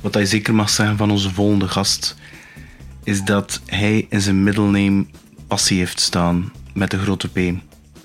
[0.00, 2.16] Wat hij zeker mag zeggen van onze volgende gast,
[3.04, 5.04] is dat hij in zijn middelname
[5.46, 7.36] passie heeft staan met de grote P.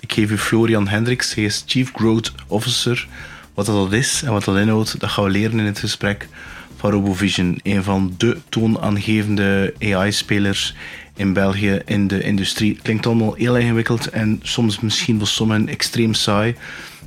[0.00, 3.08] Ik geef u Florian Hendricks, hij is Chief Growth Officer.
[3.54, 6.28] Wat dat is en wat dat inhoudt, dat gaan we leren in het gesprek
[6.76, 7.60] van RoboVision.
[7.62, 10.74] Een van de toonaangevende AI-spelers
[11.16, 12.78] in België in de industrie.
[12.82, 16.54] Klinkt allemaal heel ingewikkeld en soms misschien voor sommigen extreem saai.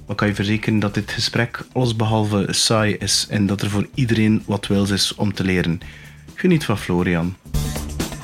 [0.10, 4.44] Maar kan je verzekeren dat dit gesprek allesbehalve saai is en dat er voor iedereen
[4.46, 5.80] wat wils is om te leren.
[6.34, 7.36] Geniet van Florian.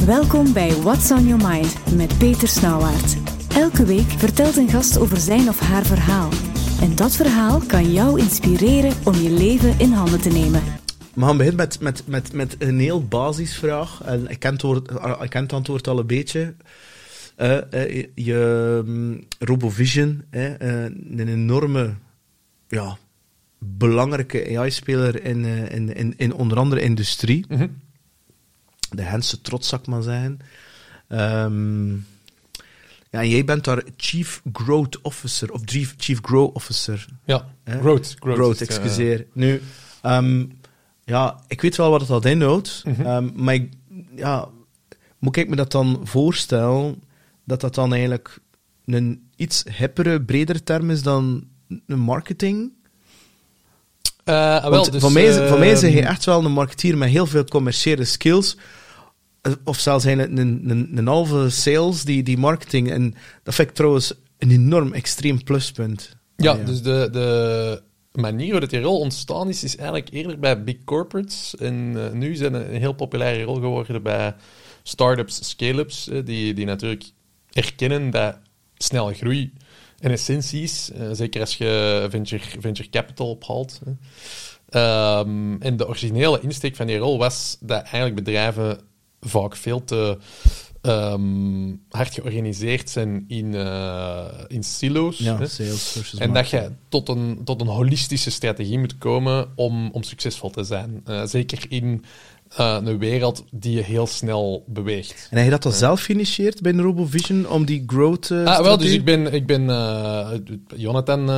[0.05, 3.17] Welkom bij What's on Your Mind met Peter Snauwaard.
[3.55, 6.29] Elke week vertelt een gast over zijn of haar verhaal.
[6.81, 10.61] En dat verhaal kan jou inspireren om je leven in handen te nemen.
[11.13, 14.01] We gaan beginnen met, met, met, met een heel basisvraag.
[14.03, 16.55] En ik ken het, woord, ik ken het antwoord al een beetje.
[17.37, 21.93] Uh, uh, je um, RoboVision, uh, een enorme,
[22.67, 22.97] ja,
[23.59, 27.45] belangrijke AI-speler in, in, in, in onder andere industrie.
[27.47, 27.81] Mm -hmm.
[28.89, 30.39] De Hense trots, zou ik maar zeggen.
[31.07, 32.05] Um,
[33.09, 37.07] ja, en jij bent daar Chief Growth Officer, of Chief, Growth Officer.
[37.25, 38.15] Ja, growth.
[38.19, 39.25] Growth, growth excuseer.
[39.33, 39.61] Nu,
[40.03, 40.59] um,
[41.03, 43.31] ja, ik weet wel wat het al inhoudt, mm -hmm.
[43.35, 43.73] maar ik,
[44.15, 44.47] ja,
[45.19, 47.03] moet ik me dat dan voorstellen
[47.45, 48.39] dat dat dan eigenlijk
[48.85, 51.47] een iets hippere, breder term is dan
[51.87, 52.71] een marketing?
[54.25, 57.09] Uh, wel, dus, van, mij, uh, van mij zeg je echt wel een marketeer met
[57.09, 58.57] heel veel commerciële skills.
[59.63, 62.91] Of zelfs een, een, een, een halve sales die, die marketing.
[62.91, 66.15] En dat vind ik trouwens een enorm extreem pluspunt.
[66.35, 66.65] Ja, ah, ja.
[66.65, 71.55] dus de, de manier waarop die rol ontstaan is, is eigenlijk eerder bij big corporates.
[71.55, 74.35] En uh, nu zijn een heel populaire rol geworden bij
[74.83, 77.03] startups, scale-ups, die, die natuurlijk
[77.55, 78.37] erkennen dat
[78.77, 79.53] snelle groei
[79.99, 80.89] een essentie is.
[80.95, 83.79] Uh, zeker als je venture, venture capital ophaalt.
[84.69, 88.79] Um, en de originele insteek van die rol was dat eigenlijk bedrijven
[89.19, 90.17] vaak veel te
[90.81, 95.17] um, hard georganiseerd zijn in, uh, in silo's.
[95.17, 100.03] Ja, sales en dat je tot een, tot een holistische strategie moet komen om, om
[100.03, 101.03] succesvol te zijn.
[101.07, 102.03] Uh, zeker in
[102.59, 105.27] uh, een wereld die je heel snel beweegt.
[105.31, 105.77] En heb je dat dan ja.
[105.77, 109.33] zelf geïnitieerd bij RoboVision om die growth uh, ah, wel, dus ik ben...
[109.33, 110.31] Ik ben uh,
[110.75, 111.29] Jonathan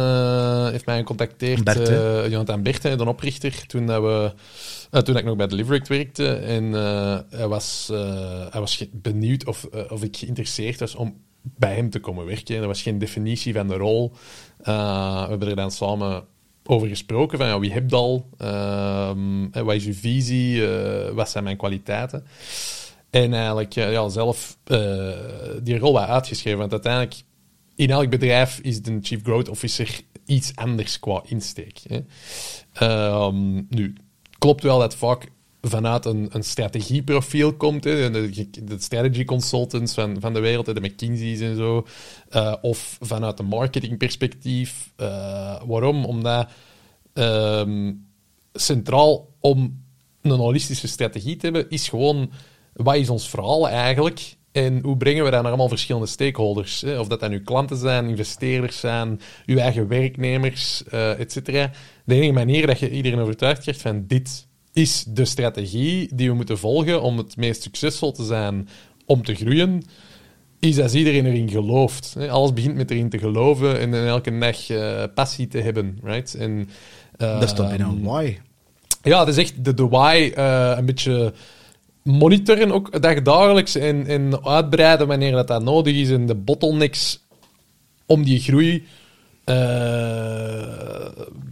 [0.71, 1.63] heeft mij gecontacteerd.
[1.63, 1.87] Bert,
[2.31, 4.33] Jonathan Berte, de oprichter, toen, dat we,
[5.03, 6.33] toen ik nog bij Deliverect werkte.
[6.33, 6.71] En
[7.29, 7.91] hij, was,
[8.49, 12.55] hij was benieuwd of, of ik geïnteresseerd was om bij hem te komen werken.
[12.55, 14.13] Er was geen definitie van de rol.
[14.57, 14.71] we
[15.29, 16.23] hebben er dan samen
[16.67, 17.37] over gesproken.
[17.37, 18.29] Van ja, wie hebt al?
[18.41, 19.11] Uh,
[19.51, 20.55] wat is uw visie?
[20.55, 22.25] Uh, wat zijn mijn kwaliteiten?
[23.09, 25.13] En eigenlijk ja, zelf uh,
[25.63, 26.59] die rol wat uitgeschreven.
[26.59, 27.15] Want uiteindelijk,
[27.75, 31.79] in elk bedrijf is de Chief Growth Officer iets anders qua insteek.
[31.87, 31.99] Hè.
[33.25, 33.93] Um, nu,
[34.37, 35.31] klopt wel dat vaak
[35.61, 37.83] vanuit een, een strategieprofiel komt.
[37.83, 41.87] Hè, de, strategy consultants van, van de wereld, de McKinsey's en zo.
[42.31, 44.93] Uh, of vanuit een marketingperspectief.
[44.97, 46.05] Uh, waarom?
[46.05, 46.49] Omdat
[47.13, 48.07] um,
[48.53, 49.83] centraal om
[50.21, 52.31] een holistische strategie te hebben, is gewoon
[52.73, 54.35] wat is ons verhaal eigenlijk?
[54.51, 56.81] En hoe brengen we dat naar allemaal verschillende stakeholders?
[56.81, 56.99] Hè?
[56.99, 61.71] Of dat dan uw klanten zijn, investeerders zijn, uw eigen werknemers, uh, et cetera.
[62.05, 64.46] De enige manier dat je iedereen overtuigd krijgt van dit
[64.77, 68.69] is de strategie die we moeten volgen om het meest succesvol te zijn,
[69.05, 69.83] om te groeien,
[70.59, 72.15] is als iedereen erin gelooft.
[72.29, 75.99] Alles begint met erin te geloven en elke dag uh, passie te hebben.
[76.03, 76.35] Right?
[76.35, 76.51] En,
[77.17, 78.37] uh, dat is toch bijna een why?
[79.03, 81.33] Ja, dat is echt de, de why uh, een beetje
[82.03, 87.25] monitoren ook dagelijks en, en uitbreiden wanneer dat, dat nodig is en de bottlenecks
[88.05, 88.85] om die groei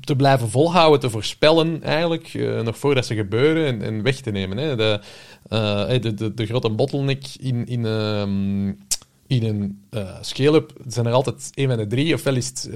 [0.06, 4.32] te blijven volhouden, te voorspellen, eigenlijk, uh, nog voordat ze gebeuren en, en weg te
[4.32, 4.58] nemen.
[4.58, 4.76] Hè.
[4.76, 5.00] De,
[5.50, 8.78] uh, de, de, grote bottleneck in, in, um,
[9.28, 9.80] in een
[10.22, 12.14] scale-up zijn er altijd een van de drie.
[12.14, 12.70] Ofwel is het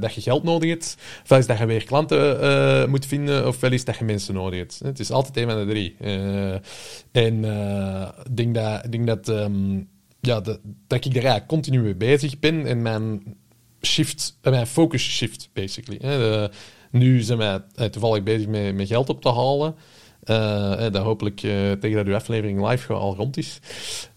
[0.00, 3.84] dat je geld nodig hebt, ofwel is dat je weer klanten moet vinden, ofwel is
[3.84, 4.80] dat je mensen nodig hebt.
[4.84, 5.96] Het is altijd een van de drie.
[7.12, 7.44] en
[8.34, 8.54] ik denk
[9.06, 9.88] dat, dat, um,
[10.20, 13.22] ja, dat, ik daar continu mee bezig ben en mijn
[13.82, 16.50] shift, mijn focus shift, basically.
[16.90, 19.74] Nu zijn wij uh, toevallig bezig met, met geld op te halen.
[20.24, 23.60] Uh, dat hopelijk uh, tegen dat uw aflevering live al rond is.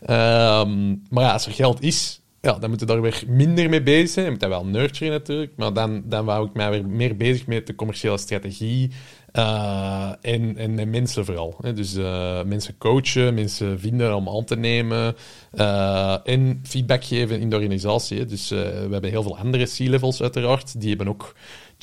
[0.01, 3.83] Um, maar ja, als er geld is, ja, dan moeten we daar weer minder mee
[3.83, 4.25] bezig zijn.
[4.25, 5.51] Je moet dat wel nurturen natuurlijk.
[5.55, 8.91] Maar dan, dan wou ik mij weer meer bezig met de commerciële strategie.
[9.33, 11.55] Uh, en, en, en, mensen vooral.
[11.61, 11.73] Hè.
[11.73, 15.15] Dus uh, mensen coachen, mensen vinden om aan te nemen.
[15.53, 18.17] Uh, en feedback geven in de organisatie.
[18.17, 18.25] Hè.
[18.25, 20.79] Dus we hebben heel veel andere C-levels uiteraard.
[20.79, 21.33] Die hebben ook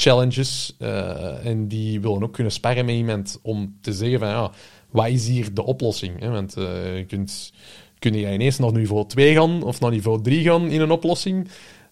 [0.00, 0.74] challenges.
[0.78, 4.50] eh, en die willen ook kunnen sparren met iemand om te zeggen van ja,
[4.90, 6.20] wat is hier de oplossing?
[6.20, 6.30] Hè?
[6.30, 7.52] Want eh, je kunt,
[7.98, 11.48] kun je ineens naar niveau 2 gaan of naar niveau 3 gaan in een oplossing.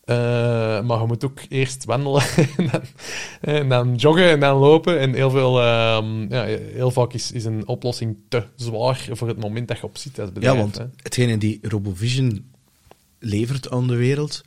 [0.09, 0.17] Eh,
[0.81, 2.23] maar je moet ook eerst wandelen
[2.57, 2.83] en, dan,
[3.41, 4.99] en dan joggen en dan lopen.
[4.99, 9.41] En heel, veel, ehm, ja, heel vaak is, is een oplossing te zwaar voor het
[9.41, 10.55] moment dat je op zit als bedrijf.
[10.55, 10.85] Ja, want hè.
[11.03, 12.51] hetgene die RoboVision
[13.19, 14.45] levert aan de wereld,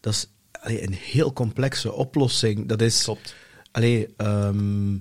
[0.00, 0.26] dat is
[0.62, 2.68] allee, een heel complexe oplossing.
[2.68, 3.34] Dat is, Klopt.
[3.72, 4.92] allee, ehm,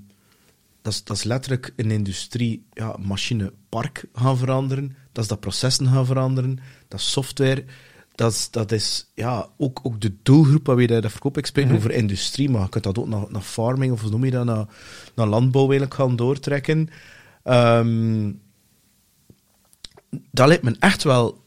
[0.82, 4.96] dat is, dat is letterlijk een industrie, ja, machinepark gaan veranderen.
[5.12, 6.60] Dat is dat processen gaan veranderen.
[6.88, 7.66] Dat is software.
[8.16, 11.38] Dat is, dat is ja, ook, ook de doelgroep waar we dat verkoop.
[11.38, 11.76] Ik spreek Mhm.
[11.76, 14.46] over industrie, maar je kunt dat ook naar, naar farming of hoe noem je dat,
[14.46, 14.66] naar,
[15.16, 16.90] naar landbouw eigenlijk gaan doortrekken.
[17.44, 18.32] Ehm,
[20.32, 21.44] dat lijkt me echt wel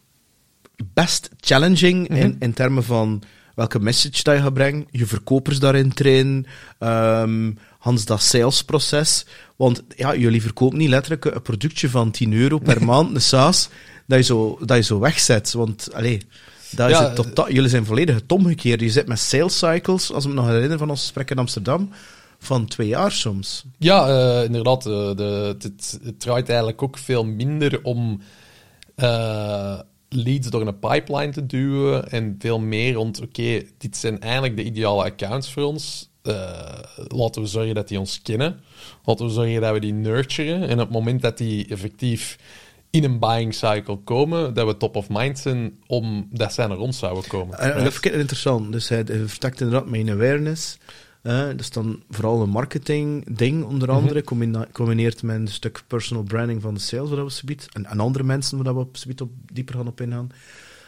[0.94, 2.36] best challenging in, Mhm.
[2.38, 3.22] in termen van
[3.54, 6.46] welke message dat je gaat brengen, je verkopers daarin trainen,
[6.78, 9.26] ehm Hans dat salesproces.
[9.56, 13.68] Want ja, jullie verkopen niet letterlijk een productje van 10 euro per maand, een SaaS,
[14.06, 15.52] dat je zo, dat je zo wegzet.
[15.52, 16.20] Want, allee,
[16.76, 18.80] dat is Ja, het totaal, jullie zijn volledig het omgekeerd.
[18.80, 21.90] Je zit met sales cycles, als ik me nog herinner van ons gesprek in Amsterdam,
[22.38, 23.64] van twee jaar soms.
[23.78, 24.86] Ja, eh, inderdaad.
[24.86, 28.20] eh, de, het, het draait eigenlijk ook veel minder om
[28.94, 29.78] eh,
[30.08, 34.64] leads door een pipeline te duwen en veel meer rond, oké, dit zijn eigenlijk de
[34.64, 36.12] ideale accounts voor ons.
[37.08, 38.60] Laten we zorgen dat die ons kennen.
[39.04, 40.62] Laten we zorgen dat we die nurturen.
[40.68, 42.38] En op het moment dat die effectief
[42.94, 46.98] in een buying cycle komen, dat we top of mind zijn omdat zij naar ons
[46.98, 47.58] zouden komen.
[47.58, 47.84] En, en Right?
[47.84, 48.72] dat vind ik interessant.
[48.72, 50.78] Dus hij, hij vertakt inderdaad mijn awareness.
[51.22, 54.22] Eh, dat is dan vooral een marketing ding, onder andere.
[54.24, 58.00] combina- Combineert met een stuk personal branding van de sales, waar we subiet, en, en
[58.00, 60.28] andere mensen waar we op, subiet op dieper gaan op ingaan.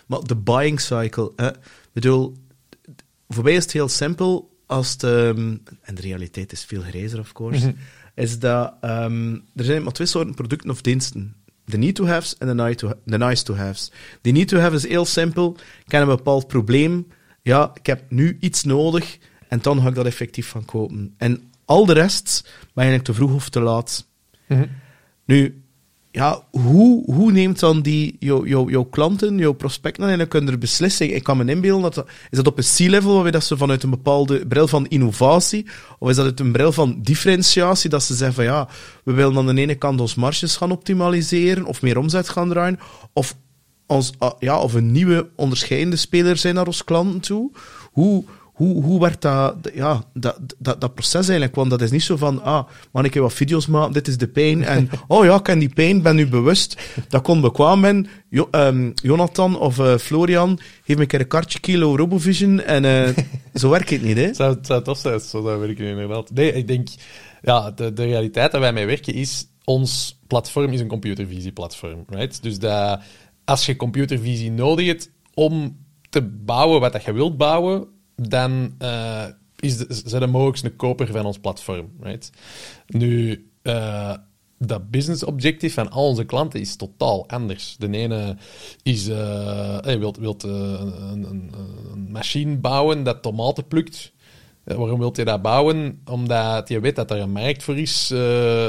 [0.06, 1.48] Maar de buying cycle, eh,
[1.92, 2.34] bedoel,
[3.28, 7.18] voor mij is het heel simpel als het, ehm, en de realiteit is veel grijzer,
[7.18, 7.74] of course,
[8.14, 11.35] is dat ehm, er zijn maar twee soorten producten of diensten.
[11.66, 13.92] De need-to-haves en de nice to- de nice-to-haves.
[14.20, 15.56] Die need-to-have is heel simpel.
[15.86, 17.06] Ik heb een bepaald probleem.
[17.42, 19.18] Ja, ik heb nu iets nodig
[19.48, 21.14] en dan ga ik dat effectief van kopen.
[21.16, 22.52] En al de rest ben
[22.84, 24.06] je eigenlijk te vroeg of te laat.
[24.48, 24.66] Mhm.
[25.24, 25.62] Nu,
[26.16, 31.12] ja, hoe, hoe neemt dan die, jouw jou, jouw klanten, jouw prospecten eigenlijk hun beslissing?
[31.12, 33.90] Ik kan me inbeelden, dat, is dat op een C-level, waarbij dat ze vanuit een
[33.90, 35.66] bepaalde bril van innovatie,
[35.98, 38.68] of is dat uit een bril van differentiatie, dat ze zeggen van ja,
[39.04, 42.78] we willen aan de ene kant ons marges gaan optimaliseren, of meer omzet gaan draaien,
[43.12, 43.36] of,
[43.86, 47.50] ons, ah, ja, of een nieuwe onderscheidende speler zijn naar onze klanten toe?
[47.92, 48.24] Hoe,
[48.56, 51.54] hoe, hoe werkt dat, ja, dat, dat, dat proces eigenlijk?
[51.54, 54.18] Want dat is niet zo van, ah, man, ik heb wat video's maken, dit is
[54.18, 54.64] de pijn.
[54.64, 56.76] En, oh ja, ik ken die pijn, ben nu bewust.
[57.08, 58.06] Dat kon bekwaam.
[58.28, 62.62] Jo, ehm, Jonathan of eh, Florian, geef me een keer een kartje kilo Robovision.
[62.62, 63.24] En eh,
[63.60, 64.22] zo werkt het niet, hè?
[64.22, 66.30] Het zou, tof zijn zo zou werken, inderdaad.
[66.30, 66.88] Nee, ik denk,
[67.42, 72.42] ja, de, de realiteit dat wij mee werken is, ons platform is een computervisie-platform, right?
[72.42, 73.00] Dus dat,
[73.44, 75.76] als je computervisie nodig hebt om
[76.08, 79.26] te bouwen wat dat je wilt bouwen, dan eh
[79.60, 82.30] is de, zijn de mogelijk een koper van ons platform, right?
[82.86, 84.14] Nu, eh,
[84.58, 87.76] dat business objective van al onze klanten is totaal anders.
[87.78, 88.36] De ene
[88.82, 91.52] is, eh hey, een, een,
[91.92, 94.12] een machine bouwen dat tomaten plukt.
[94.64, 96.00] Waarom wilt je dat bouwen?
[96.04, 98.08] Omdat je weet dat er een markt voor is,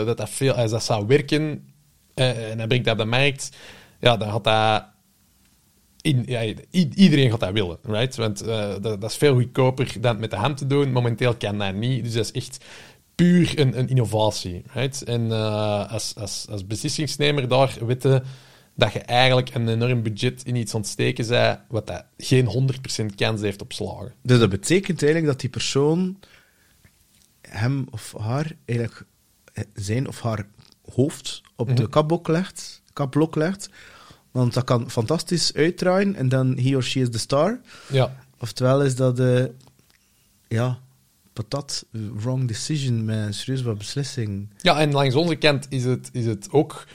[0.06, 1.68] dat dat veel, als dat zou werken
[2.14, 3.58] en hij brengt dat op de markt,
[4.00, 4.97] ja, dan gaat dat
[6.08, 8.16] in, ja, i- iedereen gaat dat willen, right?
[8.16, 10.92] Want eh, dat, dat is veel goedkoper dan het met de hand te doen.
[10.92, 12.66] Momenteel kan dat niet, dus dat is echt
[13.16, 15.04] puur een, een innovatie, right?
[15.04, 18.24] En eh, als, als, als beslissingsnemer daar weten
[18.76, 22.72] dat je eigenlijk een enorm budget in iets ontsteken bent, wat dat geen
[23.12, 24.14] 100% kans heeft op slagen.
[24.22, 26.20] Dus dat betekent eigenlijk dat die persoon
[27.42, 29.04] hem of haar eigenlijk
[29.74, 30.48] zijn of haar
[30.94, 33.70] hoofd op de kapblok legt, kapblok legt.
[34.38, 37.60] Want dat kan fantastisch uitdraaien en dan he or she is the star.
[37.92, 39.46] Ja, Oftewel is dat, eh
[40.48, 40.80] ja,
[41.34, 44.50] patat, wrong decision met een serieus wat beslissing.
[44.62, 46.88] Ja, en langs onze kant is het, is het ook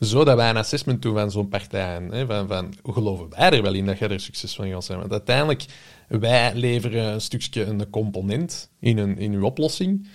[0.00, 2.02] zo dat wij een assessment doen van zo'n partij.
[2.10, 2.26] Hè?
[2.26, 4.98] Van, van, hoe geloven wij er wel in dat jij er succes van gaat zijn?
[4.98, 5.64] Want uiteindelijk,
[6.08, 10.08] wij leveren een stukje een component in, een, in uw oplossing.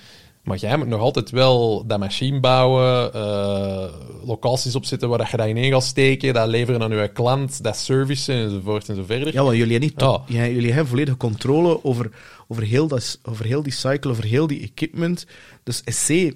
[0.45, 3.85] Maar jij moet nog altijd wel dat machine bouwen, eh,
[4.25, 8.35] locaties opzetten waar je dat ineen gaat steken, dat leveren aan uw klant, dat servicen
[8.35, 9.33] enzovoort en zo verder.
[9.33, 10.47] Ja, want jullie hebben, niet Ja.
[10.47, 12.09] jullie hebben volledige controle over,
[12.47, 15.25] over, heel dat, over heel die cycle, over heel die equipment.
[15.63, 16.31] Dus SC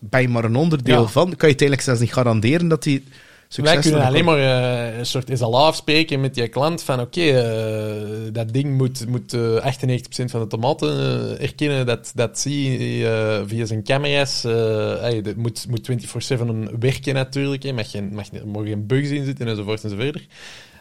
[0.00, 1.06] ben je maar een onderdeel Ja.
[1.08, 1.24] van.
[1.24, 3.04] Kan je het eigenlijk zelfs niet garanderen dat die
[3.48, 3.74] succes.
[3.74, 8.32] Wij kunnen alleen maar eh, een soort SLA afspreken met je klant van oké, eh,
[8.32, 13.08] dat ding moet, moet eh, 98% van de tomaten eh, herkennen, dat, dat zie je
[13.08, 14.44] eh, via zijn camera's.
[14.44, 15.90] eh, hey, dat moet, moet
[16.38, 20.26] 24-7 werken natuurlijk, hè, mag geen, mag, mogen geen bugs in zitten enzovoort enzovoort.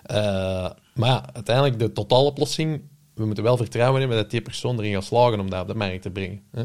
[0.03, 2.81] Eh maar ja, uiteindelijk de totaaloplossing,
[3.15, 5.75] we moeten wel vertrouwen hebben dat die persoon erin gaat slagen om dat op de
[5.75, 6.41] markt te brengen.
[6.51, 6.63] Hè.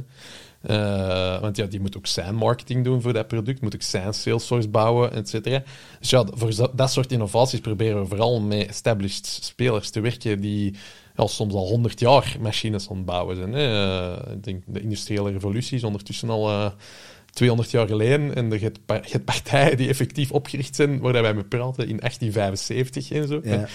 [0.60, 4.14] Eh, want ja, die moet ook zijn marketing doen voor dat product, moet ook zijn
[4.14, 5.62] Salesforce bouwen, et cetera.
[6.00, 10.74] Dus ja, voor dat soort innovaties proberen we vooral met established spelers te werken die
[11.16, 13.52] ja, soms al 100 jaar machines aan het bouwen zijn.
[13.52, 13.92] Hè.
[14.12, 16.70] Eh, ik denk de industriële revolutie is ondertussen al eh,
[17.30, 21.88] 200 jaar geleden en er hebt partijen die effectief opgericht zijn, waar wij mee praten,
[21.88, 23.40] in 1875 en zo.
[23.42, 23.68] Ja.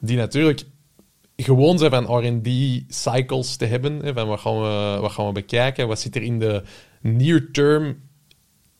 [0.00, 0.64] Die natuurlijk
[1.44, 3.98] gewoon zijn van R&D-cycles te hebben.
[3.98, 5.88] Hè, van wat gaan, we, wat gaan we bekijken?
[5.88, 6.62] Wat zit er in de
[7.00, 8.00] near-term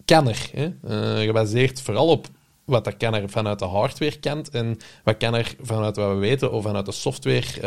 [0.05, 0.50] kenner?
[0.53, 0.71] Hè?
[0.83, 2.27] Eh, gebaseerd vooral op
[2.65, 6.53] wat er kan vanuit de hardware kant en wat kan er vanuit wat we weten
[6.53, 7.61] of vanuit de software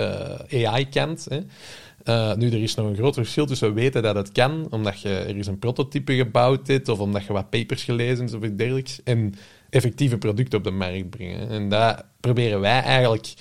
[0.50, 1.28] eh, AI kant.
[1.30, 1.40] Hè?
[2.04, 5.10] Eh, nu, er is nog een groot verschil tussen weten dat het kan, omdat je
[5.10, 8.56] er is een prototype gebouwd hebt, of omdat je wat papers gelezen hebt of iets
[8.56, 9.34] dergelijks, en
[9.70, 11.50] effectieve producten op de markt brengen.
[11.50, 13.34] En dat proberen wij eigenlijk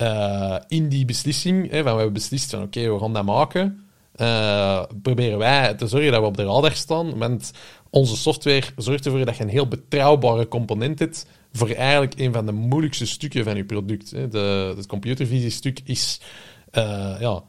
[0.00, 3.84] eh, in die beslissing, hè, van we hebben beslist van oké, we gaan dat maken,
[4.12, 7.52] eh, proberen wij te zorgen dat we op de radar staan, want
[7.90, 12.46] onze software zorgt ervoor dat je een heel betrouwbare component hebt voor eigenlijk een van
[12.46, 14.10] de moeilijkste stukken van je product.
[14.10, 14.28] Hè.
[14.28, 16.20] De, het computervisiestuk is
[16.70, 17.42] eh, ja,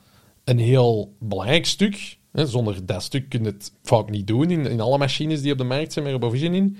[0.44, 2.18] een heel belangrijk stuk.
[2.32, 2.46] Hè.
[2.46, 5.58] Zonder dat stuk kun je het vaak niet doen in, in alle machines die op
[5.58, 6.78] de markt zijn met RoboVision in.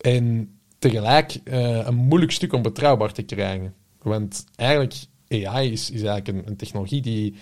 [0.00, 3.74] En tegelijk een moeilijk stuk om betrouwbaar te krijgen.
[4.02, 4.94] Want eigenlijk,
[5.30, 7.34] AI is, is eigenlijk een, technologie die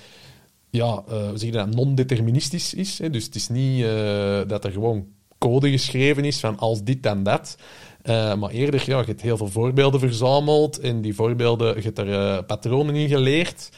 [0.71, 1.03] ja,
[1.51, 2.99] dat non-deterministisch is.
[2.99, 3.11] Hè?
[3.11, 5.07] Dus het is niet eh, dat er gewoon
[5.39, 7.57] code geschreven is van als dit en dat.
[8.03, 11.99] Eh, maar eerder, ja, je hebt heel veel voorbeelden verzameld en die voorbeelden, je hebt
[11.99, 13.69] er patronen in geleerd.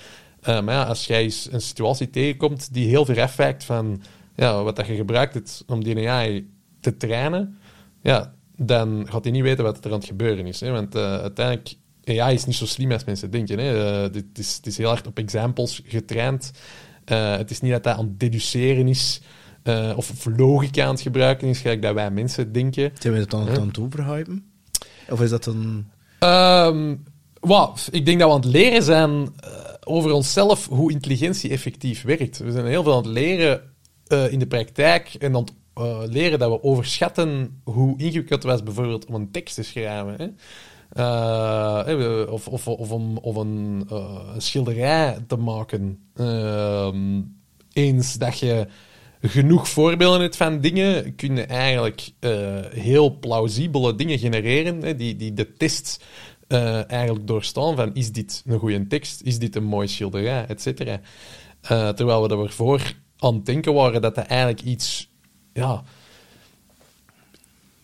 [0.43, 4.03] Maar ja, als jij eens een situatie tegenkomt die heel ver afwijkt van
[4.37, 7.59] ja, wat dat je gebruikt hebt om die AI te trainen,
[8.03, 10.61] ja, dan gaat hij niet weten wat er aan het gebeuren is.
[10.61, 10.71] Hè?
[10.71, 13.59] Want uiteindelijk, AI is niet zo slim als mensen denken.
[13.59, 14.05] Hè?
[14.05, 16.51] Eh, dit is, het is heel hard op examples getraind.
[17.05, 19.21] Eh, het is niet dat dat aan het deduceren is
[19.63, 22.93] eh, of, of logica aan het gebruiken is, gelijk dat wij mensen denken.
[22.99, 24.53] Zijn we het dan aan het overhypen?
[25.11, 25.87] Of is dat een...
[26.19, 26.95] Ehm
[27.41, 29.35] wat, ik denk dat we aan het leren zijn
[29.85, 32.39] over onszelf hoe intelligentie effectief werkt.
[32.39, 33.61] We zijn heel veel aan het leren
[34.31, 39.05] in de praktijk en aan het leren dat we overschatten hoe ingewikkeld het was bijvoorbeeld
[39.05, 40.15] om een tekst te schrijven.
[40.17, 40.27] Hè?
[40.93, 43.19] Eh, we- of, of, of, om,
[43.89, 45.99] eh, een schilderij te maken.
[46.15, 47.21] Ehm,
[47.73, 48.67] eens dat je
[49.21, 52.31] genoeg voorbeelden hebt van dingen, kun je eigenlijk eh,
[52.71, 56.05] heel plausibele dingen genereren hè, die, die de test
[56.49, 60.63] eh, eigenlijk doorstaan van is dit een goede tekst, is dit een mooi schilderij, et
[60.63, 61.01] cetera.
[61.61, 65.11] Eh, terwijl we ervoor aan het denken waren dat dat eigenlijk iets,
[65.53, 65.83] ja,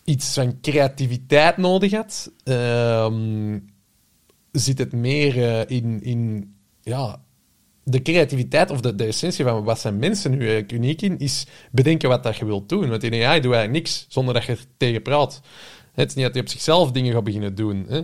[0.04, 3.58] iets van creativiteit nodig had, ehm,
[4.52, 7.22] zit het meer eh, in, in ja,
[7.84, 11.46] de creativiteit of de, de essentie van wat zijn mensen nu eigenlijk uniek in, is
[11.70, 12.88] bedenken wat dat je wilt doen.
[12.88, 15.40] Want in AI doe je niks zonder dat je er tegen praat.
[15.92, 17.86] Het is niet dat je op zichzelf dingen gaat beginnen doen.
[17.88, 18.00] Hè.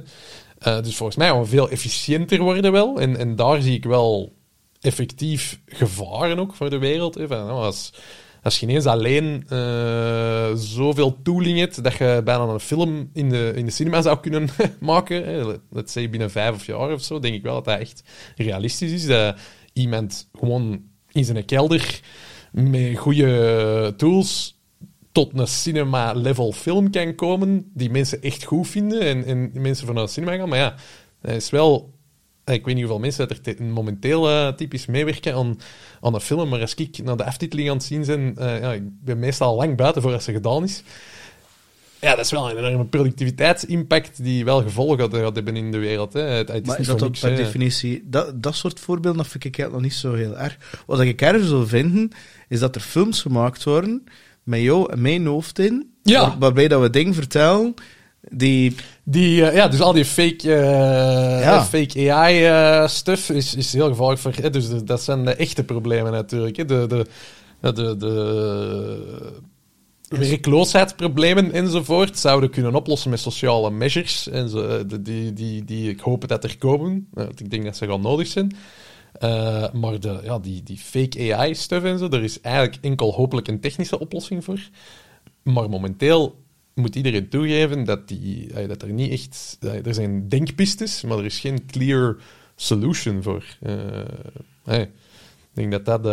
[0.59, 3.01] Eh, dus volgens mij gaan we veel efficiënter worden wel.
[3.01, 4.37] En, en daar zie ik wel
[4.81, 7.15] effectief gevaren ook voor de wereld.
[7.15, 7.27] Hè.
[7.27, 7.93] Van, nou, als,
[8.43, 13.53] als je ineens alleen eh, zoveel tooling hebt dat je bijna een film in de,
[13.55, 14.49] in de cinema zou kunnen
[14.81, 18.03] maken, let's say binnen vijf of jaar of zo, denk ik wel dat dat echt
[18.37, 19.07] realistisch is.
[19.07, 19.37] Dat
[19.73, 22.01] iemand gewoon in zijn kelder
[22.53, 24.59] met goede tools
[25.13, 30.07] tot een cinema-level film kan komen die mensen echt goed vinden en, en mensen vanuit
[30.07, 30.49] de cinema gaan.
[30.49, 30.75] Maar ja,
[31.23, 31.97] dat is wel...
[32.55, 35.59] Ik weet niet hoeveel mensen dat er te- momenteel eh, typisch meewerken aan,
[36.01, 38.73] aan een film, maar als ik naar de aftiteling aan het zien ben, eh, ja,
[38.73, 40.83] ik ben meestal lang buiten voordat ze gedaan is.
[42.01, 45.79] Ja, dat is wel een enorme productiviteitsimpact die wel gevolgen gaat gaat hebben in de
[45.79, 46.13] wereld.
[46.13, 46.21] Hè.
[46.21, 48.03] Het, het is Maar is dat voor niks, per definitie...
[48.05, 50.83] Dat, dat soort voorbeelden dat vind ik eigenlijk nog niet zo heel erg.
[50.87, 52.11] Wat ik erg zou vinden,
[52.49, 54.05] is dat er films gemaakt worden
[54.43, 56.21] met jou en mijn hoofd in, Ja.
[56.29, 57.75] waar- waarbij dat we dingen vertellen
[58.31, 58.75] die...
[59.05, 61.65] Die, eh, ja, dus al die fake, eh, Ja.
[61.65, 64.33] fake AI-stuff is, is heel gevaarlijk voor...
[64.41, 66.57] hè, dus de- dat zijn de echte problemen natuurlijk.
[66.57, 66.65] Hè.
[66.65, 67.07] De, de,
[67.73, 69.37] de, de,
[70.09, 74.29] werkloosheidsproblemen enzovoort zouden kunnen oplossen met sociale measures.
[74.29, 77.09] En zo, eh, die, die, die ik hoop dat er komen.
[77.15, 78.57] Eh, want ik denk dat ze gaan nodig zijn.
[79.13, 83.49] Eh, maar de, ja, die, die fake AI-stuff en zo, er is eigenlijk enkel hopelijk
[83.49, 84.61] een technische oplossing voor.
[85.43, 86.37] Maar momenteel
[86.79, 89.57] moet iedereen toegeven dat, die, eh, dat er niet echt...
[89.61, 92.17] eh, Er zijn denkpistes, maar er is geen clear
[92.57, 93.45] solution voor.
[93.61, 94.91] Eh, ik
[95.53, 96.07] denk dat dat...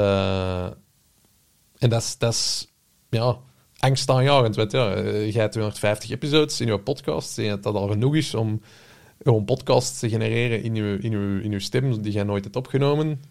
[1.78, 2.72] en dat is, dat is
[3.10, 3.38] ja,
[3.78, 4.56] angstaanjagend.
[4.56, 7.38] Want ja, jij hebt 250 episodes in je podcast.
[7.38, 8.62] En dat dat al genoeg is om
[9.24, 12.56] gewoon podcasts te genereren in je, in je, in je stem die jij nooit hebt
[12.56, 13.22] opgenomen.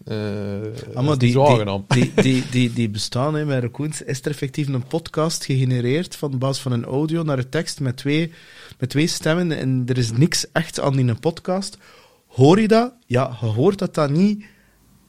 [0.93, 4.01] Ah, maar is die, die, die, die, die, die bestaan hè, met Raccoons.
[4.01, 7.97] Is er effectief een podcast gegenereerd van basis van een audio naar een tekst met
[7.97, 8.31] twee,
[8.79, 11.77] met twee stemmen en er is niks echt aan in een podcast?
[12.27, 12.93] Hoor je dat?
[13.05, 14.45] Ja, je hoort dat dat niet...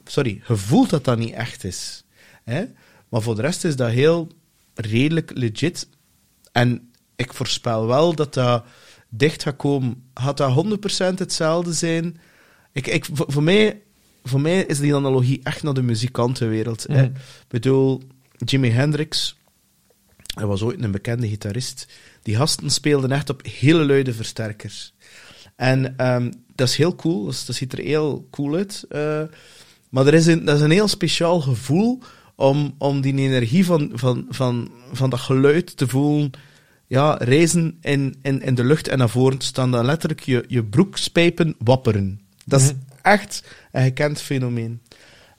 [0.05, 2.05] Sorry, je voelt dat dat niet echt is.
[2.45, 2.65] Hè?
[3.09, 4.29] Maar voor de rest is dat heel
[4.75, 5.89] redelijk legit.
[6.53, 8.65] En ik voorspel wel dat dat
[9.17, 10.03] dicht gaat komen.
[10.15, 10.65] Gaat dat
[11.15, 12.19] 100% hetzelfde zijn?
[12.73, 13.81] Ik, ik, voor, voor mij,
[14.25, 16.87] voor mij is die analogie echt naar de muzikantenwereld.
[16.89, 16.95] hè.
[17.03, 17.05] Mhm.
[17.05, 18.03] Ik bedoel,
[18.45, 19.37] Jimi Hendrix,
[20.35, 21.87] hij was ooit een bekende gitarist.
[22.23, 24.95] Die gasten speelden echt op hele luide versterkers.
[25.57, 28.85] En ehm, dat is heel cool, dat, is- dat ziet er heel cool uit.
[28.89, 29.23] eh,
[29.89, 31.99] maar er is een, dat is een heel speciaal gevoel
[32.35, 36.31] om, om die energie van, van, van, van dat geluid te voelen
[36.87, 39.71] ja, reizen in, in, in de lucht en naar voren staan.
[39.71, 42.21] Dan letterlijk je, je broekspijpen wapperen.
[42.45, 42.77] Dat is Mhm.
[43.03, 44.81] echt een gekend fenomeen.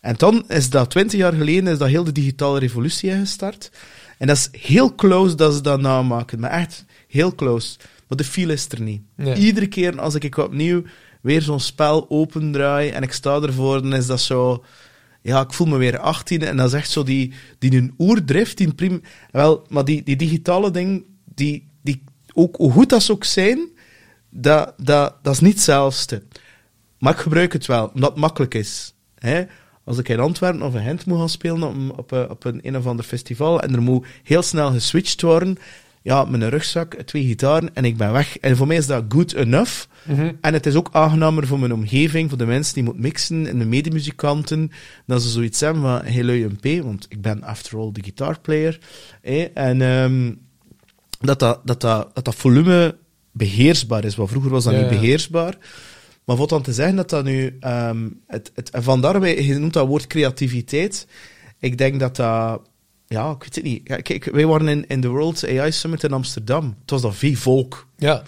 [0.01, 3.71] En dan is dat, twintig jaar geleden, is dat heel de digitale revolutie gestart.
[4.17, 6.39] En dat is heel close dat ze dat namaken.
[6.39, 7.77] Maar echt heel close.
[8.07, 9.01] Maar de feel is er niet.
[9.37, 10.83] Iedere keer als ik opnieuw
[11.21, 14.63] weer zo'n spel opendraai en ik sta ervoor, dan is dat zo...
[15.21, 18.57] Ja, ik voel me weer 18 en dat is echt zo die, die een oerdrift,
[18.57, 19.01] die prim...
[19.31, 21.03] Wel, maar die, die digitale ding,
[21.37, 22.03] die, die,
[22.33, 23.59] ook hoe goed dat ze ook zijn,
[24.29, 26.23] dat, dat, dat is niet hetzelfde.
[26.99, 28.93] Maar ik gebruik het wel, omdat het makkelijk is.
[29.15, 29.43] Hè?
[29.83, 32.59] Als ik in Antwerpen of in Gent moet gaan spelen op, een- op, op een,
[32.67, 35.57] een of ander festival en er moet heel snel geswitcht worden,
[36.01, 38.37] ja, met een rugzak, twee gitaren en ik ben weg.
[38.37, 39.85] En voor mij is dat good enough.
[40.03, 40.31] Mhm.
[40.41, 43.59] En het is ook aangenamer voor mijn omgeving, voor de mensen die moeten mixen en
[43.59, 44.71] de medemuzikanten,
[45.05, 48.01] dat ze zoiets hebben van, hey lui een P, want ik ben after all de
[48.03, 48.79] guitarplayer.
[49.21, 49.43] hè.
[49.43, 50.33] En ehm,
[51.19, 52.97] dat, dat, dat, dat, dat dat volume
[53.31, 55.57] beheersbaar is, wat vroeger was dat Ja, niet beheersbaar.
[56.25, 57.57] Maar wat dan te zeggen dat dat nu...
[57.59, 61.07] ehm, het, het, en vandaar, wij- je noemt dat woord creativiteit.
[61.59, 62.61] Ik denk dat dat...
[63.07, 63.81] Ja, ik weet het niet.
[63.87, 66.75] Ja, kijk, wij waren in, in de World AI Summit in Amsterdam.
[66.81, 67.87] Het was dat veel volk.
[67.97, 68.23] Ja,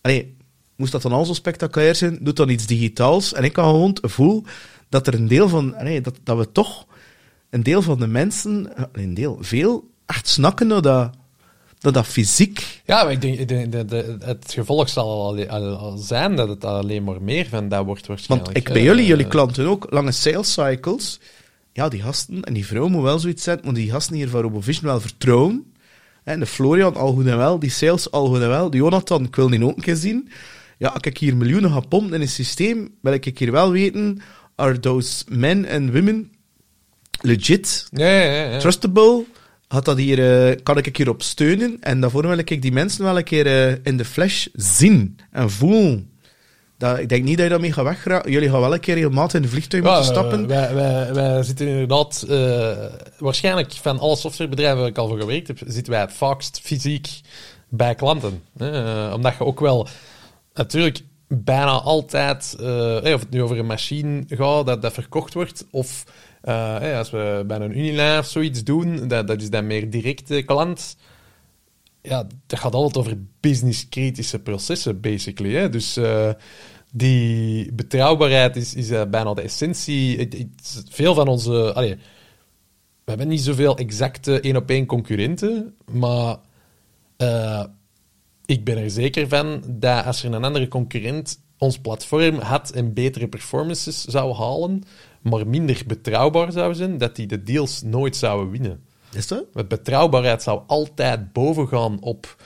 [0.00, 0.36] Allee,
[0.76, 2.18] moest dat dan al zo spectaculair zijn?
[2.22, 3.32] Doet dan iets digitaals.
[3.32, 4.44] En ik kan gewoon voel
[4.88, 5.74] dat er een deel van...
[5.74, 6.86] Allee, dat, dat we toch...
[7.50, 8.72] Een deel van de mensen...
[8.92, 11.10] Een deel, veel, echt snakken naar dat,
[11.80, 12.80] naar dat fysiek.
[12.84, 16.48] ja maar ik denk, de, de, de- het gevolg zal al, al, al zijn dat
[16.48, 18.52] het alleen maar meer van dat wordt waarschijnlijk.
[18.52, 21.20] Want ik bij jullie, jullie klanten ook, lange sales cycles.
[21.72, 24.40] Ja, die gasten en die vrouw moet wel zoiets zetten, maar die gasten hier van
[24.40, 25.72] RoboVision wel vertrouwen.
[26.24, 28.70] En de Florian, al goed en wel, die sales, al goed en wel.
[28.70, 30.28] Die Jonathan, ik wil die ook een keer zien.
[30.78, 34.20] Ja, als ik hier miljoenen ga pompen in een systeem, wil ik hier wel weten,
[34.56, 36.32] are those men and women
[37.20, 38.50] legit, Ja, ja, ja.
[38.52, 38.58] ja.
[38.58, 39.24] trustable?
[39.70, 41.76] Had dat hier, eh, kan ik hierop steunen?
[41.80, 45.50] En daarvoor wil ik die mensen wel een keer eh, in de flash zien en
[45.50, 46.10] voelen.
[46.78, 48.30] Dat, ik denk niet dat je daarmee gaat weggeraken.
[48.30, 50.46] Jullie gaan wel een keer regelmatig in een vliegtuig moeten stappen.
[50.46, 52.76] wij, wij, wij zitten inderdaad, eh,
[53.18, 57.08] waarschijnlijk van alle softwarebedrijven waar ik al voor gewerkt heb, zitten wij het vaakst fysiek
[57.68, 58.42] bij klanten.
[59.14, 59.88] omdat je ook wel
[60.54, 62.56] natuurlijk bijna altijd,
[63.02, 66.04] of het nu over een machine gaat dat, dat verkocht wordt, of
[66.40, 70.42] eh, als we bij een Unilever of zoiets doen, dat, dat is dan meer directe
[70.42, 70.96] klant.
[72.02, 75.54] Ja, dat gaat altijd over business-kritische processen, basically.
[75.54, 75.68] Hè?
[75.68, 76.30] Dus eh,
[76.92, 80.28] die betrouwbaarheid is, is eh, bijna de essentie.
[80.88, 81.50] Veel van onze...
[83.04, 86.36] We hebben niet zoveel exacte één-op-één concurrenten, maar
[88.46, 92.94] ik ben er zeker van dat als er een andere concurrent ons platform had en
[92.94, 94.82] betere performances zou halen,
[95.20, 98.84] maar minder betrouwbaar zou zijn, dat die de deals nooit zouden winnen.
[99.12, 99.44] Is dat?
[99.52, 102.36] Want betrouwbaarheid zou altijd bovengaan op.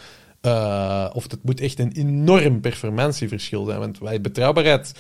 [0.41, 3.79] eh, of het moet echt een enorm performantieverschil zijn.
[3.79, 4.93] Want bij betrouwbaarheid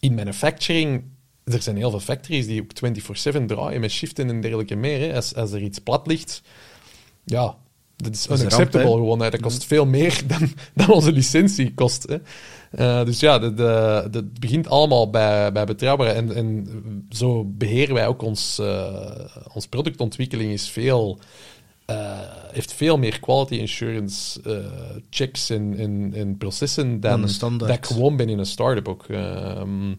[0.00, 1.04] in manufacturing.
[1.44, 2.72] Er zijn heel veel factories die ook
[3.40, 4.98] 24-7 draaien met shiften en dergelijke meer.
[4.98, 5.14] Hè.
[5.14, 6.42] Als, als er iets plat ligt,
[7.24, 7.56] ja,
[8.04, 9.20] dat is unacceptable ramp, gewoon.
[9.20, 9.30] Hè.
[9.30, 12.06] Dat kost veel meer dan, dan onze licentie kost.
[12.08, 12.16] Hè.
[12.70, 16.18] Eh, dus ja, dat, dat- dat begint allemaal bij, bij betrouwbaarheid.
[16.30, 16.68] En, en
[17.10, 19.20] zo beheren wij ook ons, eh,
[19.52, 21.18] ons productontwikkeling is veel,
[21.86, 22.18] eh,
[22.52, 24.56] heeft veel meer quality assurance eh,
[25.10, 29.04] checks en, en, en processen Dan dan dat ik gewoon ben in een start-up ook.
[29.08, 29.94] Ehm,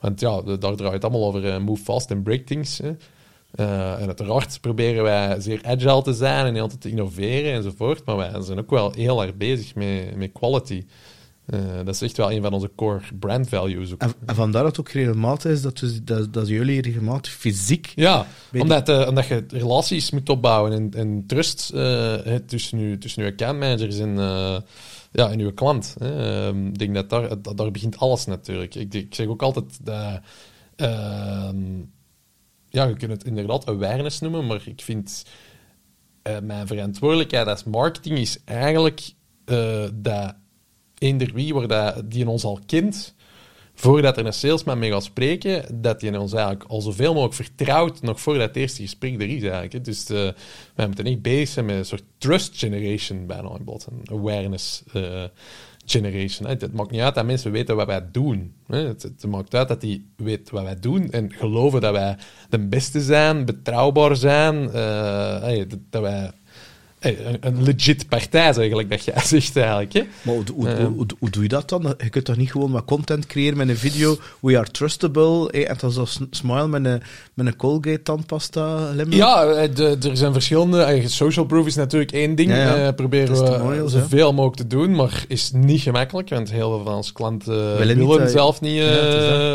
[0.00, 2.78] want ja, daar draait het allemaal over eh, move fast and break things.
[2.78, 2.90] Hè.
[3.56, 8.16] Uh, en uiteraard proberen wij zeer agile te zijn en altijd te innoveren enzovoort, maar
[8.16, 10.84] wij zijn ook wel heel erg bezig met, met quality.
[11.46, 13.92] Uh, dat is echt wel een van onze core brand values.
[13.92, 14.00] Ook.
[14.00, 17.92] En, en vandaar dat het ook regelmatig is dat, we, dat, dat jullie regelmatig fysiek.
[17.94, 18.26] Ja,
[18.58, 21.66] omdat, uh, omdat je relaties moet opbouwen en, en trust
[22.46, 24.16] tussen, je, tussen je accountmanagers en,
[25.12, 25.96] ja, en je klant.
[25.98, 28.74] Ehm, ik denk dat daar, dat, daar begint alles natuurlijk.
[28.74, 30.20] Ik, ik zeg ook altijd dat.
[30.76, 31.56] Ehm,
[32.76, 35.24] ja, je kunt het inderdaad awareness noemen, maar ik vind.
[36.42, 39.00] mijn verantwoordelijkheid als marketing is eigenlijk
[39.94, 40.34] dat
[40.98, 43.14] eender wie waar dat, die ons al kent,
[43.74, 48.02] voordat er een salesman mee gaat spreken, dat die ons eigenlijk al zoveel mogelijk vertrouwt,
[48.02, 49.84] nog voordat het eerste gesprek er is eigenlijk.
[49.84, 50.30] Dus uh,
[50.74, 54.82] wij moeten echt bezig zijn met een soort trust generation bijna in een awareness
[55.86, 56.48] generation.
[56.48, 58.54] Het maakt niet uit dat mensen weten wat wij doen.
[58.66, 62.16] Het, het maakt uit dat die weten wat wij doen en geloven dat wij
[62.48, 66.30] de beste zijn, betrouwbaar zijn, uh, dat wij
[67.40, 69.92] een, legit partij, eigenlijk, dat je zegt eigenlijk.
[69.92, 70.02] Hè?
[70.22, 71.94] Maar hoe, hoe, uh, hoe, hoe, doe je dat dan?
[71.98, 75.76] Je kunt toch niet gewoon wat content creëren met een video, we are trustable, en
[75.80, 77.02] dan zo smile met een,
[77.34, 79.16] met een Colgate tandpasta limmer?
[79.16, 82.86] Ja, de, er zijn verschillende, social proof is natuurlijk één ding, ja, ja.
[82.86, 86.94] Uh, proberen we zoveel mogelijk te doen, maar is niet gemakkelijk, want heel veel van
[86.94, 88.82] onze klanten willen, niet, zelf niet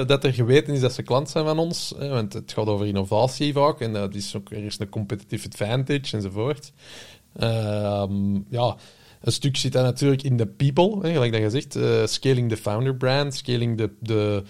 [0.08, 3.54] dat er geweten is dat ze klant zijn van ons, want het gaat over innovatie
[3.54, 6.72] vaak, en dat is ook, er is een competitive advantage enzovoort.
[7.36, 8.76] Ehm, ja,
[9.22, 11.76] een stuk zit daar natuurlijk in de people, hè, gelijk dat je zegt.
[11.76, 14.44] Uh, scaling the founder brand, scaling de, de,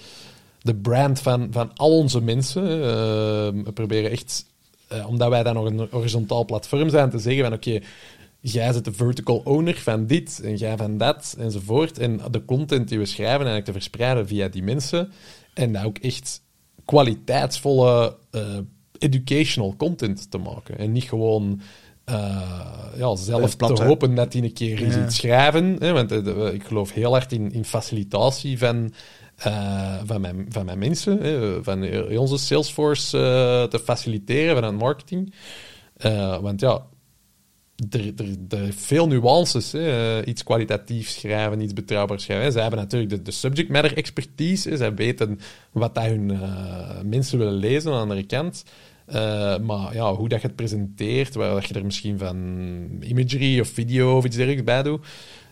[0.62, 2.64] de brand van, van al onze mensen.
[2.64, 2.84] Uh,
[3.64, 4.46] we proberen echt,
[4.94, 7.80] uh, omdat wij dan nog een horizontaal platform zijn, te zeggen van oké,
[8.40, 12.00] jij bent de vertical owner van dit en jij van dat enzovoort.
[12.00, 15.12] En de content die we schrijven eigenlijk te verspreiden via die mensen.
[15.54, 16.42] En daar ook echt
[16.86, 18.18] kwaliteitsvolle
[18.98, 20.78] educational content te maken.
[20.78, 21.62] En niet gewoon
[22.98, 25.10] ja, zelf te hopen dat die een keer iets ja.
[25.10, 25.76] schrijven.
[25.80, 28.94] Hè, want uh, ik geloof heel hard in, in facilitatie van,
[29.48, 33.10] uh, van, mijn, van mijn mensen, hè, van onze Salesforce
[33.70, 35.34] te faciliteren, van het marketing.
[36.42, 36.86] want ja,
[37.90, 39.72] er, er, er veel nuances.
[39.72, 40.26] Hè.
[40.26, 42.52] iets kwalitatief schrijven, iets betrouwbaar schrijven.
[42.52, 44.70] Zij hebben natuurlijk de, de subject matter expertise.
[44.70, 44.78] Hè.
[44.78, 45.40] Zij weten
[45.72, 46.40] wat dat hun
[47.06, 48.64] mensen willen lezen aan de andere kant.
[49.16, 52.38] Uh, maar ja, hoe dat je het presenteert, waar dat je er misschien van
[53.00, 55.06] imagery of video of iets dergelijks bij doet,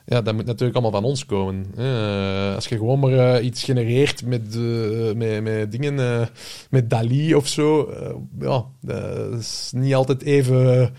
[0.06, 1.66] ja, dat moet natuurlijk allemaal van ons komen.
[1.78, 4.56] Uh, als je gewoon maar uh, iets genereert met,
[5.16, 6.30] met, met dingen,
[6.70, 7.94] met Dali of zo,
[8.40, 10.94] ja, dat is niet altijd even...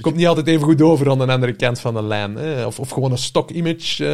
[0.00, 2.36] Komt niet altijd even goed over aan de andere kant van de lijn.
[2.36, 2.66] Hè?
[2.66, 4.04] Of, of gewoon een stock image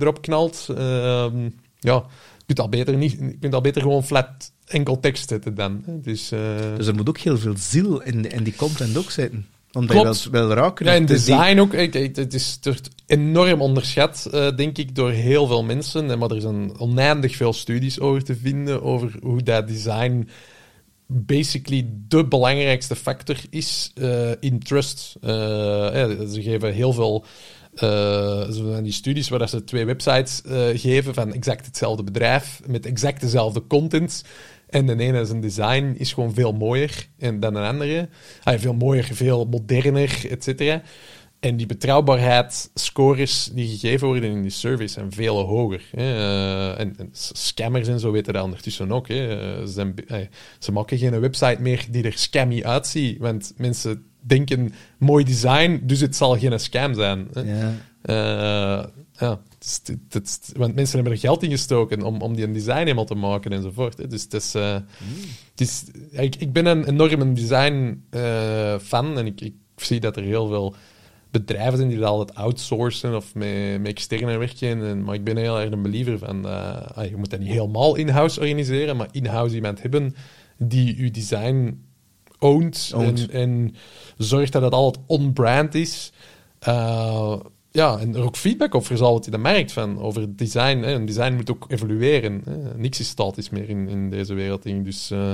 [0.00, 0.68] erop knalt.
[0.76, 1.94] Ehm, ja,
[2.38, 5.82] je kunt al beter, niet, je kunt al beter gewoon flat enkel tekst zitten dan.
[5.86, 6.40] Dus, uh...
[6.76, 9.46] dus er moet ook heel veel ziel in, in die content ook zitten.
[9.72, 10.22] Omdat Klopt.
[10.22, 10.86] je wel, wel raken.
[10.86, 11.72] Ja, en design ook.
[11.74, 12.58] Het is
[13.06, 16.18] enorm onderschat, uh, denk ik, door heel veel mensen.
[16.18, 20.28] Maar er zijn oneindig veel studies over te vinden over hoe dat design
[21.06, 25.16] basically de belangrijkste factor is uh, in trust.
[25.20, 27.24] Ja, ze geven heel veel
[27.74, 32.86] uh, zo die studies waar ze twee websites uh, geven van exact hetzelfde bedrijf met
[32.86, 34.24] exact dezelfde content.
[34.72, 38.08] En de ene zijn design is gewoon veel mooier dan de andere.
[38.42, 40.82] Ah, veel mooier, veel moderner, et cetera.
[41.40, 45.82] En die betrouwbaarheid, scores die gegeven worden in die service zijn veel hoger.
[45.90, 46.02] Hè.
[46.02, 49.08] Uh, en, scammers en zo weten dat ondertussen ook.
[49.08, 49.60] Hè.
[49.60, 53.18] Uh, ze, ze, maken geen website meer die er scammy uitziet.
[53.18, 57.28] Want mensen denken mooi design, dus het zal geen scam zijn.
[57.44, 57.74] Ja.
[58.02, 59.38] Ja
[60.56, 63.52] want mensen hebben er geld in gestoken om, om die een design helemaal te maken
[63.52, 63.98] enzovoort.
[63.98, 64.06] Hè.
[64.06, 64.74] Dus het is, uh,
[65.50, 70.16] het is, ik, ik ben een enorme design uh, fan en ik, ik zie dat
[70.16, 70.74] er heel veel
[71.30, 74.86] bedrijven zijn die dat altijd outsourcen of met, met externe werken.
[74.86, 77.94] En, maar ik ben heel erg een believer van, uh, je moet dat niet helemaal
[77.94, 80.14] in-house organiseren, maar in-house iemand hebben
[80.56, 81.84] die je design
[82.38, 83.74] ownt, En, en
[84.16, 86.12] zorgt dat het altijd on-brand is.
[87.72, 90.78] Ja, en er ook feedback op verzameld in de markt van, over design.
[90.78, 90.94] Hè.
[90.94, 92.42] En design moet ook evolueren.
[92.44, 92.78] Hè.
[92.78, 94.62] Niks is statisch meer in, in deze wereld.
[94.62, 95.30] Dus, uh,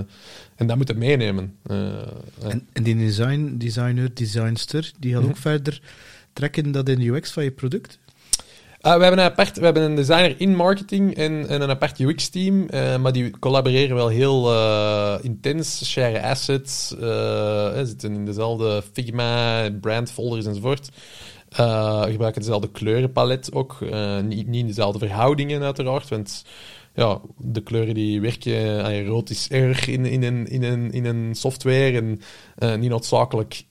[0.57, 1.55] en dat moet je meenemen.
[1.70, 1.77] Uh,
[2.42, 5.40] en, en, die design, designer, designster, die gaat ook mhm.
[5.40, 5.81] verder
[6.33, 7.98] trekken dat in de UX van je product?
[8.83, 11.98] Uh, we, hebben een apart, we hebben een designer in marketing en, en een apart
[11.98, 12.66] UX-team,
[13.01, 14.53] maar die collaboreren wel heel
[15.22, 16.88] intens, share assets,
[17.88, 20.90] zitten in dezelfde Figma, brandfolders enzovoort.
[21.61, 23.79] Uh, gebruiken dezelfde kleurenpalet ook.
[23.81, 26.09] Uh, niet, niet dezelfde verhoudingen, uiteraard.
[26.09, 26.45] Want
[26.95, 28.53] ja, de kleuren die werken.
[28.53, 32.21] Uh, rood is erg in, in, een, in, in een software en
[32.81, 33.65] niet noodzakelijk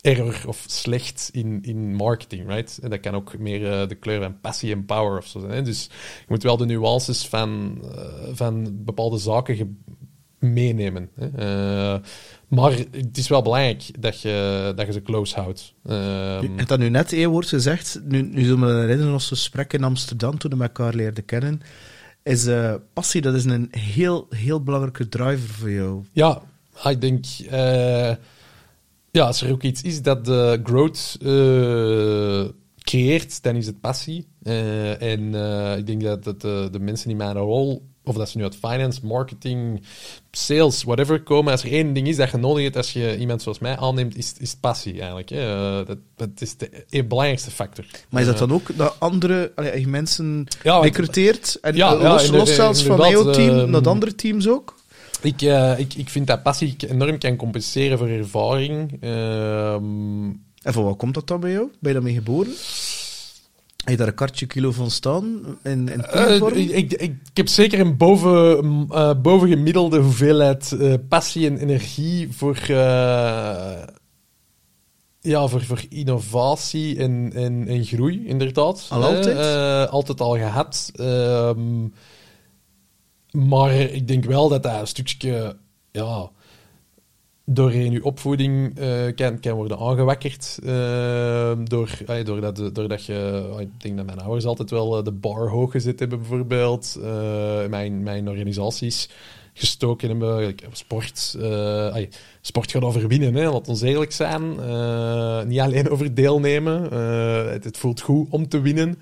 [0.00, 2.78] error of slecht in, in marketing, right?
[2.82, 5.52] En dat kan ook meer de kleur van passie en power of zo zijn.
[5.52, 5.62] Hè?
[5.62, 5.84] Dus
[6.18, 7.78] je moet wel de nuances van,
[8.32, 9.84] van bepaalde zaken
[10.38, 11.10] meenemen.
[11.14, 11.98] Hè?
[12.54, 15.74] Maar het is wel belangrijk dat je, dat je ze close houdt.
[15.86, 18.00] Um, je hebt dat nu net één woord gezegd.
[18.04, 21.60] Nu, nu zullen we herinneren ons gesprek in Amsterdam toen we elkaar leerden kennen
[22.22, 26.04] is uh, passie, dat is een heel, heel belangrijke driver voor jou.
[26.12, 26.42] Ja,
[26.84, 27.24] ik denk...
[27.52, 28.14] Uh,
[29.10, 34.28] ja, als er ook iets is dat de growth uh, creëert, dan is het passie.
[34.42, 35.34] en
[35.78, 39.00] ik denk dat, dat de mensen in mijn rol of dat ze nu uit finance,
[39.02, 39.82] marketing,
[40.30, 41.52] sales, whatever komen.
[41.52, 44.16] Als er één ding is dat je nodig hebt als je iemand zoals mij aanneemt,
[44.16, 45.28] is, is passie eigenlijk.
[45.28, 45.80] Hè.
[45.80, 47.84] Uh, dat, dat is de belangrijkste factor.
[48.08, 51.58] Maar is dat dan ook dat andere allee, mensen ja, recruteert?
[51.60, 54.80] En ja, los, ja, los zelfs van jouw team uh, naar andere teams ook?
[55.20, 58.96] Ik, uh, ik, ik vind dat passie enorm kan compenseren voor ervaring.
[59.00, 60.24] Ehm,
[60.62, 61.70] en voor wat komt dat dan bij jou?
[61.80, 62.52] Ben je daarmee geboren?
[63.82, 65.58] Heb je daar een kartje kilo van staan?
[65.62, 71.46] In, in uh, ik, ik, ik, heb zeker een boven, uh, bovengemiddelde hoeveelheid uh, passie
[71.46, 72.58] en energie voor,
[75.20, 78.86] ja, voor, voor innovatie en, en, en groei, inderdaad.
[78.90, 79.88] Al altijd?
[79.88, 80.90] altijd al gehad.
[80.94, 81.88] Ehm,
[83.30, 85.56] maar ik denk wel dat dat een stukje...
[85.90, 86.30] Ja,
[87.44, 90.58] doorheen je opvoeding uh, kan, kan worden aangewakkerd.
[90.64, 95.12] Uh, door, uh, doordat, doordat je, ik denk dat mijn ouders altijd wel eh, de
[95.12, 96.98] bar hoog gezet hebben, bijvoorbeeld.
[97.68, 99.08] mijn, mijn organisaties
[99.54, 100.54] gestoken hebben.
[100.72, 101.36] Sport,
[102.40, 104.48] sport gaat over winnen, hè, laat ons eerlijk zijn.
[105.48, 106.82] niet alleen over deelnemen.
[107.52, 108.98] Het, het, voelt goed om te winnen.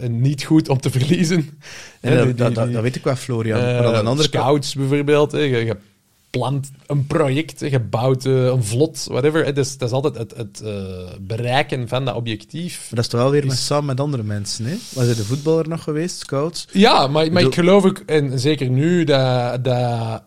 [0.00, 1.58] en niet goed om te verliezen.
[2.00, 3.60] dat, dat, dat, weet ik wel, Florian.
[3.60, 5.32] maar andere scouts bijvoorbeeld.
[5.32, 5.76] Hè, je, je
[6.30, 9.44] plant een project, je bouwt uh, een vlot, whatever.
[9.44, 10.72] Het is, dat is altijd het, het uh,
[11.20, 12.78] bereiken van dat objectief.
[12.78, 14.76] Maar dat is toch wel weer met, samen met andere mensen, hè?
[14.92, 16.66] Was er de voetballer nog geweest, scouts?
[16.72, 20.22] Ja, maar, maar ik geloof ook, en zeker nu, dat, dat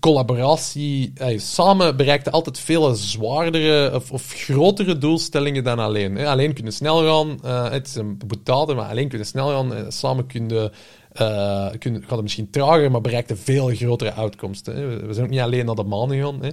[0.00, 6.16] collaboratie, eh, samen bereikt altijd veel zwaardere of, of, grotere doelstellingen dan alleen.
[6.16, 6.28] Hè.
[6.28, 9.92] Alleen kunnen snel gaan, uh, het is een boetade, maar alleen kunnen snel gaan, en
[9.92, 10.72] samen kunnen
[11.20, 14.76] uh, gaat het misschien trager, maar bereikt veel grotere uitkomsten.
[14.76, 15.06] Hè.
[15.06, 16.10] We zijn ook niet alleen naar de maan.
[16.10, 16.50] Hè.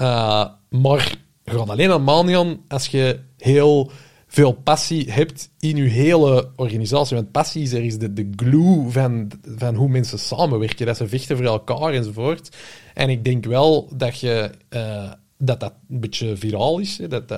[0.00, 3.90] Uh, maar je gaat alleen naar de maan gaan als je heel
[4.26, 7.16] veel passie hebt in je hele organisatie.
[7.16, 10.86] Want passie is, er is de, de glue van, van hoe mensen samenwerken.
[10.86, 12.56] Dat ze vechten voor elkaar enzovoort.
[12.94, 14.50] En ik denk wel dat je...
[14.70, 16.98] Uh, dat dat een beetje viraal is.
[16.98, 17.08] Hè.
[17.08, 17.34] Dat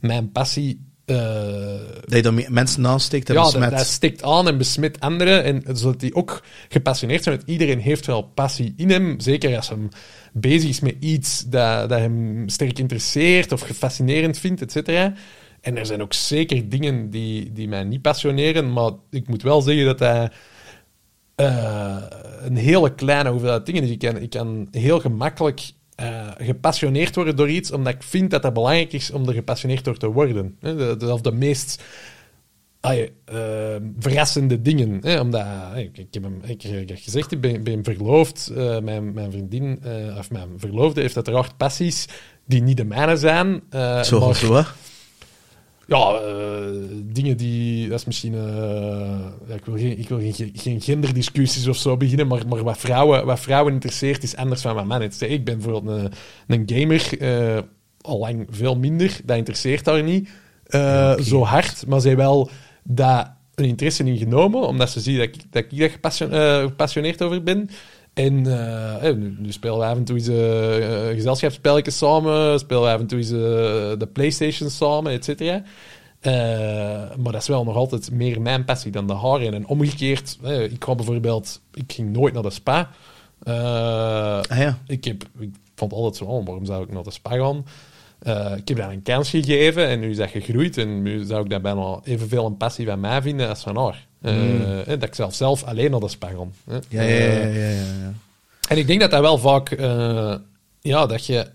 [0.00, 0.89] mijn passie
[2.04, 3.70] dat je dan mensen aansteekt en ja, besmet.
[3.70, 5.44] Ja, dat, stikt aan en besmet anderen.
[5.44, 7.36] En zodat die ook gepassioneerd zijn.
[7.36, 9.20] Want iedereen heeft wel passie in hem.
[9.20, 9.78] Zeker als hij
[10.32, 15.12] bezig is met iets dat, dat hem sterk interesseert of gefascinerend vindt, et cetera.
[15.60, 18.72] En er zijn ook zeker dingen die, die mij niet passioneren.
[18.72, 20.30] Maar ik moet wel zeggen dat hij...
[21.36, 21.96] Uh,
[22.40, 23.82] een hele kleine hoeveelheid dingen.
[23.82, 28.30] Dus ik kan, ik kan heel gemakkelijk uh, gepassioneerd worden door iets, omdat ik vind
[28.30, 30.56] dat het belangrijk is om er gepassioneerd door te worden.
[30.60, 30.96] Hè?
[30.96, 31.82] De, of de meest
[32.86, 34.98] uh, verrassende dingen.
[35.02, 35.20] Hè?
[35.20, 38.52] Omdat, ik, ik, heb hem, ik, ik heb gezegd, ik ben, ben verloofd.
[38.56, 39.82] Uh, mijn, mijn vriendin,
[40.18, 42.06] of mijn verloofde, heeft uiteraard passies
[42.46, 43.62] die niet de mijne zijn.
[44.04, 44.62] zo, maar, zo,
[45.90, 46.66] ja, uh,
[47.02, 47.88] dingen die.
[47.88, 48.32] Dat is misschien.
[48.32, 48.40] Uh,
[49.48, 52.78] ja, ik wil, geen, ik wil geen, geen genderdiscussies of zo beginnen, maar, maar wat,
[52.78, 55.10] vrouwen, wat vrouwen interesseert is anders van wat mannen.
[55.18, 56.12] Ik ben bijvoorbeeld een,
[56.46, 57.58] een gamer, uh,
[58.00, 59.20] al lang veel minder.
[59.24, 60.28] Dat interesseert haar niet
[60.66, 61.22] okay.
[61.22, 62.50] zo hard, maar zij wel
[62.82, 67.42] dat een interesse in genomen, omdat ze ziet dat ik, dat ik daar gepassioneerd over
[67.42, 67.70] ben.
[68.12, 72.88] En uh, nu, nu, spelen we af en toe eens uh, gezelschapsspelletjes samen, spelen we
[72.88, 73.28] af en toe eens
[73.98, 75.62] de PlayStation samen, et cetera.
[77.16, 79.54] maar dat is wel nog altijd meer mijn passie dan de haren.
[79.54, 80.38] En omgekeerd,
[80.70, 82.90] ik ga bijvoorbeeld, ik ging nooit naar de spa.
[83.42, 84.78] Ah, ja.
[84.86, 87.64] ik, heb, ik vond altijd zo, oh, waarom zou ik naar de spa gaan?
[88.56, 90.78] Ik heb daar een kans gegeven en nu is dat gegroeid.
[90.78, 94.06] En nu zou ik dat bijna evenveel een passie van mij vinden als van haar.
[94.20, 94.62] Mm.
[94.86, 96.50] dat ik zelf, zelf alleen naar de spiegel.
[96.66, 98.12] Ja, ja, ja, ja, ja,
[98.68, 99.70] En ik denk dat dat wel vaak...
[99.70, 100.34] Uh,
[100.80, 101.46] ja, dat je...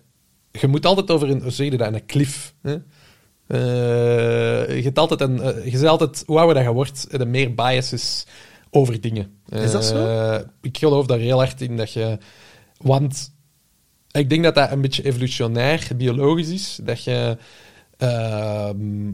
[0.51, 1.41] Je moet altijd over een...
[1.41, 1.93] Hoe zeg je dat?
[1.93, 2.53] Een cliff.
[2.61, 2.77] Hè?
[4.67, 8.25] Je, hebt altijd een, je zegt altijd, hoe ouder dat je wordt, er meer biases
[8.69, 9.39] over dingen.
[9.49, 10.45] Is dat zo?
[10.61, 12.17] ik geloof daar heel hard in dat je...
[12.77, 13.34] Want
[14.19, 16.79] ik denk dat dat een beetje evolutionair, biologisch is.
[16.83, 17.37] Dat je...
[17.97, 19.11] Ehm,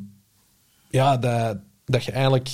[0.89, 2.49] ja, dat, dat je eigenlijk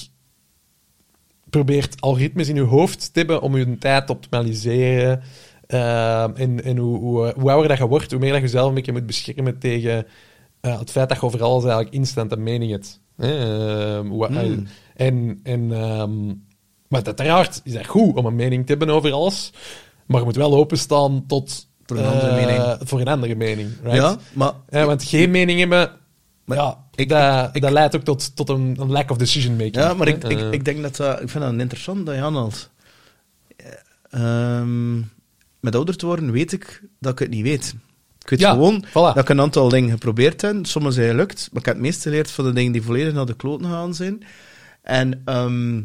[1.50, 5.22] probeert algoritmes in je hoofd te hebben om je tijd te optimaliseren.
[5.68, 8.68] Ehm, en en hoe, hoe, hoe ouder dat je wordt, hoe meer dat je zelf
[8.68, 10.06] een beetje moet beschermen tegen
[10.62, 13.02] eh, het feit dat je over alles eigenlijk instant een mening hebt.
[13.18, 14.68] Ehm, Hmm.
[14.96, 16.26] En, en, ehm,
[16.88, 19.52] maar uiteraard is dat goed om een mening te hebben over alles,
[20.06, 21.67] maar je moet wel openstaan tot...
[21.88, 22.78] Voor een andere eh, mening.
[22.90, 23.96] Voor een andere mening, right?
[23.98, 25.92] Ja, maar Ja, want geen mening hebben,
[26.46, 29.76] Maar ja, ik- dat, dat leidt ook tot, tot een, een lack of decision making.
[29.76, 30.30] Ja, maar ik, hè.
[30.30, 31.22] ik, Eh, ik denk dat dat...
[31.22, 32.70] Ik vind dat interessant dat je aanhaalt.
[34.10, 34.98] Ehm,
[35.60, 37.76] met ouder te worden weet ik dat ik het niet weet.
[38.22, 38.92] Ik weet Ja, gewoon voilà.
[38.92, 40.66] dat ik een aantal dingen geprobeerd heb.
[40.66, 43.26] Sommige zijn gelukt, maar ik heb het meeste geleerd van de dingen die volledig naar
[43.26, 44.24] de kloten gaan zijn.
[44.82, 45.82] En ehm,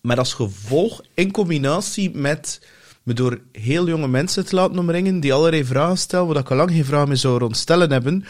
[0.00, 2.66] met als gevolg, in combinatie met
[3.02, 6.56] me door heel jonge mensen te laten omringen, die allerlei vragen stellen, waar ik al
[6.56, 8.24] lang geen vragen meer zou rondstellen hebben,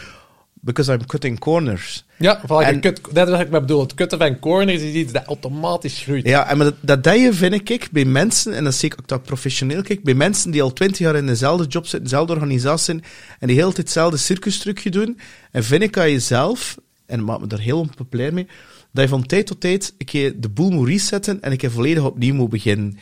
[0.60, 2.04] because I'm cutting corners.
[2.18, 3.80] Ja, En- kut, dat is wat ik bedoel.
[3.80, 6.26] Het kutten van corners is iets dat automatisch groeit.
[6.26, 8.98] Ja, en maar dat, dat dat je vind ik bij mensen, en dat zie ik
[9.00, 12.32] ook dat professioneel kijk, bij mensen die al twintig jaar in dezelfde job zitten, dezelfde
[12.32, 13.04] organisatie zijn,
[13.38, 15.18] en die heel tijd hetzelfde circustrucje doen,
[15.50, 18.46] en vind ik aan jezelf, en dat maakt me daar heel onpopulair mee,
[18.92, 21.70] dat je van tijd tot tijd een keer de boel moet resetten en een keer
[21.70, 22.98] volledig opnieuw moet beginnen.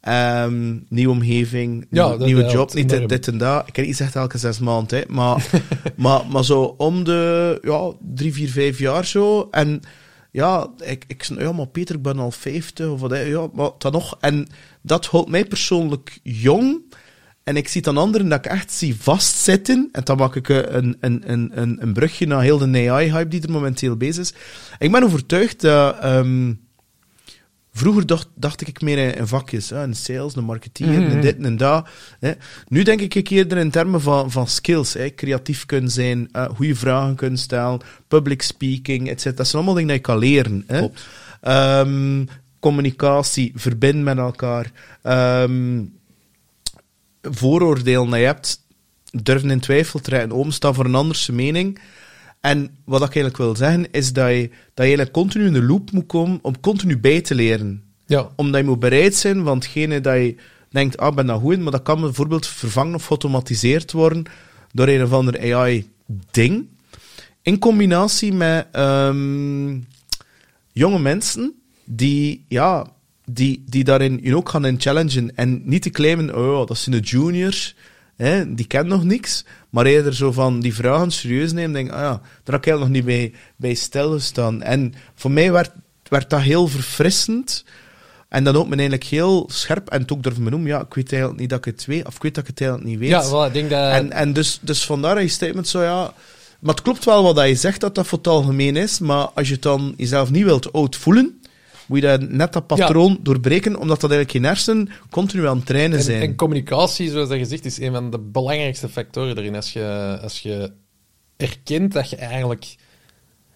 [0.00, 3.68] Ehm, nieuwe omgeving, Ja, nieuwe job, niet dit, en dat.
[3.68, 5.46] Ik heb niet gezegd elke zes maanden, hè, maar,
[5.96, 9.48] maar, maar zo om de ja, drie, vier, vijf jaar zo.
[9.50, 9.80] En
[10.30, 13.92] ja, ik, ik ja, maar Peter, ik ben al 50 of wat, ja, maar dan
[13.92, 14.16] nog.
[14.20, 14.48] En
[14.82, 16.96] dat houdt mij persoonlijk jong.
[17.44, 19.88] En ik zie dan anderen dat ik echt zie vastzitten.
[19.92, 23.42] En dan maak ik een, een, een, een, een brugje naar heel de AI-hype die
[23.42, 24.34] er momenteel bezig is.
[24.78, 25.98] Ik ben overtuigd dat...
[25.98, 26.52] ehm,
[27.78, 31.38] Vroeger dacht, dacht ik meer in, in vakjes, hè, in sales, een marketeer, en dit
[31.38, 31.88] en dat.
[32.20, 32.32] Hè.
[32.68, 34.92] Nu denk ik eerder in termen van, van skills.
[34.92, 35.14] Hè.
[35.14, 39.24] Creatief kunnen zijn, eh, goede vragen kunnen stellen, public speaking, etc.
[39.24, 40.64] Dat zijn allemaal dingen die je kan leren.
[40.66, 40.86] Hè.
[41.40, 42.24] Ehm,
[42.60, 44.72] communicatie, verbinden met elkaar.
[45.02, 45.82] Ehm,
[47.22, 48.62] vooroordelen je hebt,
[49.10, 51.80] durven in twijfel trekken, openstaan voor een anderse mening.
[52.40, 55.62] En wat ik eigenlijk wil zeggen, is dat je, dat je eigenlijk continu in de
[55.62, 57.82] loop moet komen om continu bij te leren.
[58.06, 58.28] Ja.
[58.36, 60.36] Omdat je moet bereid zijn, want hetgene dat je
[60.70, 64.24] denkt, ah, ik ben dat goed in, maar dat kan bijvoorbeeld vervangen of geautomatiseerd worden
[64.72, 66.66] door een of ander AI-ding.
[67.42, 69.78] In combinatie met ehm,
[70.72, 72.86] jonge mensen die, ja,
[73.24, 75.36] die, die daarin je ook gaan in challengen.
[75.36, 77.74] En niet te claimen, oh, dat zijn de juniors,
[78.18, 79.44] hè, die kennen nog niks.
[79.70, 81.72] Maar eerder zo van die vragen serieus nemen.
[81.72, 84.62] Denk, ah ja, daar heb ik eigenlijk nog niet bij, bij stilgestaan.
[84.62, 85.70] En voor mij werd,
[86.08, 87.64] werd dat heel verfrissend.
[88.28, 89.88] En dan ook me eigenlijk heel scherp.
[89.90, 92.06] En toen durf me noemen, ja, ik weet eigenlijk niet dat ik het weet.
[92.06, 93.08] Of ik weet dat ik het eigenlijk niet weet.
[93.08, 93.92] Ja, voilà, ik denk dat...
[93.92, 96.12] En, en dus, dus vandaar dat je statement zo, ja...
[96.58, 98.98] Maar het klopt wel wat dat je zegt, dat dat voor het algemeen is.
[98.98, 101.37] Maar als je het dan jezelf niet wilt oud voelen,
[101.88, 105.66] moet je dat, net dat patroon doorbreken, omdat dat eigenlijk je hersenen continu aan het
[105.66, 106.22] trainen En, zijn.
[106.22, 109.54] en communicatie, zoals dat gezegd is, een van de belangrijkste factoren erin.
[109.54, 110.72] Als je, als je
[111.36, 112.76] erkent dat je eigenlijk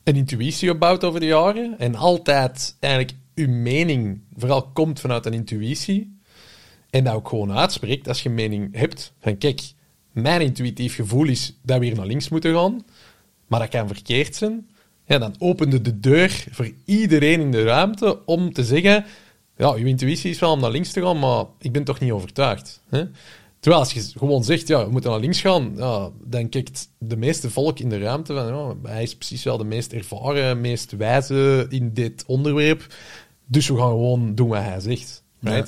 [0.04, 5.32] een intuïtie opbouwt over de jaren en altijd eigenlijk je mening vooral komt vanuit een
[5.32, 6.18] intuïtie
[6.90, 9.62] en dat ook gewoon uitspreekt als je een mening hebt van kijk,
[10.12, 12.84] mijn intuïtief gevoel is dat we hier naar links moeten gaan,
[13.46, 14.68] maar dat kan verkeerd zijn.
[15.12, 19.04] Ja, dan opende de deur voor iedereen in de ruimte om te zeggen
[19.56, 22.12] ja, je intuïtie is wel om naar links te gaan, maar ik ben toch niet
[22.12, 22.80] overtuigd.
[22.88, 23.04] Hè?
[23.60, 27.16] Terwijl als je gewoon zegt, ja, we moeten naar links gaan, ja, dan kijkt de
[27.16, 30.92] meeste volk in de ruimte van, ja, hij is precies wel de meest ervaren, meest
[30.96, 32.86] wijze in dit onderwerp,
[33.46, 35.22] dus we gaan gewoon doen wat hij zegt.
[35.40, 35.64] Ja,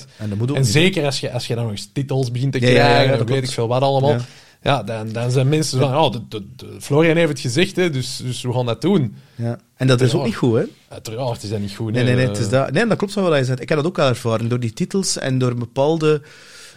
[0.54, 2.82] en zeker als je, als je dan nog eens titels begint te Ja, ja, ja,
[2.82, 4.20] krijgen, dat weet ik veel wat allemaal,
[4.64, 4.82] Ja.
[4.82, 8.16] dan, dan zijn mensen van, oh, de, de, de- Florian heeft het gezegd, hè, dus,
[8.16, 9.14] dus we gaan dat doen.
[9.34, 9.58] Ja.
[9.76, 10.64] En dat is ook niet goed, hè?
[10.88, 11.92] Uiteraard is dat niet goed.
[11.92, 12.08] Nee, hè.
[12.08, 12.72] nee, nee, het is dat.
[12.72, 13.60] nee, dat klopt wel wat je zegt.
[13.60, 14.48] Ik heb dat ook al ervaren.
[14.48, 16.12] Door die titels en door een bepaalde...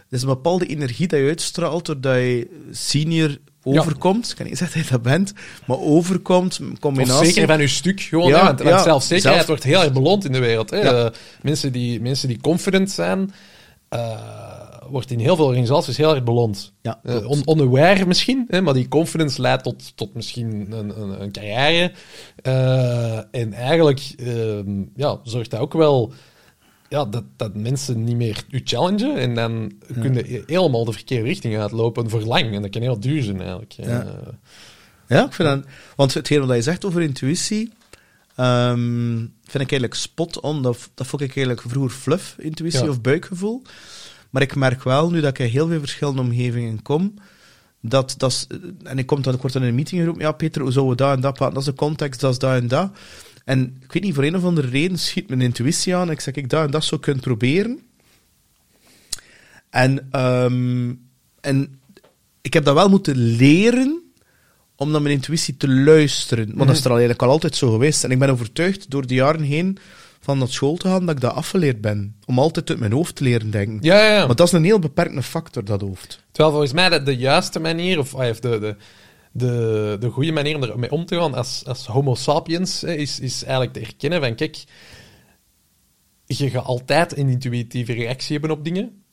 [0.09, 4.29] Er is een bepaalde energie dat je uitstraalt, doordat je senior overkomt.
[4.29, 5.33] Ik kan niet zeggen dat je dat bent,
[5.65, 7.25] maar overkomt, Of combinatie...
[7.25, 8.29] zeker van uw stuk, gewoon.
[8.29, 10.69] Ja, hè, want, want ja, zelfzekerheid zelf- wordt heel erg beloond in de wereld.
[10.69, 10.79] Hè.
[10.79, 13.33] Eh, mensen, die, mensen die confident zijn,
[13.89, 14.09] eh,
[14.89, 16.73] wordt in heel veel organisaties heel erg beloond.
[16.81, 21.21] Ja, Eh, on, unaware misschien, hè, maar die confidence leidt tot, tot misschien een, een,
[21.21, 21.91] een carrière.
[22.35, 26.13] Eh, en eigenlijk ehm, ja, zorgt dat ook wel
[26.89, 29.15] ja, dat, dat mensen niet meer u challengen.
[29.17, 29.71] En dan
[30.01, 32.53] kunnen je helemaal de verkeerde richting uitlopen voor lang.
[32.55, 33.71] En dat kan heel duur zijn eigenlijk.
[33.71, 34.05] Ja.
[35.07, 35.65] Ja, ik vind dat...
[35.95, 37.71] Want hetgeen wat je zegt over intuïtie,
[38.35, 40.61] ehm, vind ik eigenlijk spot on.
[40.61, 42.89] Dat, dat vond ik eigenlijk vroeger fluff, intuïtie Ja.
[42.89, 43.61] of buikgevoel.
[44.29, 47.13] Maar ik merk wel, nu dat ik in heel veel verschillende omgevingen kom,
[47.81, 48.47] dat, dat is-
[48.83, 51.15] en ik, kom dan, dan in een meeting geroepen, ja Peter, hoe zouden we dat
[51.15, 51.53] en dat praten?
[51.53, 52.91] Dat is de context, dat is dat en dat.
[53.45, 56.11] En ik weet niet, voor een of andere reden schiet mijn intuïtie aan.
[56.11, 57.79] Ik zeg, ik dat en dat zou kunnen proberen.
[59.69, 60.93] En, ehm,
[61.41, 61.79] en
[62.41, 64.01] ik heb dat wel moeten leren
[64.75, 66.45] om naar mijn intuïtie te luisteren.
[66.55, 68.03] Want dat is er al eigenlijk al altijd zo geweest.
[68.03, 69.77] En ik ben overtuigd door de jaren heen
[70.27, 72.15] van naar school te gaan dat ik dat afgeleerd ben.
[72.25, 73.77] Om altijd uit mijn hoofd te leren denken.
[73.81, 74.25] Ja, ja.
[74.25, 76.23] Maar dat is een heel beperkende factor, dat hoofd.
[76.31, 78.75] Terwijl volgens mij de, de juiste manier, of, de, de,
[79.31, 83.43] de, de goede manier om ermee om te gaan als, als homo sapiens, is, is
[83.43, 84.63] eigenlijk te erkennen van, kijk,
[86.25, 89.03] je gaat altijd een intuïtieve reactie hebben op dingen.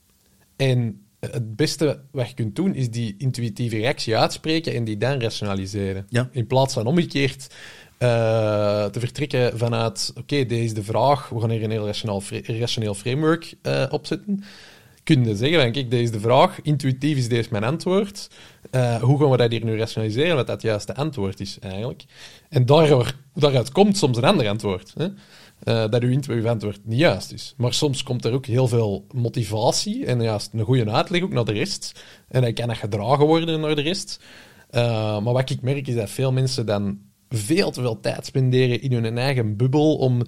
[0.56, 5.20] En het beste wat je kunt doen, is die intuïtieve reactie uitspreken en die dan
[5.20, 6.06] rationaliseren.
[6.08, 6.28] Ja.
[6.32, 7.54] In plaats van omgekeerd
[7.98, 12.94] te vertrekken vanuit, oké, deze is de vraag, we gaan hier een heel rationeel, rationeel
[12.94, 14.44] framework eh, opzetten.
[15.02, 18.28] Kun je zeggen van, kijk, deze is de vraag, intuïtief is deze mijn antwoord.
[18.70, 22.04] Eh, hoe gaan we dat hier nu rationaliseren, wat dat juiste antwoord is eigenlijk.
[22.48, 24.92] En daaruit komt soms een ander antwoord.
[24.96, 25.08] Hè?
[25.64, 27.54] Eh, dat uw antwoord niet juist is.
[27.56, 31.44] Maar soms komt er ook heel veel motivatie en juist een goede uitleg ook naar
[31.44, 32.04] de rest.
[32.28, 34.20] En dan kan dat gedragen worden naar de rest.
[34.70, 36.98] Eh, maar wat ik merk is dat veel mensen dan
[37.36, 40.22] veel te veel tijd spenderen in hun eigen bubbel om,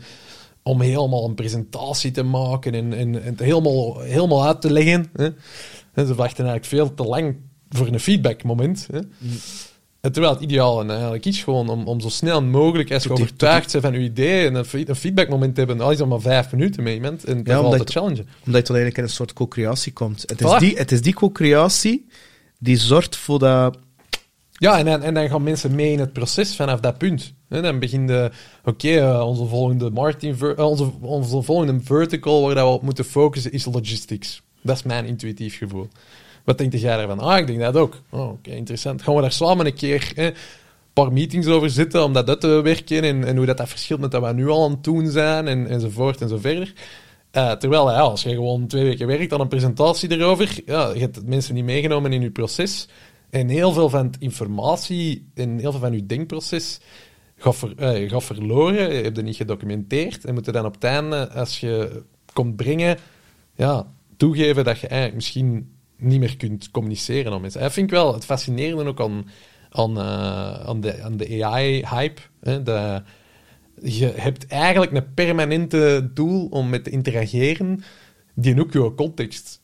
[0.62, 5.06] om helemaal een presentatie te maken en, en, en het helemaal, helemaal uit te leggen.
[5.12, 5.28] Hè.
[5.94, 7.36] En ze wachten eigenlijk veel te lang
[7.68, 8.88] voor een feedbackmoment.
[8.92, 8.98] Hè.
[10.00, 13.08] En terwijl het ideaal en eigenlijk is gewoon om, om zo snel mogelijk, als je
[13.08, 15.98] Tot overtuigd bent van je idee, en een, fe- een feedbackmoment te hebben, al is
[15.98, 18.28] dat maar vijf minuten met iemand, en dat Ja, omdat te je- challengen.
[18.46, 20.22] Omdat je dan eigenlijk in een soort co-creatie komt.
[20.26, 20.58] Het is, Voilà.
[20.58, 22.06] die, het is die co-creatie
[22.58, 23.78] die zorgt voor dat...
[24.58, 27.32] Ja, en dan, en dan gaan mensen mee in het proces vanaf dat punt.
[27.48, 28.30] Hè, dan begint de,
[28.64, 29.90] oké, eh, onze volgende
[30.20, 34.42] eh, onze, onze volgende vertical waar dat we op moeten focussen is logistics.
[34.62, 35.88] Dat is mijn intuïtief gevoel.
[36.44, 37.18] Wat denk jij daarvan?
[37.18, 38.00] Ah, ik denk dat ook.
[38.10, 39.02] Oh, oké, interessant.
[39.02, 40.34] Gaan we daar samen een keer een
[40.92, 44.00] paar meetings over zitten om dat uit te werken en, en hoe dat, dat verschilt
[44.00, 46.72] met wat we nu al aan het doen zijn en, enzovoort en zo verder.
[47.30, 51.26] Eh, terwijl, als je gewoon twee weken werkt aan een presentatie erover, ja, je hebt
[51.26, 52.88] mensen niet meegenomen in je proces.
[53.30, 56.80] En heel veel van het informatie en heel veel van je denkproces
[57.36, 58.94] eh, gaat verloren.
[58.94, 60.24] Je hebt het niet gedocumenteerd.
[60.24, 62.02] En moet je dan op het einde, als je
[62.32, 62.98] komt brengen,
[63.54, 67.60] ja, toegeven dat je eigenlijk misschien niet meer kunt communiceren aan mensen.
[67.60, 69.28] Dat vind ik wel het fascinerende ook aan,
[69.70, 72.20] aan, eh, aan, de, aan de AI-hype.
[72.40, 73.02] De,
[73.82, 77.82] je hebt eigenlijk een permanente doel om met te interageren
[78.34, 79.60] die ook je context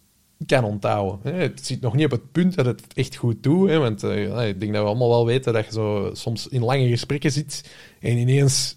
[0.47, 1.35] kan onthouden.
[1.35, 4.61] Het zit nog niet op het punt dat het echt goed doet, want eh, ik
[4.61, 7.71] denk dat we allemaal wel weten dat je zo soms in lange gesprekken zit
[8.01, 8.77] en ineens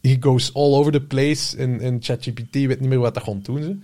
[0.00, 3.44] he goes all over the place en, en ChatGPT weet niet meer wat dat gaat
[3.44, 3.62] doen.
[3.62, 3.76] Ze.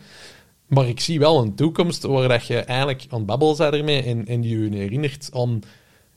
[0.66, 4.42] Maar ik zie wel een toekomst waar dat je eigenlijk aan het ermee en, en
[4.42, 5.60] je je herinnert aan...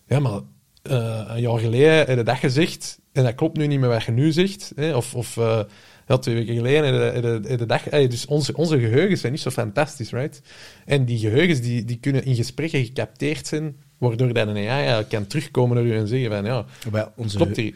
[0.07, 0.39] Ja, maar
[0.81, 4.03] eh, een jaar geleden heb je dat gezegd en dat klopt nu niet meer wat
[4.03, 4.73] je nu zegt.
[4.93, 5.59] Of, of eh,
[6.07, 7.01] ja, twee weken geleden je-
[7.47, 7.81] heb je dat...
[7.85, 10.41] eh, dus onze, onze geheugens zijn niet zo fantastisch, right?
[10.85, 15.09] En die geheugens die, die kunnen in gesprekken gecapteerd zijn, waardoor dat een AI eigenlijk
[15.09, 17.73] kan terugkomen naar u en zeggen van ja, Wel, onze, klopt hier.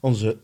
[0.00, 0.36] onze,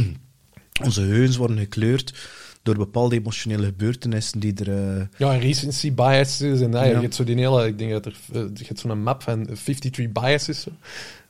[0.84, 2.14] onze geheugens worden gekleurd
[2.62, 4.96] door bepaalde emotionele gebeurtenissen die er...
[4.98, 6.90] eh, Ja, recency biases en ah, Ja.
[6.90, 9.44] je hebt zo die hele, ik denk dat er, eh, je hebt zo'n map van
[9.46, 10.70] 53 biases, zo.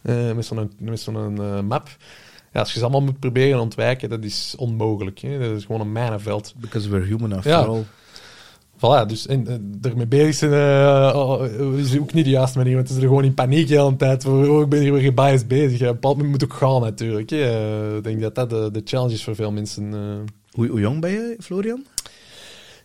[0.02, 1.88] Eh, met zo'n zo'n eh, map.
[2.52, 5.18] Ja, als je ze allemaal moet proberen ontwijken, dat is onmogelijk.
[5.18, 5.38] Hè?
[5.38, 6.54] Dat is gewoon een mijnenveld.
[6.56, 7.58] because we're human after Ja.
[7.58, 7.84] all.
[8.76, 9.46] Voilà, dus en,
[9.82, 13.06] eh, ermee bezig zijn eh, oh, is ook niet de juiste manier, want ze zijn
[13.06, 14.22] gewoon in paniek de hele tijd.
[14.22, 15.78] Voor, oh, ik ben hier weer gebiased bezig.
[15.78, 17.30] Ja, Op een bepaald moment moet ook gaan natuurlijk.
[17.30, 19.94] Eh, ik denk dat dat de, de challenge is voor veel mensen.
[19.94, 20.00] eh.
[20.50, 21.84] Hoe, hoe jong ben je, Florian?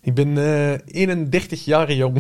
[0.02, 2.18] Ik ben eh 31 jaar jong.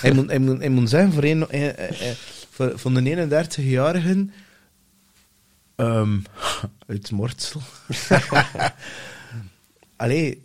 [0.00, 2.16] Hij moet, hij moet, hij moet zeggen, voor, een, eh, eh, eh,
[2.50, 4.30] voor, van de 31-jarigen...
[6.86, 7.60] uit Mortsel.
[9.96, 10.42] Allee,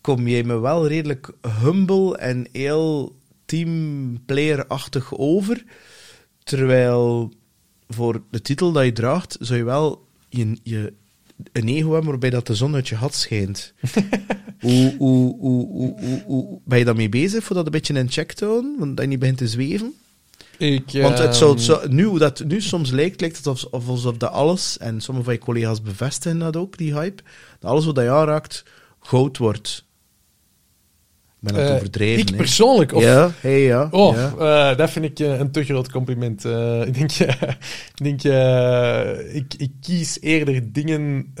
[0.00, 1.30] kom jij me wel redelijk
[1.60, 5.64] humble en heel teamplayer-achtig over.
[6.44, 7.32] Terwijl
[7.88, 10.92] voor de titel dat je draagt, zou je wel je, je,
[11.52, 13.72] een ego hebben waarbij dat de zon uit je gat schijnt.
[14.60, 18.44] hoe, hoe, hoe, hoe, ben je daarmee bezig, voor dat een beetje in check te
[18.44, 18.76] houden?
[18.78, 19.94] Want dat je niet begint te zweven?
[20.58, 23.72] Ik, Want het zou, ehm, zo, nu, hoe dat nu soms lijkt, lijkt het alsof,
[23.72, 27.22] of alsof dat alles, en sommige van je collega's bevestigen dat ook, die hype,
[27.58, 28.64] dat alles wat je aanraakt,
[29.00, 29.86] goud wordt.
[31.40, 32.26] Ik ben het eh, overdreven.
[32.26, 32.92] Ik persoonlijk?
[32.92, 33.88] Of, Ja, hey, ja.
[33.90, 34.34] Oh, ja.
[34.70, 36.44] eh, dat vind ik eh, een te groot compliment.
[36.84, 37.12] Ik denk,
[37.94, 38.22] ik, denk
[39.32, 41.32] ik, ik kies eerder dingen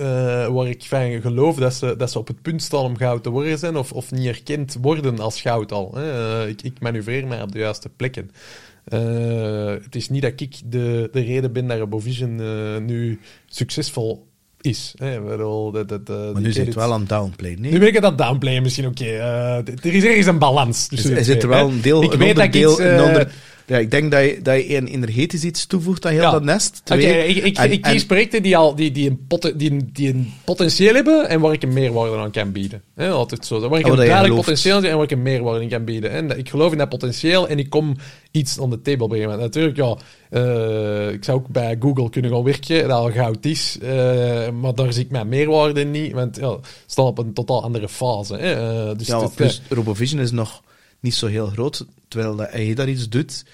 [0.52, 3.30] waar ik van geloof dat ze, dat ze op het punt staan om goud te
[3.30, 5.94] worden zijn, of, of niet erkend worden als goud al.
[5.94, 6.46] hè.
[6.48, 8.30] Ik, ik manoeuvreer mij op de juiste plekken.
[8.88, 14.26] Eh, het is niet dat ik de, de reden ben dat Robovision eh nu succesvol
[14.60, 14.94] is.
[14.98, 15.20] Hè.
[15.20, 17.60] Bedoel, dat, dat, eh, Maar nu zit het wel aan het downplayen.
[17.60, 17.72] Nee?
[17.72, 19.04] Nu ben ik het aan downplayen misschien, oké.
[19.04, 22.36] eh, d- er is ergens een balans tussen Er zit wel een deel, Ik weet
[22.36, 22.52] dat ik
[23.68, 26.30] onder- ja, ik denk dat je, dat je een energetisch iets toevoegt aan heel Ja.
[26.30, 26.80] dat nest.
[26.84, 29.90] Twee, ik, ik, en- ik en- kies projecten die, al, die, die, een poten, die,
[29.92, 32.82] die een potentieel hebben en waar ik een meerwaarde aan kan bieden.
[32.96, 33.68] Altijd zo.
[33.68, 36.10] Waar ik Oh, een duidelijk potentieel en waar ik een meerwaarde in kan bieden.
[36.10, 37.96] En ik geloof in dat potentieel en ik kom
[38.30, 39.28] iets on the table brengen.
[39.28, 39.96] Want natuurlijk, ja,
[40.30, 43.78] eh, ik zou ook bij Google kunnen gaan werken, dat al goud is.
[43.82, 46.56] eh, maar daar zie ik mijn meerwaarde niet, want ja,
[46.86, 48.36] staan op een totaal andere fase.
[48.36, 48.52] Hè.
[48.90, 50.62] Eh, dus ja, het- plus RoboVision is nog
[51.00, 51.86] niet zo heel groot.
[52.08, 53.44] Terwijl dat hij daar iets doet,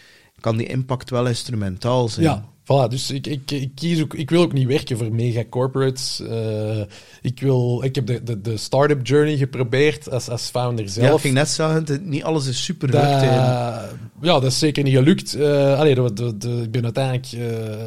[0.41, 2.27] kan die impact wel instrumentaal zijn.
[2.27, 2.89] Ja, voilà.
[2.91, 6.21] Dus ik, ik, ik, kies ook, ik wil ook niet werken voor mega corporates.
[6.21, 6.81] Eh,
[7.23, 11.15] ik, wil, ik heb de, de, de start-up journey geprobeerd als, als founder Ja, zelf.
[11.15, 13.23] ik ging net zeggen, niet alles is super werkt.
[13.23, 13.91] ja,
[14.21, 15.35] dat is zeker niet gelukt.
[15.77, 17.41] Allee, de, de, de- ik ben uiteindelijk eh,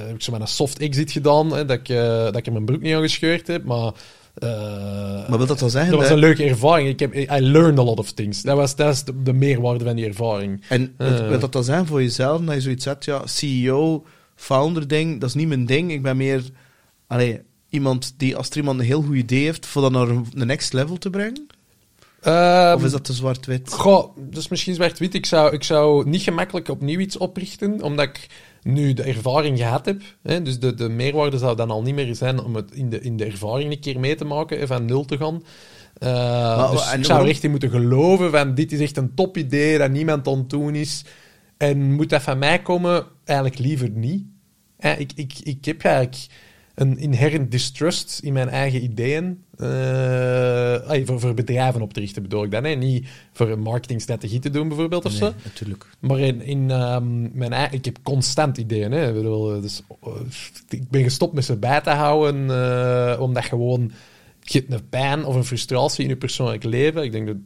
[0.07, 2.65] heb ik zo maar een soft exit gedaan, hè, dat, ik, eh, dat ik mijn
[2.65, 3.91] broek niet aan gescheurd heb, maar...
[4.39, 6.89] eh, Maar wil dat wel zeggen dat was een leuke ervaring.
[6.89, 8.41] Ik heb, I learned a lot of things.
[8.41, 10.61] Dat was, dat is de, de meerwaarde van die ervaring.
[10.69, 11.27] En Eh.
[11.27, 15.29] wil- dat dan zijn voor jezelf, dat je zoiets hebt, ja, CEO, founder ding, dat
[15.29, 15.91] is niet mijn ding.
[15.91, 16.43] Ik ben meer
[17.07, 20.25] allee, iemand die, als er iemand een heel goed idee heeft, voor dat naar een,
[20.33, 21.47] een next level te brengen?
[22.21, 23.73] Ehm, of is dat te zwart-wit?
[23.73, 25.13] Goh, dat is misschien zwart-wit.
[25.13, 28.27] Ik zou, ik zou niet gemakkelijk opnieuw iets oprichten, omdat ik
[28.67, 30.01] nu de ervaring gehad heb.
[30.23, 30.41] Hè?
[30.41, 33.17] Dus de, de meerwaarde zou dan al niet meer zijn om het in de, in
[33.17, 35.43] de ervaring een keer mee te maken, hè, van nul te gaan.
[35.97, 39.13] Eh, dus en ik zou er echt in moeten geloven van dit is echt een
[39.15, 41.05] top idee dat niemand aan het doen is.
[41.57, 43.05] En moet dat van mij komen?
[43.23, 44.25] Eigenlijk liever niet.
[44.77, 46.25] Eh, ik, ik, ik heb eigenlijk
[46.77, 49.43] een inherent distrust in mijn eigen ideeën.
[49.57, 52.63] Eh, voor, voor bedrijven op te richten bedoel ik dan.
[52.63, 52.73] Hè?
[52.73, 55.33] Niet voor een marketingstrategie te doen bijvoorbeeld of zo.
[55.43, 55.85] Natuurlijk.
[55.99, 58.91] Maar in, in ehm, mijn eigen, ik heb constant ideeën.
[58.91, 59.07] Hè.
[59.07, 60.11] Ik, bedoel, dus, eh,
[60.69, 63.91] ik ben gestopt met ze bij te houden, eh, omdat gewoon
[64.41, 67.03] je hebt een pijn of een frustratie in je persoonlijk leven.
[67.03, 67.37] Ik denk dat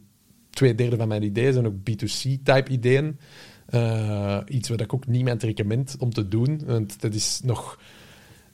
[0.50, 3.18] twee derde van mijn ideeën zijn ook B2C-type ideeën.
[3.66, 6.62] Eh, iets wat ik ook niemand recommend om te doen.
[6.66, 7.78] Want dat is nog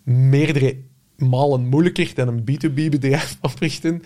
[0.09, 0.76] meerdere
[1.16, 4.02] malen moeilijker dan een B2B-bedrijf oprichten.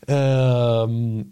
[0.00, 1.22] Ehm,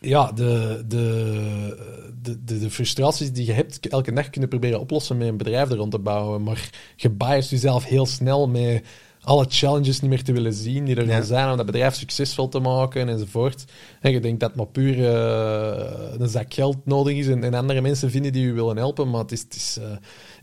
[0.00, 1.76] ja, de, de,
[2.22, 5.76] de, de, frustraties die je hebt, elke dag kunnen proberen oplossen met een bedrijf er
[5.76, 6.42] rond te bouwen.
[6.42, 8.84] Maar je biast jezelf heel snel met
[9.26, 11.22] alle challenges niet meer te willen zien die er Ja.
[11.22, 13.64] zijn om dat bedrijf succesvol te maken enzovoort.
[14.00, 17.80] En je denkt dat maar puur eh, een zak geld nodig is en, en andere
[17.80, 19.10] mensen vinden die je willen helpen.
[19.10, 19.96] Maar het is, het is eh,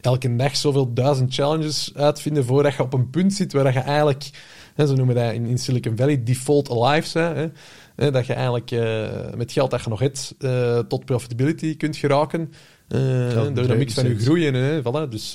[0.06, 3.80] elke dag zoveel duizend challenges uitvinden voordat je op een punt zit waar dat je
[3.80, 4.30] eigenlijk,
[4.76, 7.51] hè, zo noemen we dat in, in Silicon Valley, default alive bent.
[7.95, 11.97] Hè, dat je eigenlijk eh, met geld dat je nog hebt eh, tot profitability kunt
[11.97, 12.54] geraken.
[12.88, 14.54] eh, door de mix van je groeien.
[14.54, 15.10] Hè, voilà.
[15.10, 15.34] dus,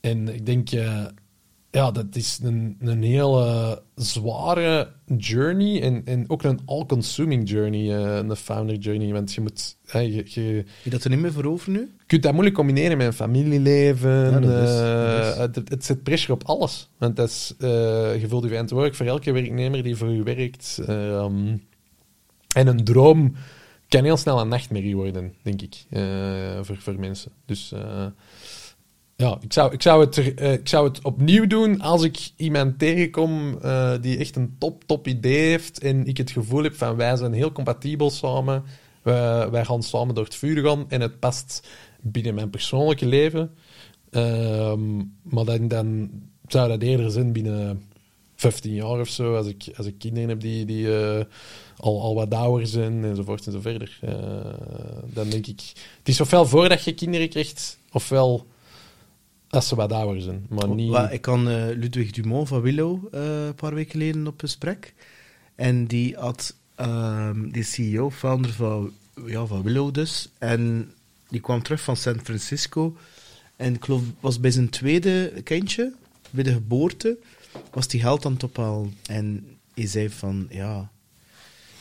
[0.00, 0.68] en ik denk,
[1.70, 8.16] ja, dat is een, een hele zware journey en, en ook een all-consuming journey, eh,
[8.16, 9.12] een founder journey.
[9.12, 11.78] Want je moet, je, je, dat er niet meer voor over nu?
[11.78, 14.10] je kunt dat moeilijk combineren met een familieleven.
[14.10, 16.88] Ja, dat is- eh, dat is- Het, het zet pressure op alles.
[16.98, 17.68] Want dat is, eh,
[18.20, 20.80] je voelt je verantwoordelijk voor elke werknemer die voor je werkt.
[20.86, 21.56] Ehm,
[22.54, 23.34] en een droom
[23.88, 25.84] kan heel snel een nachtmerrie worden, denk ik,
[26.62, 27.32] voor, voor mensen.
[27.46, 27.72] Dus
[29.20, 32.78] ja, ik zou, ik, zou het eh, ik zou het opnieuw doen als ik iemand
[32.78, 36.96] tegenkom eh, die echt een top, top idee heeft en ik het gevoel heb van
[36.96, 38.64] wij zijn heel compatibel samen.
[39.02, 41.68] Wij, gaan samen door het vuur gaan en het past
[42.00, 43.50] binnen mijn persoonlijke leven.
[44.10, 46.10] Ehm, maar dan, dan
[46.46, 47.82] zou dat eerder zijn binnen
[48.34, 51.24] 15 jaar of zo, als ik, als ik kinderen heb die, die eh,
[51.76, 53.98] al, al wat ouder zijn enzovoort en zo verder.
[55.04, 55.60] Dan denk ik,
[55.98, 58.46] het is ofwel voordat je kinderen krijgt, ofwel
[59.50, 60.46] als ze wat ouder zijn.
[60.48, 60.96] Maar niet...
[61.10, 64.94] Ik kan eh, Ludwig Dumont van Willow eh, een paar weken geleden op gesprek.
[65.54, 68.92] En die had ehm die CEO, founder van,
[69.26, 70.28] ja, van Willow dus.
[70.38, 70.92] En
[71.28, 72.96] die kwam terug van San Francisco.
[73.56, 75.94] En ik geloof, was bij zijn tweede kindje,
[76.30, 77.18] bij de geboorte,
[77.70, 78.94] was die geld aan het ophalen.
[79.06, 80.90] En hij zei van, ja...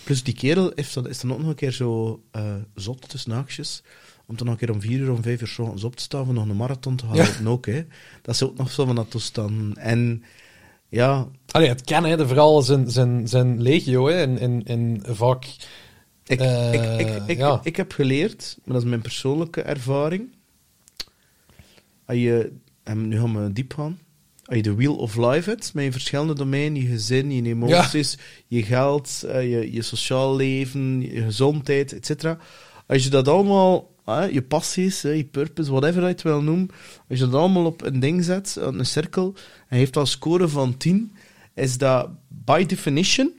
[0.03, 3.83] Plus die kerel heeft is dan ook nog een keer zo eh, zot tussen haakjes.
[4.29, 6.25] Om dan een keer om vier uur, om vijf uur 's ochtends op te staan
[6.25, 7.25] voor nog een marathon te halen.
[7.43, 7.49] Ja.
[7.49, 7.85] Ook, hè.
[8.21, 9.77] Dat is ook nog zo van dat toestand.
[9.77, 10.23] En
[10.89, 12.17] ja, Allee, het kan, hè.
[12.17, 14.13] De vooral zijn, zijn, zijn legio, hè.
[14.13, 15.45] En, en, en vaak...
[16.25, 17.59] ik, Eh, ik, ik, ik, ja.
[17.63, 20.35] ik heb geleerd, maar dat is mijn persoonlijke ervaring.
[22.05, 22.51] Als je,
[22.83, 23.99] en nu gaan we diep gaan.
[24.45, 28.17] Als je de wheel of life hebt, met je verschillende domeinen, je gezin, je emoties,
[28.47, 32.35] je geld, eh, je, je sociaal leven, je gezondheid, etc.
[32.87, 33.89] Als je dat allemaal,
[34.31, 36.69] je passies, je purpose, whatever je het wil noemen,
[37.09, 39.35] als je dat allemaal op een ding zet, een cirkel,
[39.67, 41.11] en heeft al score van 10,
[41.53, 43.31] is dat by definition,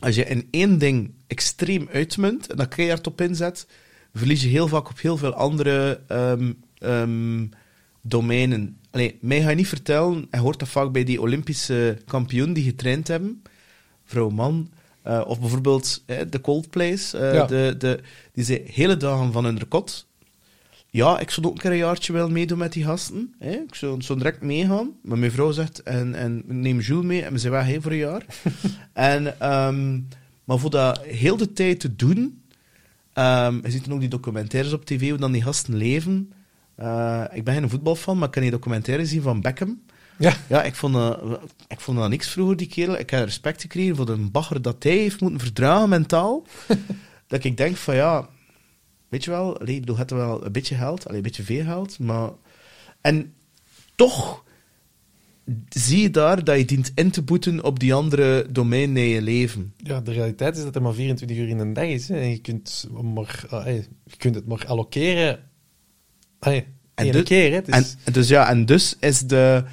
[0.00, 3.66] als je in één ding extreem uitmunt en dat keihard op inzet,
[4.14, 7.46] verlies je heel vaak op heel veel andere ehm, ehm,
[8.02, 8.78] domeinen.
[8.90, 12.64] Allee, mij ga je niet vertellen, hij hoort dat vaak bij die Olympische kampioen die
[12.64, 13.42] getraind hebben,
[14.04, 14.70] vrouw, man,
[15.08, 17.46] eh, of bijvoorbeeld eh, de Coldplays, eh, Ja.
[17.46, 18.00] de, de,
[18.32, 20.06] die zijn hele dagen van hun rekot.
[20.90, 23.34] Ja, ik zou ook een keer een jaartje wel meedoen met die gasten.
[23.38, 23.50] Hè?
[23.50, 24.90] Ik zou zo direct meegaan.
[25.02, 27.90] Maar mijn vrouw zegt, en, en neem Jules mee en we zijn weg hè, voor
[27.90, 28.24] een jaar.
[28.92, 30.00] en, ehm,
[30.44, 32.42] maar voor dat heel de tijd te doen,
[33.12, 36.32] ehm, je ziet dan ook die documentaires op tv, hoe dan die gasten leven.
[36.74, 39.80] Eh, ik ben geen voetbalfan, maar ik kan die documentaire zien van Beckham.
[40.18, 40.36] Ja.
[40.48, 42.98] Ja, ik vond, dat, ik vond dat niks vroeger, die kerel.
[42.98, 46.46] Ik heb respect gekregen voor de bagger dat hij heeft moeten verdragen mentaal.
[47.26, 48.28] dat ik denk van ja,
[49.08, 51.98] weet je wel, allee, ik bedoel, het wel een beetje geld, een beetje veel geld,
[51.98, 52.30] maar...
[53.00, 53.34] En
[53.94, 54.44] toch
[55.68, 59.22] zie je daar dat je dient in te boeten op die andere domeinen in je
[59.22, 59.74] leven.
[59.76, 62.08] Ja, de realiteit is dat er maar 24 uur in een dag is.
[62.08, 62.20] Hè.
[62.20, 63.40] En je kunt, maar,
[64.04, 65.40] je kunt het maar allokeren.
[66.94, 67.50] En dus- keer.
[67.50, 67.56] Hè.
[67.56, 69.64] Het En, en dus ja, en dus is, de,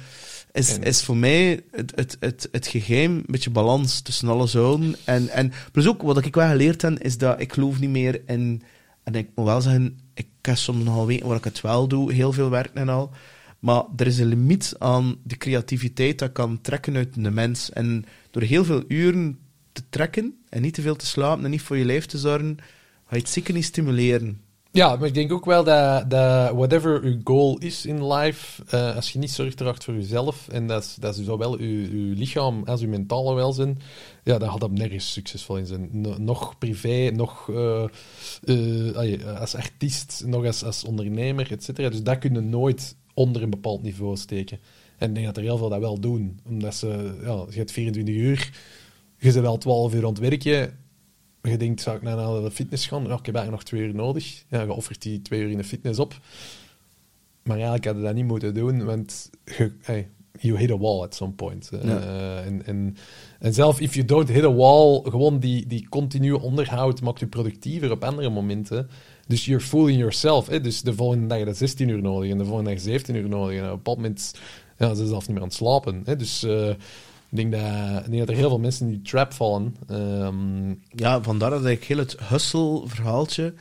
[0.56, 4.96] is, is voor mij het, het, het, het geheim een beetje balans tussen alle zonen.
[5.04, 8.22] En, en plus ook, wat ik wel geleerd heb, is dat ik geloof niet meer
[8.26, 8.62] in...
[9.02, 12.12] En ik moet wel zeggen, ik kan soms nogal weten waar ik het wel doe,
[12.12, 13.10] heel veel werk en al.
[13.58, 17.72] Maar er is een limiet aan de creativiteit dat kan trekken uit een mens.
[17.72, 19.38] En door heel veel uren
[19.72, 22.56] te trekken en niet te veel te slapen en niet voor je lijf te zorgen,
[23.06, 24.40] ga je het zeker niet stimuleren.
[24.76, 26.04] Ja, maar ik denk ook wel dat,
[26.54, 30.66] whatever uw goal is in life, eh, als je niet zorg draagt voor jezelf, en
[30.66, 33.78] dat is, dat is zowel uw, lichaam als uw mentale welzijn,
[34.24, 35.88] ja, dan gaat dat nergens succesvol in zijn.
[35.92, 37.84] No- nog privé, nog eh,
[38.44, 41.88] eh, als artiest, nog als, als ondernemer, et cetera.
[41.88, 44.58] Dus dat kun je nooit onder een bepaald niveau steken.
[44.98, 46.40] En ik denk dat er heel veel dat wel doen.
[46.46, 48.50] Omdat ze, ja, je hebt 24 uur,
[49.18, 50.85] je bent wel 12 uur aan het werken,
[51.50, 53.02] je denkt, zou ik nou naar de fitness gaan?
[53.02, 54.44] Ja, ik heb eigenlijk nog twee uur nodig.
[54.48, 56.20] Ja, je offert die twee uur in de fitness op.
[57.42, 60.08] Maar eigenlijk had je dat niet moeten doen, want je, hey,
[60.40, 61.70] you hit a wall at some point.
[61.70, 62.96] Eh, en, en,
[63.38, 67.26] en zelf, if you don't hit a wall, gewoon die, die continue onderhoud maakt je
[67.26, 68.88] productiever op andere momenten.
[69.26, 70.46] Dus you're fooling yourself.
[70.46, 70.60] Hè?
[70.60, 73.28] Dus de volgende dag heb je 16 uur nodig en de volgende dag 17 uur
[73.28, 73.58] nodig.
[73.58, 74.34] En op bepaald moment
[74.78, 76.02] ja, ze zelfs niet meer aan het slapen.
[76.04, 76.16] Hè?
[76.16, 76.70] Dus eh,
[77.38, 79.76] ik, denk dat, ik denk dat er heel veel mensen in die trap vallen.
[79.88, 83.54] Ehm, Ja, vandaar dat ik heel het hustle-verhaaltje.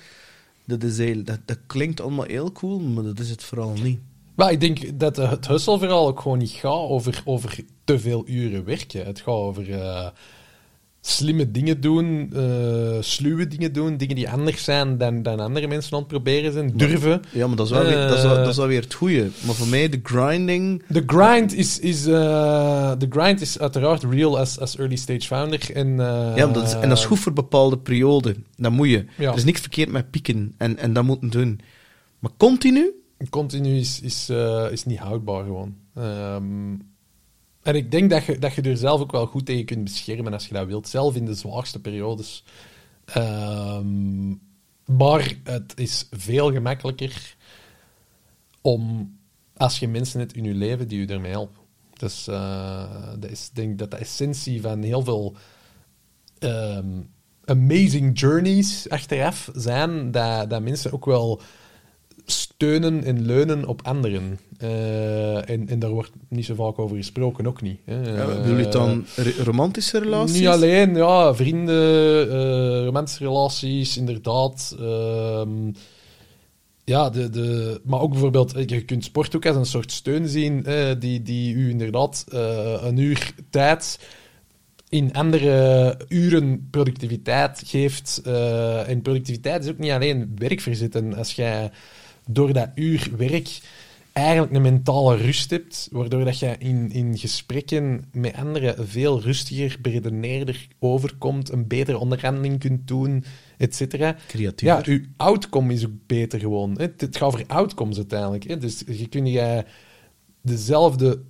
[0.66, 4.00] Dat, is heel, dat, dat klinkt allemaal heel cool, maar dat is het vooral niet.
[4.36, 8.66] Maar ik denk dat het hustle-verhaal ook gewoon niet gaat over, over te veel uren
[8.66, 9.06] werken.
[9.06, 10.08] Het gaat over eh,
[11.08, 15.94] slimme dingen doen, eh sluwe dingen doen, dingen die anders zijn dan, dan andere mensen
[15.94, 16.72] aan het proberen zijn.
[16.76, 17.22] Durven.
[17.32, 19.30] Ja, maar dat is wel, weer, dat is, wel- dat is wel weer het goede.
[19.46, 20.84] Maar voor mij, de grinding.
[20.88, 25.72] De grind is, is, eh, de grind is uiteraard real als, als early stage founder.
[25.74, 28.46] En, eh, ja, dat is, en dat is goed voor bepaalde perioden.
[28.58, 29.06] Dat moet je.
[29.18, 29.30] Ja.
[29.32, 31.60] Er is niks verkeerd met pieken en, en dat moeten doen.
[32.20, 32.92] Maar continu,
[33.30, 34.30] Continu is, is,
[34.72, 35.76] is niet houdbaar gewoon.
[35.96, 36.74] Ehm,
[37.66, 40.34] en ik denk dat je, dat je er zelf ook wel goed tegen kunt beschermen
[40.34, 40.88] als je dat wilt.
[40.88, 42.44] Zelf in de zwaarste periodes.
[43.06, 44.30] Ehm,
[44.86, 47.36] maar het is veel gemakkelijker
[48.62, 49.14] om,
[49.58, 51.62] als je mensen hebt in je leven die je ermee helpen.
[51.94, 55.36] Dus eh, dat is, denk dat de essentie van heel veel
[56.40, 57.02] ehm,
[57.46, 61.42] amazing journeys achteraf zijn, dat, dat mensen ook wel
[62.26, 64.40] steunen en leunen op anderen.
[64.58, 67.80] Eh, en, en daar wordt niet zo vaak over gesproken, ook niet.
[67.86, 68.16] hè.
[68.16, 69.06] ja, bedoel je het dan
[69.44, 70.40] romantische relaties?
[70.40, 74.76] Niet alleen, ja, vrienden, eh, romantische relaties, inderdaad.
[74.80, 75.72] Ehm,
[76.84, 80.28] ja, de, de, maar ook bijvoorbeeld, eh, je kunt sport ook als een soort steun
[80.28, 80.66] zien,
[81.00, 82.26] die, die u inderdaad
[82.82, 84.00] een uur tijd
[84.90, 88.22] in andere uren productiviteit geeft.
[88.88, 91.14] en productiviteit is ook niet alleen werk verzetten.
[91.14, 91.72] Als jij
[92.28, 93.60] door dat uur werk
[94.14, 99.78] eigenlijk een mentale rust hebt, waardoor dat je in, in gesprekken met anderen veel rustiger,
[99.82, 103.24] beredeneerder overkomt, een betere onderhandeling kunt doen,
[103.58, 104.16] et cetera.
[104.68, 106.76] Ja, uw outcome is ook beter gewoon.
[106.80, 108.44] Het, het gaat over outcomes uiteindelijk.
[108.48, 108.58] Hè.
[108.58, 109.66] Dus je kunt jij
[110.42, 111.22] dezelfde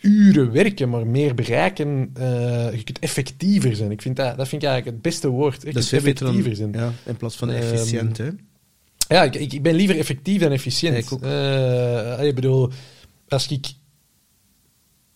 [0.00, 2.10] uren werken, maar meer bereiken.
[2.14, 3.90] eh, je kunt effectiever zijn.
[3.90, 5.62] Ik vind dat, dat vind ik eigenlijk het beste woord.
[5.62, 5.68] hè.
[5.68, 6.72] Je dat is effectiever zijn.
[6.72, 8.16] ja, in plaats van Ehm, efficiënt.
[8.18, 8.28] Hè?
[9.08, 10.96] Ja, ik, ik, ben liever effectief dan efficiënt.
[10.96, 11.22] Ik ook.
[11.22, 12.70] Eh, ik bedoel,
[13.28, 13.72] als ik...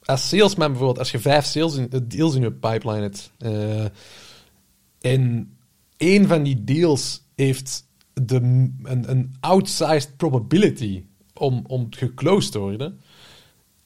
[0.05, 3.32] Als salesman bijvoorbeeld, als je vijf sales in, eh, deals in je pipeline hebt...
[3.39, 3.84] eh,
[5.01, 5.53] en
[5.97, 13.01] één van die deals heeft de, een, een outsized probability om, om geclosed te worden...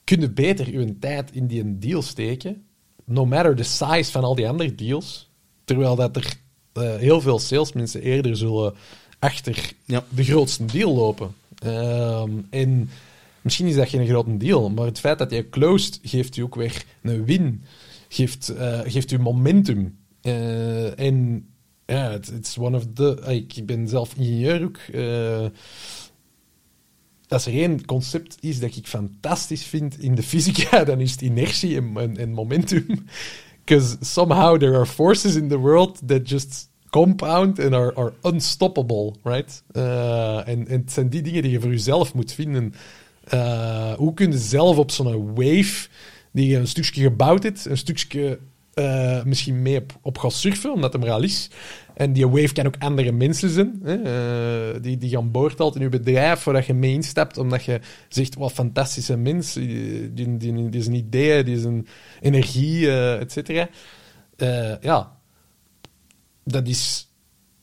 [0.03, 2.65] kun je beter je tijd in die een deal steken,
[3.05, 5.31] no matter the size van al die andere deals,
[5.65, 6.33] terwijl dat er
[6.99, 8.73] heel veel salesmensen eerder zullen
[9.23, 10.03] achter Ja.
[10.09, 11.35] de grootste deal lopen.
[11.59, 12.89] Ehm, en
[13.41, 16.55] misschien is dat geen grote deal, maar het feit dat je closed geeft u ook
[16.55, 17.63] weer een win,
[18.07, 19.97] geeft, eh, geeft u momentum.
[20.21, 21.45] Eh, en
[21.85, 23.21] ja, het is one of the.
[23.25, 24.77] ah, Ik ben zelf ingenieur ook.
[24.77, 25.45] eh,
[27.27, 31.21] als er één concept is dat ik fantastisch vind in de fysica, dan is het
[31.21, 32.85] inertie en, en, en momentum.
[33.65, 39.13] Because somehow there are forces in the world that just compound and are, are unstoppable,
[39.23, 39.63] right?
[39.71, 42.73] Eh, en, en het zijn die dingen die je voor jezelf moet vinden.
[43.23, 45.87] Eh, hoe kun je zelf op zo'n wave,
[46.31, 48.39] die je een stukje gebouwd hebt, een stukje
[48.73, 51.49] eh, misschien mee op, op gaat surfen, omdat het er al is.
[51.93, 53.79] En die wave kan ook andere mensen zijn.
[53.83, 54.81] Hè?
[54.81, 58.51] die, die gaan boord in je bedrijf voordat je mee instapt, omdat je zegt, wat
[58.51, 61.87] fantastische mens, die, die, die, idee, die een
[62.21, 63.69] energie, eh et cetera.
[64.81, 65.21] Ja,
[66.43, 67.07] dat is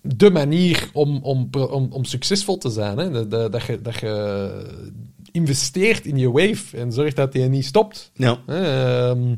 [0.03, 2.99] de manier om, om, om, om succesvol te zijn.
[2.99, 3.11] Hè?
[3.11, 4.91] Dat, dat, dat, je, dat je
[5.33, 8.11] investeert in je wave en zorgt dat die niet stopt.
[8.15, 9.35] Ja, Ehm,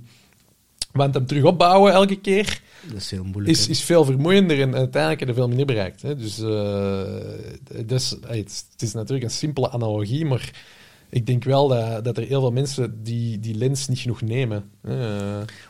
[0.92, 3.56] want hem terug opbouwen elke keer dat is heel moeilijk.
[3.56, 6.02] is, is veel vermoeiender en uiteindelijk heb je veel minder bereikt.
[6.02, 6.16] Hè?
[6.16, 6.38] Dus,
[8.46, 10.50] is- het is natuurlijk een simpele analogie, maar
[11.12, 14.70] ik denk wel dat, dat er heel veel mensen die die lens niet genoeg nemen.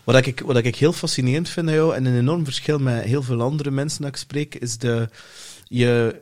[0.05, 3.41] Wat ik, wat ik heel fascinerend vind jou, en een enorm verschil met heel veel
[3.41, 5.09] andere mensen dat ik spreek, is de...
[5.65, 6.21] Je,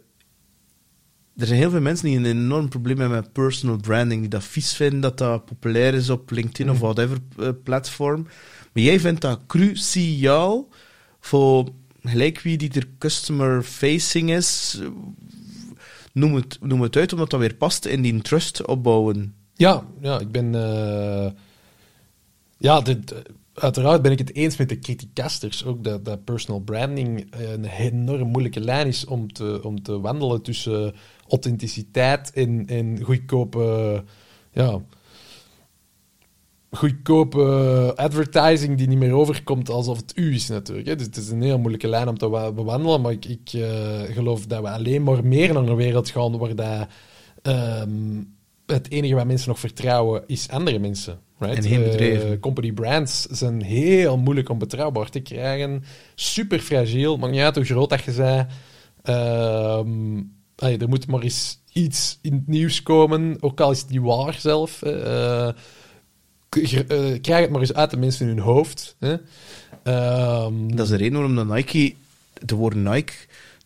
[1.36, 4.44] er zijn heel veel mensen die een enorm probleem hebben met personal branding, die dat
[4.44, 8.22] vies vinden, dat dat populair is op LinkedIn of whatever eh, platform.
[8.72, 10.68] Maar jij vindt dat cruciaal
[11.20, 11.68] voor
[12.02, 14.80] gelijk wie die er customer facing is.
[16.14, 19.34] Eh, Noem het, noem het uit, omdat dat weer past in die trust opbouwen.
[19.54, 20.54] Ja, ja, ik ben.
[20.54, 21.30] eh,
[22.58, 22.82] ja,
[23.54, 25.64] uiteraard ben ik het eens met de criticasters.
[25.64, 30.42] Ook dat, dat personal branding een enorm moeilijke lijn is om te, om te wandelen
[30.42, 30.94] tussen
[31.28, 34.04] authenticiteit en, en goedkope.
[34.52, 34.80] Ja,
[36.70, 40.88] goedkope advertising die niet meer overkomt alsof het u is natuurlijk.
[40.88, 40.96] Hè.
[40.96, 44.00] Dus het is een heel moeilijke lijn om te wa- bewandelen, maar ik, ik eh,
[44.14, 46.86] geloof dat we alleen maar meer naar een wereld gaan waar dat,
[47.42, 48.22] ehm,
[48.66, 51.18] het enige wat mensen nog vertrouwen is andere mensen.
[51.38, 51.56] Right?
[51.56, 51.62] En
[52.32, 55.84] Eh, company brands zijn heel moeilijk om betrouwbaar te krijgen.
[56.14, 58.46] Super fragiel, maakt niet uit hoe groot dat je bent.
[59.02, 60.22] Ehm,
[60.56, 64.00] allee, er moet maar eens iets in het nieuws komen, ook al is het niet
[64.02, 64.82] waar zelf.
[66.50, 68.96] Eh, krijg het maar eens uit de mensen in hun hoofd.
[68.98, 69.16] Hè.
[69.82, 71.94] Ehm, Dat is de reden waarom dat Nike
[72.42, 73.12] de woord Nike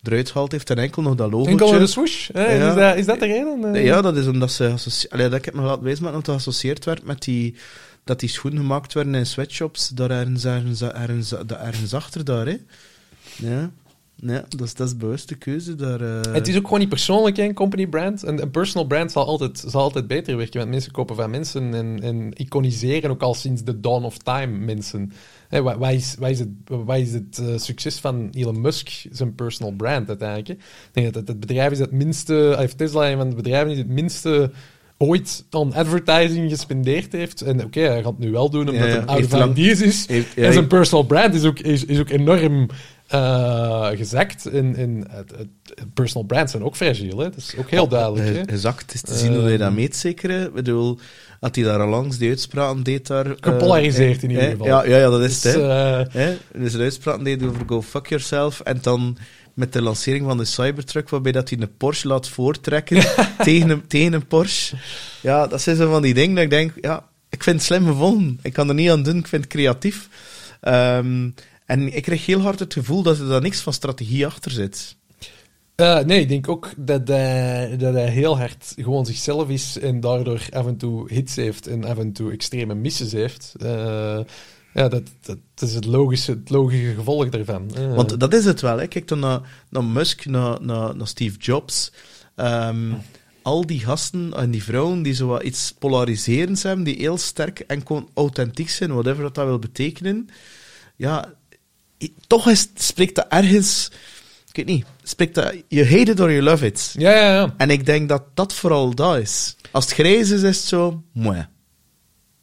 [0.03, 1.49] eruit gehaald heeft en enkel nog dat logo.
[1.49, 2.29] enkel een swoosh.
[2.33, 2.53] Hè?
[2.55, 2.69] Ja.
[2.69, 3.83] Is, dat, is dat de reden?
[3.83, 6.85] Ja, dat is omdat ze Allee, dat ik heb me laten wijzen dat het geassocieerd
[6.85, 7.55] werd met die
[8.03, 12.57] dat die schoenen gemaakt werden in sweatshops daar ergens, ergens, ergens achter daar, hè.
[13.35, 13.71] Ja,
[14.15, 15.75] ja dat, is, dat is een bewuste keuze.
[15.75, 16.33] Daar, eh.
[16.33, 18.23] Het is ook gewoon niet persoonlijk, een company brand.
[18.23, 21.73] Een, een personal brand zal altijd, zal altijd beter werken, want mensen kopen van mensen
[21.73, 25.11] en, en iconiseren ook al sinds de dawn of time mensen.
[25.49, 29.35] Wat, wat is, wat is het, wat is het eh, succes van Elon Musk, zijn
[29.35, 30.47] personal brand uiteindelijk?
[30.47, 30.53] hè?
[30.53, 33.35] Ik denk dat het, het bedrijf is het minste, hij heeft Tesla, een van de
[33.35, 34.51] bedrijven die het minste
[34.97, 37.41] ooit aan advertising gespendeerd heeft.
[37.41, 39.05] En oké, hij gaat het nu wel doen, omdat Ja, ja.
[39.05, 40.07] hij oude is.
[40.07, 42.67] Heeft- ja, en zijn personal brand is ook, is, is ook enorm
[43.07, 44.45] eh, gezakt.
[44.45, 47.23] En, en het, het- personal brands zijn ook fragiel, hè?
[47.29, 48.25] dat is ook heel duidelijk.
[48.27, 48.33] Hè?
[48.33, 49.75] Ge- Gezakt is te zien hoe hij dat Ehm.
[49.75, 50.29] meet, zeker.
[50.29, 50.45] hè.
[50.45, 50.99] Ik bedoel,
[51.39, 53.25] dat hij daar al langs die uitspraken deed daar...
[53.25, 54.51] eh, Gepolariseerd in ieder hè.
[54.51, 54.65] geval.
[54.67, 56.01] Ja, ja, ja, dat is Dus, het, hè.
[56.01, 56.37] eh, Hè?
[56.53, 58.59] Dus een uitspraak deed over Go Fuck Yourself.
[58.59, 59.17] En dan
[59.53, 63.03] met de lancering van de Cybertruck, waarbij dat hij een Porsche laat voortrekken
[63.43, 64.75] tegen, een, tegen een Porsche.
[65.21, 67.85] Ja, dat zijn zo van die dingen dat ik denk, ja, ik vind het slim
[67.85, 68.39] gevonden.
[68.41, 70.09] Ik kan er niet aan doen, ik vind het creatief.
[70.61, 71.29] Ehm,
[71.65, 74.95] en ik kreeg heel hard het gevoel dat er daar niks van strategie achter zit.
[75.75, 79.99] eh, nee, ik denk ook dat hij, dat hij heel hard gewoon zichzelf is en
[79.99, 83.53] daardoor af en toe hits heeft en af en toe extreme misses heeft.
[83.59, 84.19] Eh,
[84.73, 87.75] ja, dat, dat, is het logische, het logische gevolg daarvan.
[87.75, 88.77] Eh, Want dat is het wel.
[88.77, 88.87] Hè.
[88.87, 91.91] Kijk dan naar, naar Musk, naar, naar, naar Steve Jobs.
[92.35, 92.93] Ehm,
[93.41, 97.59] al die gasten en die vrouwen die zo wat iets polariserends hebben, die heel sterk
[97.59, 100.29] en gewoon authentiek zijn, whatever dat, dat wil betekenen.
[100.95, 101.33] Ja,
[102.27, 103.91] toch is, spreekt dat ergens...
[104.47, 104.85] Ik weet niet.
[105.03, 105.53] Spreekt dat...
[105.67, 106.93] You hate it or you love it.
[106.97, 107.53] ja, ja, ja.
[107.57, 109.55] En ik denk dat dat vooral dat is.
[109.71, 111.03] Als het grijs is, is het zo...
[111.11, 111.47] Mooi.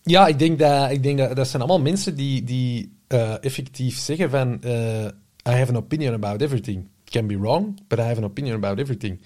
[0.02, 3.98] Ja, ik denk dat, ik denk dat dat zijn allemaal mensen die, die eh, effectief
[3.98, 5.04] zeggen van eh,
[5.48, 6.88] I have an opinion about everything.
[7.04, 9.20] It can be wrong, but I have an opinion about everything.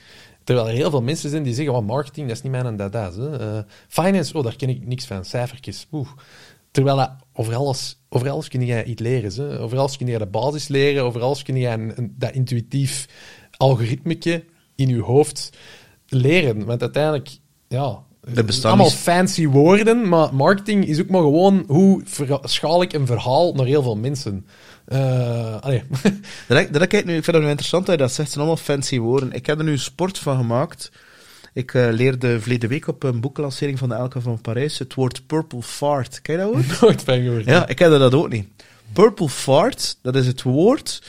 [0.45, 3.13] Terwijl er heel veel mensen zijn die zeggen, oh, marketing, dat is niet mijn dada.
[3.13, 3.39] Hè.
[3.39, 5.25] Eh, finance, oh, daar ken ik niks van.
[5.25, 6.09] Cijfertjes, oeh.
[6.71, 9.33] Terwijl dat, over, alles, over alles kun je iets leren.
[9.51, 9.61] Hè.
[9.61, 11.03] Over alles kun je de basis leren.
[11.03, 13.07] Over alles kun je een, een- dat intuïtief
[13.57, 14.45] algoritmeke
[14.75, 15.51] in je hoofd
[16.09, 16.65] leren.
[16.65, 17.29] Want uiteindelijk,
[17.69, 18.05] ja...
[18.65, 22.03] Allemaal fancy woorden, maar marketing is ook maar gewoon hoe
[22.43, 24.47] schaal ik een verhaal naar heel veel mensen.
[25.61, 25.83] Allee.
[26.49, 28.23] Dat, dat, ik, nu, ik vind het nu interessant dat je dat zegt.
[28.29, 29.33] Het zijn allemaal fancy woorden.
[29.33, 30.91] Ik heb er nu een sport van gemaakt.
[31.57, 35.27] Ik eh, leerde verleden week op een boeklancering van de Elke van Parijs het woord
[35.27, 36.23] purple fart.
[36.23, 36.81] Ken je dat woord?
[36.81, 37.45] Nooit van gehoord.
[37.45, 38.49] Ja, ik kende dat ook niet.
[38.93, 41.03] Purple fart, dat is het woord.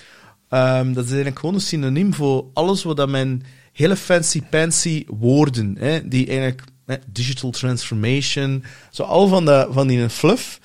[0.49, 3.43] ehm, dat is eigenlijk gewoon een synoniem voor alles wat dat men
[3.73, 10.09] hele fancy-pancy woorden, hè, die eigenlijk hè, digital transformation, zo al van, de, van die
[10.09, 10.59] fluff.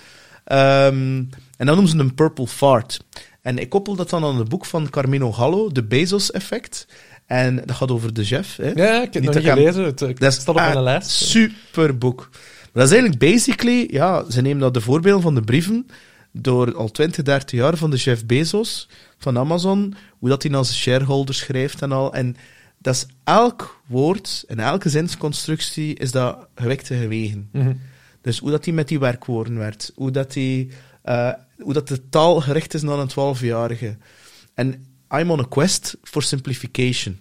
[0.45, 1.25] Ehm,
[1.57, 3.05] en dan noemen ze een purple fart.
[3.41, 6.87] En ik koppel dat dan aan het boek van Carmino Gallo, de Bezos-effect.
[7.33, 8.57] En dat gaat over de chef.
[8.57, 8.71] Hè.
[8.71, 9.85] Ja, ik heb het nog niet gelezen.
[9.85, 11.11] Het, Dat staat op mijn lijst.
[11.11, 12.29] super boek.
[12.31, 15.87] Maar dat is eigenlijk basically, ja, ze nemen dat de voorbeelden van de brieven
[16.33, 20.65] door al 20, 30 jaar van de chef Bezos van Amazon, hoe dat hij naar
[20.65, 22.15] zijn shareholders schrijft en al.
[22.15, 22.37] En
[22.79, 27.49] dat is elk woord en elke zinsconstructie is dat gewekte gewegen.
[27.53, 27.73] Mhm.
[28.21, 30.69] Dus hoe dat hij met die werkwoorden werkt, hoe dat, die,
[31.03, 33.97] eh, hoe dat de taal gericht is naar een 12-jarige.
[34.55, 34.87] En
[35.19, 37.21] I'm on a quest for simplification.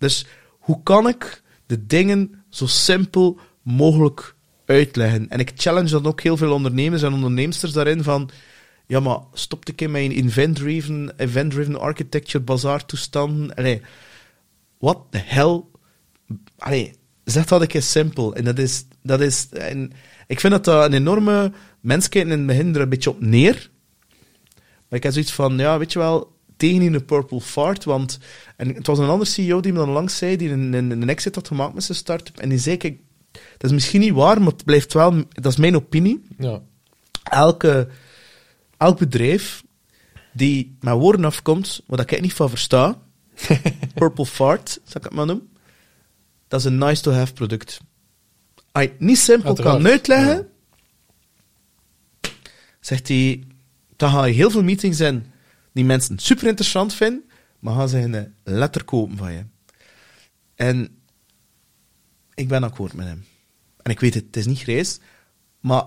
[0.00, 0.26] Dus
[0.58, 4.34] hoe kan ik de dingen zo simpel mogelijk
[4.64, 5.28] uitleggen?
[5.28, 8.30] En ik challenge dan ook heel veel ondernemers en onderneemsters daarin van...
[8.86, 13.54] Ja, maar stop ik in mijn event-driven event architecture bazaar toestanden?
[13.54, 13.82] Allee,
[14.78, 15.62] what the hell?
[16.58, 16.94] Allee,
[17.24, 18.34] zeg dat ik eens simpel.
[18.34, 18.84] En dat is...
[19.02, 19.92] Dat is en
[20.26, 21.52] ik vind dat dat een enorme...
[21.80, 23.70] Mensen kijken in het begin er een beetje op neer.
[24.88, 28.18] Maar ik heb zoiets van, ja, weet je wel, tegen in de purple fart, want...
[28.56, 31.08] En het was een andere CEO die me dan langs zei, die een, een, een
[31.08, 32.98] exit had gemaakt met zijn start-up, en die zei, kijk,
[33.32, 35.24] dat is misschien niet waar, maar het blijft wel...
[35.28, 36.24] Dat is mijn opinie.
[36.38, 36.62] Ja.
[37.22, 37.88] Elke,
[38.76, 39.62] elk bedrijf
[40.32, 42.98] die met woorden afkomt, waar ik niet van versta,
[43.94, 45.48] purple fart, zal ik het maar noemen,
[46.48, 47.80] dat is een nice-to-have product.
[48.72, 50.48] Als je het niet simpel Uiteraard, kan uitleggen,
[52.20, 52.30] ja.
[52.80, 53.44] zegt hij,
[53.96, 55.29] dan ga je heel veel meetings in
[55.72, 57.24] die mensen super interessant vinden,
[57.58, 59.44] maar gaan ze een letter kopen van je.
[60.54, 60.98] En
[62.34, 63.24] ik ben akkoord met hem.
[63.82, 64.98] En ik weet het, het is niet grijs,
[65.60, 65.84] maar...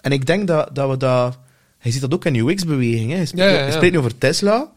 [0.00, 1.38] En ik denk dat, dat we dat...
[1.80, 3.10] Je ziet dat ook in UX-beweging.
[3.10, 3.18] hè.
[3.18, 3.66] Je spreekt, Ja, ja, ja.
[3.66, 4.72] je spreekt nu over Tesla.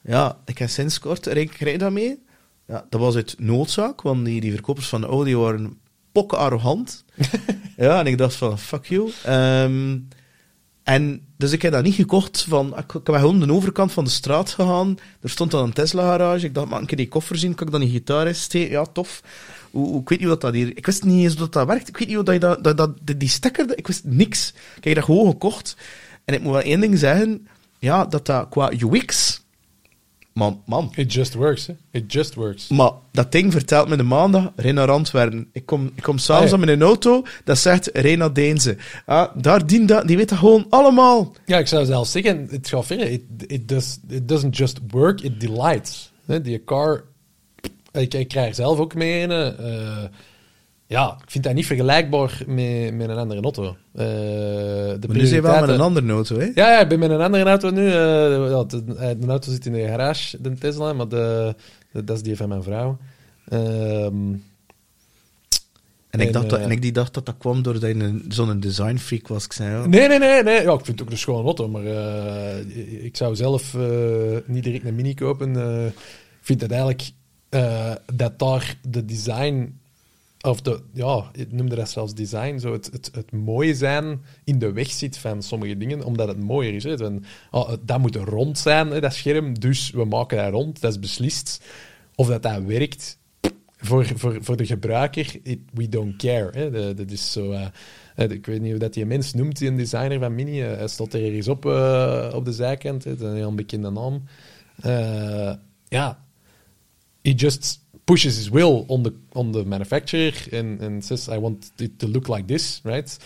[0.00, 2.24] Ja, ik heb sinds kort rekening je dat mee.
[2.66, 5.78] Ja, dat was uit noodzaak, want die, die verkopers van Audi waren
[6.12, 7.04] pokken arrogant.
[7.76, 9.10] ja, en ik dacht van, fuck you.
[9.24, 9.98] Ehm,
[10.82, 12.78] en dus ik heb dat niet gekocht van...
[12.78, 14.98] Ik, ben gewoon de overkant van de straat gegaan.
[15.20, 16.46] Er stond dan een Tesla-garage.
[16.46, 17.54] Ik dacht, ik een keer die koffer zien?
[17.54, 18.70] Kan ik dan een gitaar steken?
[18.70, 19.22] Ja, tof.
[19.70, 20.76] Hoe, ik weet niet hoe dat hier...
[20.76, 21.88] Ik wist niet eens hoe dat werkt.
[21.88, 23.78] Ik weet niet hoe dat, dat, dat, dat die- die stekker...
[23.78, 24.52] Ik wist niks.
[24.76, 25.76] Ik heb dat gewoon gekocht.
[26.24, 27.48] En ik moet wel één ding zeggen.
[27.78, 29.40] Ja, dat dat qua UX...
[30.36, 30.92] Man, man.
[30.94, 31.74] It just works, hè.
[31.90, 32.68] It just works.
[32.68, 35.48] Maar dat ding vertelt me de maandag, rij naar Antwerpen.
[35.52, 36.64] Ik kom, ik kom s'avonds Ah, ja.
[36.64, 38.76] mijn auto, dat zegt naar Deense.
[39.06, 41.32] Ah, daar dient dat, die weet dat gewoon allemaal.
[41.46, 43.10] Ja, ik zou zelfs zeggen, het gaat verder.
[43.10, 46.12] It, it, does, it doesn't just work, it delights.
[46.42, 47.04] Die car...
[47.92, 50.10] Ik, ik krijg zelf ook mee een.
[50.86, 53.64] Ja, ik vind dat niet vergelijkbaar met, met een andere auto.
[53.64, 56.44] Eh, de Maar nu zijn we wel met een andere auto, hè?
[56.54, 57.86] Ja, ja, ik ben met een andere auto nu.
[57.86, 57.92] eh,
[58.50, 58.84] ja, de,
[59.18, 61.54] de auto zit in de garage, de Tesla, maar de,
[61.92, 62.98] dat is die van mijn vrouw.
[63.48, 64.32] Ehm,
[66.10, 68.24] En ik, dacht dat, eh, en ik die dacht dat dat kwam doordat je een-
[68.28, 69.44] zo'n design freak was.
[69.44, 69.88] Ik zei.
[69.88, 70.62] Nee, nee, nee, nee.
[70.62, 74.64] Ja, ik vind het ook een schone auto, maar eh, ik zou zelf eh, niet
[74.64, 75.56] direct een mini kopen.
[75.56, 75.92] Eh, ik
[76.40, 77.10] vind het eigenlijk
[77.48, 79.78] eh, dat daar de design,
[80.46, 84.58] of de, ja, ik noemde dat zelfs design, zo het, het, het mooie zijn in
[84.58, 86.84] de weg zit van sommige dingen, omdat het mooier is.
[86.84, 86.96] Hè.
[86.96, 90.90] Van, ah, dat moet rond zijn, hè, dat scherm, dus we maken dat rond, dat
[90.90, 91.64] is beslist.
[92.14, 93.18] Of dat dat werkt,
[93.76, 96.50] voor, voor, voor de gebruiker, it- we don't care.
[96.58, 96.94] Hè.
[96.94, 97.50] Dat is zo...
[97.52, 97.66] eh,
[98.30, 100.62] ik weet niet hoe dat die mens noemt, die een designer van Mini.
[100.62, 103.02] eh, hij stond er ergens op, eh, op de zijkant.
[103.02, 104.22] Dat is een heel bekende naam.
[105.88, 106.24] Ja,
[107.22, 111.72] he just pushes his will on the, on the manufacturer and, and says, I want
[111.76, 113.16] it to look like this, right?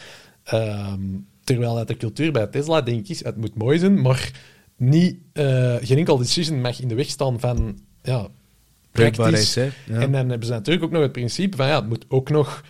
[0.45, 1.01] Ehm,
[1.45, 4.31] terwijl uit de cultuur bij Tesla, denk ik, het moet mooi zijn, maar
[4.77, 8.29] niet, eh, geen enkel decision mag in de weg staan van, ja,
[8.93, 9.55] praktisch.
[9.55, 9.69] hè?
[9.87, 10.01] Ja.
[10.01, 12.65] En dan hebben ze natuurlijk ook nog het principe van, ja, het moet ook nog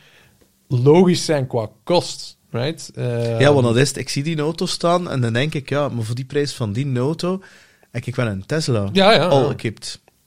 [0.68, 2.90] logisch zijn qua kost, right?
[3.38, 3.96] Ja, want dat is het.
[3.96, 6.72] Ik zie die auto staan en dan denk ik, ja, maar voor die prijs van
[6.72, 7.42] die auto
[7.90, 8.88] heb ik wel een Tesla.
[8.92, 9.54] Ja, ja, Al.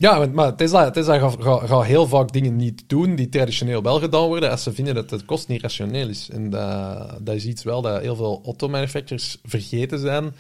[0.04, 4.50] Ja, maar Tesla, Tesla gaat, heel vaak dingen niet doen die traditioneel wel gedaan worden
[4.50, 6.30] als ze vinden dat het kost niet rationeel is.
[6.30, 10.34] En dat, dat is iets wel dat heel veel automanufacturers vergeten zijn.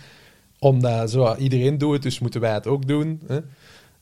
[0.59, 3.22] Omdat zo, iedereen doet dus moeten wij het ook doen.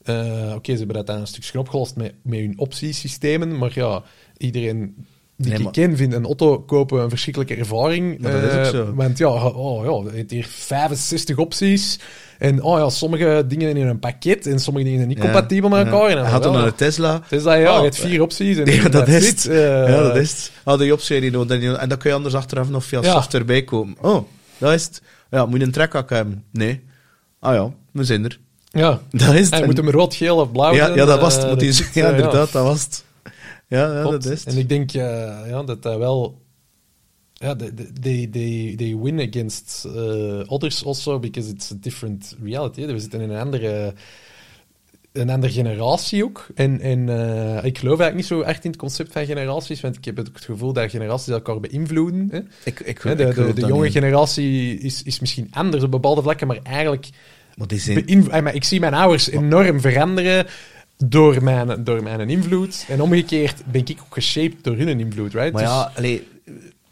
[0.03, 4.03] Eh, Oké, ze hebben dat een stukje opgelost met, met hun optiesystemen, maar ja,
[4.37, 5.05] iedereen
[5.41, 8.19] die Nee, ik ken vindt een auto kopen een verschrikkelijke ervaring.
[8.19, 8.93] Maar dat is ook Eh, zo.
[8.93, 11.99] Want ja, oh, ja, het heeft hier 65 opties.
[12.39, 15.85] En oh ja, sommige dingen in een pakket en sommige dingen niet Ja, compatibel met
[15.85, 15.91] ja.
[15.91, 16.07] elkaar.
[16.09, 17.13] En dan Hij had dan een Tesla.
[17.13, 18.57] het is dat, ja, Oh, je hebt vier opties.
[18.57, 19.45] En Ja, dat is het.
[19.47, 19.57] Eh,
[19.89, 20.51] ja, dat is het.
[20.63, 23.11] Had je optie die nodig en dan kun je anders achteraf nog via Ja.
[23.11, 23.95] software bijkomen.
[24.01, 24.25] Oh,
[24.57, 25.01] dat is het.
[25.31, 26.43] Ja, moet je een trekhak hebben?
[26.51, 26.81] Nee.
[27.39, 28.39] Ah ja, we zijn er.
[28.71, 29.53] Ja, Dat is het.
[29.53, 31.43] en En- moet hem rood, geel of blauw ja, ja, dat was het.
[31.43, 33.03] eh, Moet die- dat ja, eh, inderdaad, dat was het.
[33.77, 34.53] Ja, ja dat is het.
[34.53, 35.01] En ik denk eh,
[35.47, 36.39] ja, dat dat wel...
[37.33, 42.85] Ja, they, they, they, they win against uh, others also because it's a different reality.
[42.85, 43.93] We zitten in een andere,
[45.11, 46.47] een andere generatie ook.
[46.55, 49.95] En, en eh, ik geloof eigenlijk niet zo echt in het concept van generaties, want
[49.95, 52.27] ik heb het gevoel dat generaties elkaar beïnvloeden.
[52.31, 52.39] Hè.
[52.63, 53.91] Ik, ik, Hè, ik de de, jonge niet.
[53.93, 57.09] generatie is, is misschien anders op bepaalde vlakken, maar eigenlijk
[57.55, 58.07] Maar die zijn...
[58.07, 60.45] eh, maar ik zie mijn ouders enorm veranderen
[61.05, 62.85] door mijn, door mijn invloed.
[62.87, 65.51] En omgekeerd ben ik ook geshaped door hun invloed, right?
[65.53, 66.27] Maar Dus- ja, allee,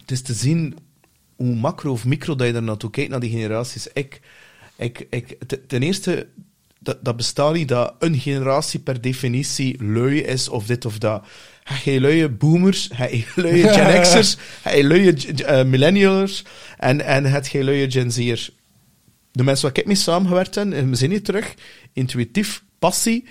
[0.02, 0.78] het is te zien
[1.36, 3.88] hoe macro of micro dat je er naartoe kijkt, naar die generaties.
[3.94, 4.22] Ik,
[4.76, 6.28] ik, ik, te- ten eerste,
[6.80, 11.26] dat, dat bestaat niet dat een generatie per definitie lui is of dit of dat.
[11.84, 14.38] Je luie boomers, je luie Gen X'ers,
[14.76, 16.44] je luie uh, millennials
[16.78, 18.52] en, en heb je luie Gen Z'ers.
[19.32, 21.54] De mensen waar ik mee samengewerkt heb, in mijn zin niet terug,
[21.94, 23.26] intuïtief, passie,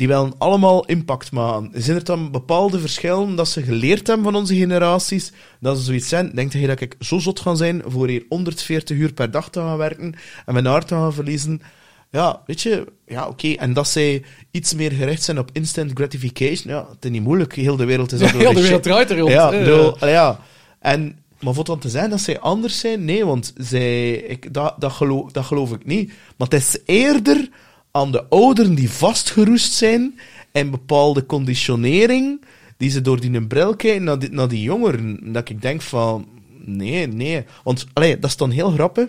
[0.00, 1.70] die willen allemaal impact maken.
[1.74, 5.32] Zijn er dan bepaalde verschillen dat ze geleerd hebben van onze generaties?
[5.60, 8.96] Dat ze zoiets zijn, denkt je dat ik zo zot ga zijn voor hier 140
[8.96, 10.14] uur per dag te gaan werken
[10.46, 11.62] en mijn hart te gaan verliezen?
[12.10, 13.48] Ja, weet je, ja, oké.
[13.48, 17.54] En dat zij iets meer gericht zijn op instant gratification, ja, het is niet moeilijk.
[17.54, 19.32] Heel de wereld is al Ja, door heel de wereld draait er rond.
[19.32, 20.40] Ja, bedoel, allee, ja.
[20.78, 24.74] En, maar voor dan te zijn dat zij anders zijn, nee, want zij, ik, dat,
[24.78, 26.12] dat, geloof, dat geloof ik niet.
[26.36, 27.48] Maar het is eerder
[27.90, 30.18] aan de ouderen die vastgeroest zijn
[30.52, 32.44] in bepaalde conditionering,
[32.76, 36.28] die ze door die bril kijken naar die, naar die jongeren, dat ik denk van,
[36.64, 37.44] nee, nee.
[37.64, 39.08] Want, allee, dat is dan heel grappig.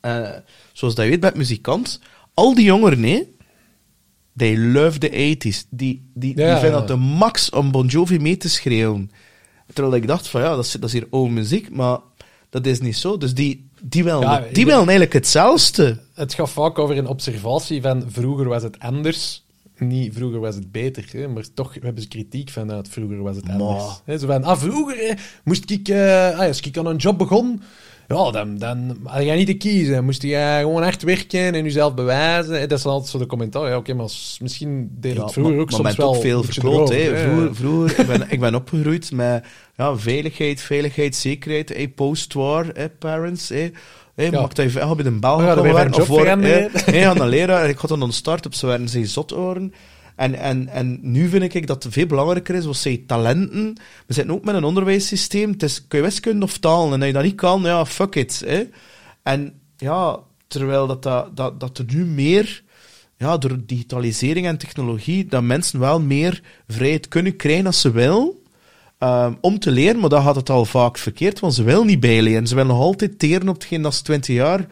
[0.00, 0.30] Eh,
[0.72, 2.00] zoals dat je weet, met muzikant,
[2.34, 3.36] al die jongeren, nee,
[4.36, 5.68] they love the 80s.
[5.70, 9.10] Die, die, Ja, die vinden dat de max om Bon Jovi mee te schreeuwen.
[9.72, 11.98] Terwijl ik dacht van, ja, dat is, dat is hier oude muziek, maar
[12.50, 13.16] dat is niet zo.
[13.16, 15.98] Dus die, die Ja, die eigenlijk hetzelfde.
[16.14, 19.44] Het gaat vaak over een observatie van vroeger was het anders.
[19.78, 23.48] Niet vroeger was het beter, hè, maar toch hebben ze kritiek vanuit vroeger was het
[23.48, 24.20] anders.
[24.20, 25.14] Zo van, ah, vroeger hè,
[25.44, 27.62] moest ik, ah, als ik aan een job begon,
[28.08, 30.04] ja, dan, dan had je niet te kiezen.
[30.04, 32.68] Moest je eh, gewoon echt werken en jezelf bewijzen.
[32.68, 33.68] Dat is altijd zo de commentaar.
[33.68, 34.08] Ja, oké, maar
[34.40, 36.88] misschien deed Ja, het vroeger maar, ook maar soms wel ook veel een verkloot.
[36.88, 37.16] hè.
[37.18, 39.44] Vroeger, vroeger ik, ben, ik ben opgegroeid met
[39.76, 41.68] ja, veiligheid, veiligheid, zekerheid.
[41.68, 42.66] Hey, post-war,
[42.98, 43.48] parents.
[43.48, 43.72] Hey,
[44.14, 44.40] Ja.
[44.40, 47.68] Mag dat je bij een bal Oh ja, van Of voor, nee, aan een leraar.
[47.68, 49.74] Ik had dan een start-up, ze werden ze zot worden.
[50.16, 53.76] En, en, en nu vind ik dat het veel belangrijker is, wat zij talenten.
[54.06, 55.50] We zitten ook met een onderwijssysteem.
[55.50, 56.92] Het is, kun je wiskunde of taal?
[56.92, 58.42] En als je dat niet kan, ja, fuck it.
[58.46, 58.68] Hè.
[59.22, 62.62] En ja, terwijl dat, dat, dat, dat er nu meer
[63.16, 68.32] ja, door digitalisering en technologie, dat mensen wel meer vrijheid kunnen krijgen als ze willen.
[68.98, 72.00] ehm, om te leren, maar dan gaat het al vaak verkeerd, want ze willen niet
[72.00, 72.46] bijleren.
[72.46, 74.66] Ze willen nog altijd teren op hetgeen dat ze 20 jaar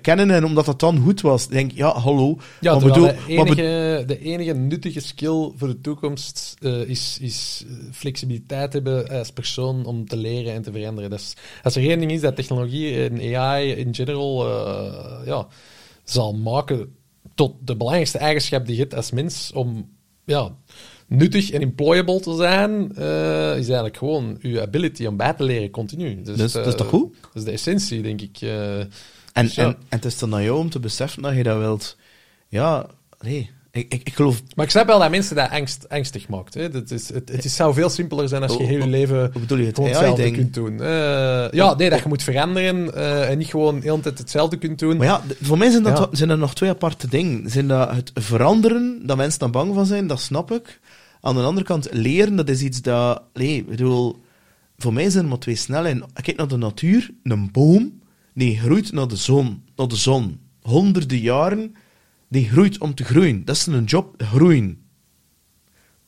[0.00, 1.44] kennen en omdat dat dan goed was.
[1.44, 2.36] Ik denk, ja, hallo.
[2.60, 7.18] Ja, maar terwijl bedoel, de, enige, de enige nuttige skill voor de toekomst eh, is,
[7.20, 11.10] is eh, flexibiliteit hebben als persoon om te leren en te veranderen.
[11.10, 15.46] Dus als er één ding is dat technologie en AI in general eh, ja,
[16.04, 16.94] zal maken
[17.34, 19.88] tot de belangrijkste eigenschap die je hebt als mens om
[20.24, 20.54] ja,
[21.06, 25.70] nuttig en employable te zijn, eh, is eigenlijk gewoon je ability om bij te leren
[25.70, 26.22] continu.
[26.22, 27.14] Dus, Dus- dat is eh, toch goed?
[27.20, 28.38] Dat is de essentie, denk ik.
[28.40, 28.80] eh.
[29.32, 31.58] En, Dus en, en het is dan aan jou om te beseffen dat je dat
[31.58, 31.96] wilt.
[32.48, 32.86] Ja,
[33.20, 33.50] nee.
[33.72, 34.42] Ik, ik, ik geloof...
[34.54, 36.54] Maar ik snap wel dat mensen dat angst, angstig maakt.
[36.54, 36.68] Hè.
[36.68, 39.58] Dat is, het, het is, zou veel simpeler zijn als je heel je leven bedoel
[39.58, 39.74] je het?
[39.74, 40.36] gewoon hetzelfde ding?
[40.36, 40.80] kunt doen.
[40.82, 44.56] Eh, ja, nee, dat je moet veranderen eh, en niet gewoon de hele tijd hetzelfde
[44.56, 44.96] kunt doen.
[44.96, 46.08] Maar ja, voor mij zijn, dat, Ja.
[46.12, 47.50] zijn er nog twee aparte dingen.
[47.50, 50.80] Zijn dat het veranderen, dat mensen dan bang van zijn, dat snap ik.
[51.20, 53.22] Aan de andere kant, leren, dat is iets dat...
[53.32, 54.20] Nee, ik bedoel...
[54.78, 56.04] Voor mij zijn er maar twee snelheden.
[56.22, 57.10] Kijk naar de natuur.
[57.22, 57.99] Een boom,
[58.34, 59.62] die groeit naar de zon.
[59.76, 60.40] Naar de zon.
[60.62, 61.74] Honderden jaren,
[62.28, 63.44] die groeit om te groeien.
[63.44, 64.82] Dat is een job, groeien.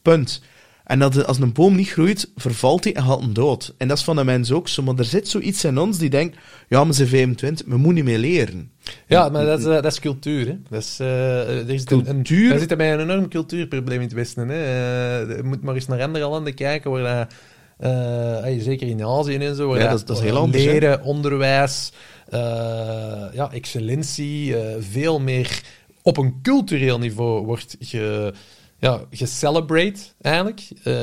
[0.03, 0.43] Punt.
[0.85, 3.75] En dat als een boom niet groeit, vervalt hij en gaat hem dood.
[3.79, 4.83] En dat is van de mens ook zo.
[4.83, 6.37] Maar er zit zoiets in ons die denkt,
[6.69, 8.71] ja, maar ze zijn 25, we moeten niet meer leren.
[9.07, 10.47] Ja, maar dat is, eh, dat is cultuur.
[10.47, 10.59] Hè.
[10.69, 12.43] Dat is, eh, er Cultuur?
[12.43, 14.49] Een, daar zit bij een enorm cultuurprobleem in het Westen.
[14.49, 14.55] Hè.
[14.55, 17.35] Eh, je moet maar eens naar andere landen kijken waar dat,
[17.89, 20.71] hey, zeker in Azië en zo, waar Ja, dat is- dat is heel anders, hè.
[20.71, 21.93] Leren, onderwijs,
[22.29, 22.41] eh,
[23.33, 25.63] ja, excellentie, eh, veel meer
[26.03, 28.33] op een cultureel niveau wordt ge,
[28.79, 30.63] ja, gecelebrate eigenlijk.
[30.83, 30.95] Eh,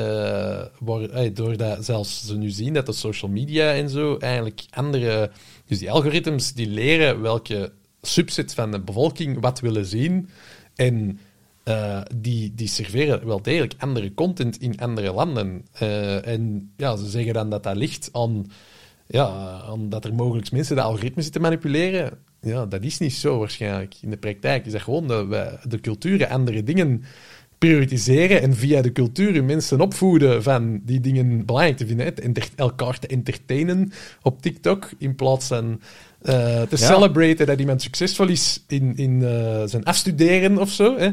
[0.78, 5.30] waar, hey, doordat zelfs ze nu zien dat de social media en zo eigenlijk andere...
[5.66, 7.72] Dus die algoritmes die leren welke
[8.02, 10.28] subset van de bevolking wat willen zien.
[10.74, 11.18] En
[11.62, 15.64] eh, die, die serveren wel degelijk andere content in andere landen.
[15.72, 18.50] Eh, en ja, ze zeggen dan dat dat ligt aan,
[19.06, 19.26] ja,
[19.68, 22.10] aan dat er mogelijk mensen de algoritmes zitten manipuleren.
[22.40, 23.94] Ja, dat is niet zo waarschijnlijk.
[24.00, 27.04] In de praktijk is dat gewoon dat wij de culturen andere dingen
[27.58, 32.16] prioritiseren en via de cultuur mensen opvoeden van die dingen belangrijk te vinden.
[32.16, 33.92] enter- elkaar te entertainen
[34.22, 35.80] op TikTok in plaats van
[36.22, 36.86] eh, te Ja.
[36.86, 39.20] celebraten dat iemand succesvol is in, in
[39.68, 40.96] zijn afstuderen of zo.
[40.98, 41.10] Hè.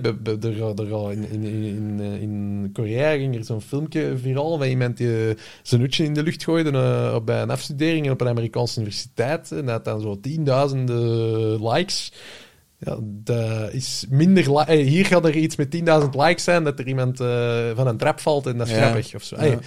[0.00, 4.66] Be- er er in, in, in, eh, in Korea ging er zo'n filmpje viraal van
[4.66, 8.28] iemand die eh, zijn hoedje in de lucht gooide op- bij een afstudering op een
[8.28, 9.50] Amerikaanse universiteit.
[9.52, 12.12] En dat had dan zo tienduizenden likes.
[12.78, 14.68] Ja, dat is minder...
[14.70, 17.16] Hier gaat er iets met 10.000 likes zijn dat er iemand
[17.74, 18.80] van een trap valt en dat is Ja.
[18.80, 19.14] grappig.
[19.14, 19.36] Of zo.
[19.36, 19.58] Hey, Ja.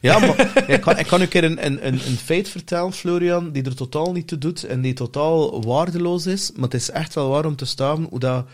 [0.00, 2.92] Ja, maar ik kan, ik kan u een keer een, een, een, een feit vertellen,
[2.92, 6.52] Florian, die er totaal niet toe doet en die totaal waardeloos is.
[6.54, 8.46] Maar het is echt wel waar om te staan hoe, dat,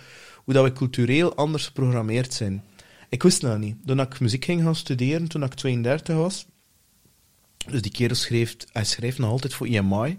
[0.48, 2.64] hoe dat we cultureel anders geprogrammeerd zijn.
[3.08, 3.76] Ik wist dat niet.
[3.86, 6.46] Toen ik muziek ging gaan studeren, toen ik 32 was,
[7.70, 10.16] dus die kerel schreef, hij schreef nog altijd voor EMI.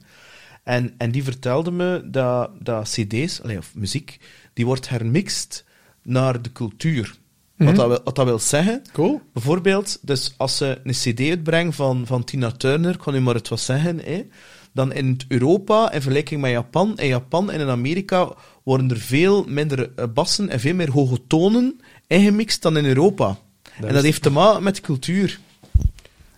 [0.64, 4.20] En, en die vertelde me dat, dat cd's, of muziek,
[4.54, 5.66] die wordt hermixed
[6.04, 7.16] naar de cultuur.
[7.56, 9.22] Wat, dat wil, wat dat wil zeggen, cool.
[9.34, 13.48] Bijvoorbeeld, dus als ze een cd uitbrengt van, van Tina Turner, kan u maar het
[13.48, 14.28] wat zeggen, hè,
[14.74, 19.44] dan in Europa, in vergelijking met Japan, in Japan en in Amerika worden er veel
[19.48, 23.38] minder eh, bassen en veel meer hoge tonen ingemixt dan in Europa.
[23.82, 25.40] en dat heeft te maken met cultuur.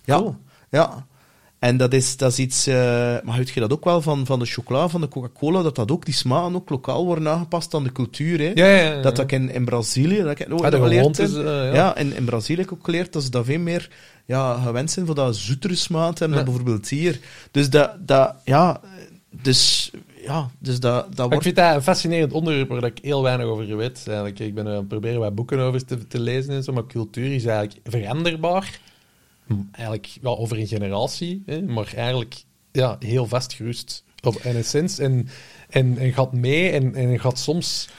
[0.03, 0.35] Ja, Cool.
[0.69, 1.05] ja.
[1.61, 2.75] En dat is, dat is iets, eh
[3.23, 5.91] maar weet je dat ook wel van, van de chocola, van de Coca-Cola, dat dat
[5.91, 8.39] ook, die smaken ook lokaal worden aangepast aan de cultuur.
[8.39, 8.51] Hè?
[8.53, 9.01] Ja, ja, ja.
[9.01, 11.29] Dat ik in, in Brazilië, dat ik ook Ah, geleerd heb.
[11.29, 11.73] eh, ja.
[11.73, 13.89] ja, in, in Brazilië heb ik ook geleerd dat ze dat veel meer
[14.25, 17.19] ja, gewend zijn voor dat zoetere smaak hebben dan bijvoorbeeld hier.
[17.51, 18.81] Dus dat, dat ja,
[19.41, 19.91] dus,
[20.25, 21.43] ja, dus dat, dat Maar ik wordt...
[21.43, 24.03] vind dat een fascinerend onderwerp waar ik heel weinig over weet.
[24.07, 24.39] Eigenlijk.
[24.39, 27.33] Ik ben aan het proberen wat boeken over te, te lezen en zo, maar cultuur
[27.33, 28.79] is eigenlijk veranderbaar.
[29.71, 35.03] Eigenlijk wel over een generatie, hè, maar eigenlijk ja, heel vastgerust op essentie.
[35.03, 35.27] En,
[35.69, 37.89] en, en gaat mee en, en gaat soms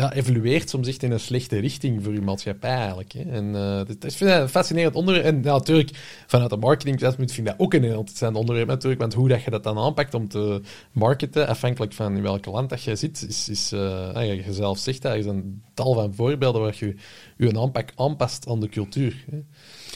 [0.00, 3.12] ja, evolueert soms echt in een slechte richting voor je maatschappij eigenlijk.
[3.12, 3.22] Hè.
[3.22, 5.26] En eh, dat, is een fascinerend onderwerp.
[5.26, 5.90] En natuurlijk,
[6.26, 9.42] vanuit de marketing vind ik dat ook een heel interessant onderwerp natuurlijk, want hoe dat
[9.42, 10.60] je dat dan aanpakt om te
[10.92, 15.02] marketen, afhankelijk van in welk land dat je zit, is, is ja, je zelf zegt
[15.02, 16.94] dat, zijn een tal van voorbeelden waar je
[17.36, 19.24] je aanpak aanpast aan de cultuur.
[19.30, 19.38] Hè.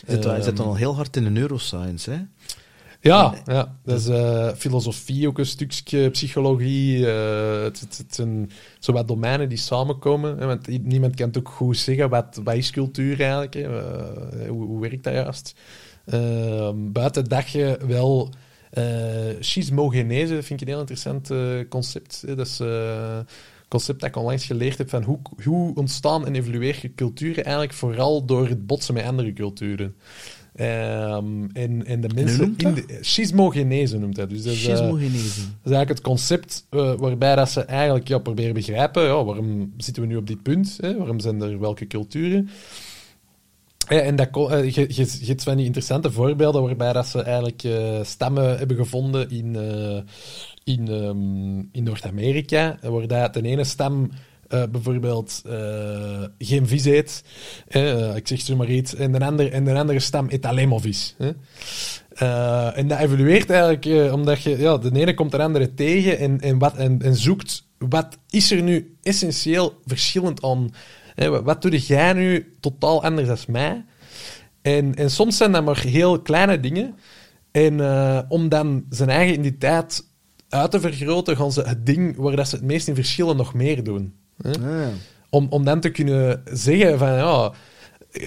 [0.07, 2.19] Je zit, zit dan al heel hard in de neuroscience, hè?
[3.01, 3.79] Ja, ja.
[3.85, 7.07] dat is eh, filosofie, ook een stukje psychologie.
[7.13, 10.39] eh, het, het, het zijn zo wat domeinen die samenkomen.
[10.39, 13.55] Hè, want niemand kan het ook goed zeggen wat, wat is cultuur eigenlijk.
[13.55, 15.55] Hè, Eh, hoe, hoe werkt dat juist?
[16.05, 18.31] Eh, buiten dat je wel...
[19.41, 21.31] schismogenese vind ik een heel interessant
[21.69, 22.23] concept.
[22.27, 22.35] Hè.
[22.35, 22.61] Dat is
[23.69, 27.75] concept dat ik onlangs geleerd heb van hoe, hoe ontstaan en evolueer je culturen eigenlijk
[27.75, 29.95] vooral door het botsen met andere culturen.
[30.55, 34.31] Ehm, en, en de mensen in de schismogenese noemt dat.
[34.31, 35.41] Dus dat is, eh, Schismogenese.
[35.41, 39.73] dat is eigenlijk het concept eh, waarbij dat ze eigenlijk ja, proberen begrijpen, ja, waarom
[39.77, 40.79] zitten we nu op dit punt?
[40.81, 40.97] Hè?
[40.97, 42.49] Waarom zijn er welke culturen?
[43.89, 47.69] Eh, en dat, je, je, je hebt van die interessante voorbeelden waarbij dat ze eigenlijk
[48.07, 49.57] stammen hebben gevonden in,
[50.65, 54.11] in, ehm, in Noord-Amerika, waar dat de ene stam
[54.49, 57.25] eh, bijvoorbeeld eh, geen vis eet,
[57.69, 60.81] eh, ik zeg zo maar iets, en de andere, de andere stam eet alleen maar
[60.81, 61.17] vis.
[62.75, 66.59] En dat evolueert eigenlijk omdat je, ja, de ene komt de andere tegen en, en,
[66.59, 70.71] wat, en, en zoekt wat is er nu essentieel verschillend aan.
[71.43, 73.85] Wat, doe jij nu totaal anders dan mij?
[74.63, 76.95] En, en soms zijn dat maar heel kleine dingen.
[77.51, 77.81] En
[78.29, 80.05] om dan zijn eigen identiteit
[80.55, 83.55] uit te vergroten, gaan ze het ding waar dat ze het meest in verschillen nog
[83.55, 84.15] meer doen.
[84.43, 84.51] Hè?
[84.51, 84.89] Ah.
[85.31, 87.53] om, om dan te kunnen zeggen van ja,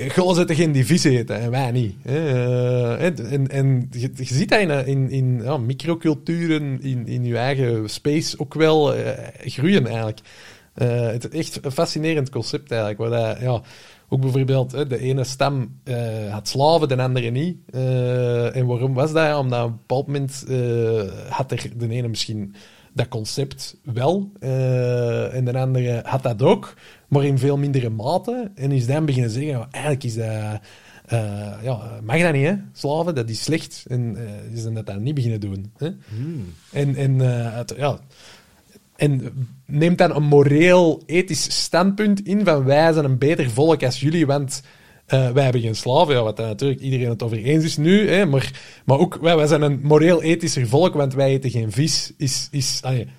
[0.07, 1.95] Goh zitten geen divisie eten en wij niet.
[2.01, 2.17] hè.
[2.17, 7.25] Eh, en en, en je, je ziet dat in, in, in ja, microculturen, in, in
[7.25, 10.19] je eigen space ook wel eh, groeien eigenlijk.
[10.73, 13.61] Eh, het is echt een fascinerend concept eigenlijk, waar, dat, ja,
[14.09, 17.57] ook bijvoorbeeld, de ene stam eh, had slaven, de andere niet.
[17.69, 19.37] Eh, en waarom was dat?
[19.37, 22.55] Omdat op een bepaald moment eh, had er de ene misschien
[22.93, 26.73] dat concept wel, en de andere had dat ook,
[27.07, 28.51] maar in veel mindere mate.
[28.55, 30.59] En is dan beginnen zeggen, eigenlijk is dat...
[31.63, 32.53] ja, mag dat niet, hè?
[32.73, 33.85] Slaven, dat is slecht.
[33.87, 34.17] En
[34.53, 35.71] is dan dat dat niet beginnen doen.
[35.77, 35.89] Hè?
[36.71, 37.19] En, en,
[37.53, 37.99] het- ja,
[38.97, 39.33] en
[39.65, 44.61] neemt dan een moreel-ethisch standpunt in van wij zijn een beter volk als jullie, want
[45.05, 46.13] eh, wij hebben geen slaven.
[46.13, 48.09] Ja, wat daar natuurlijk iedereen het over eens is nu.
[48.09, 48.51] Hè, maar,
[48.85, 52.13] maar ook wij, wij zijn een moreel-ethischer volk, want wij eten geen vis.
[52.17, 53.09] Is, is een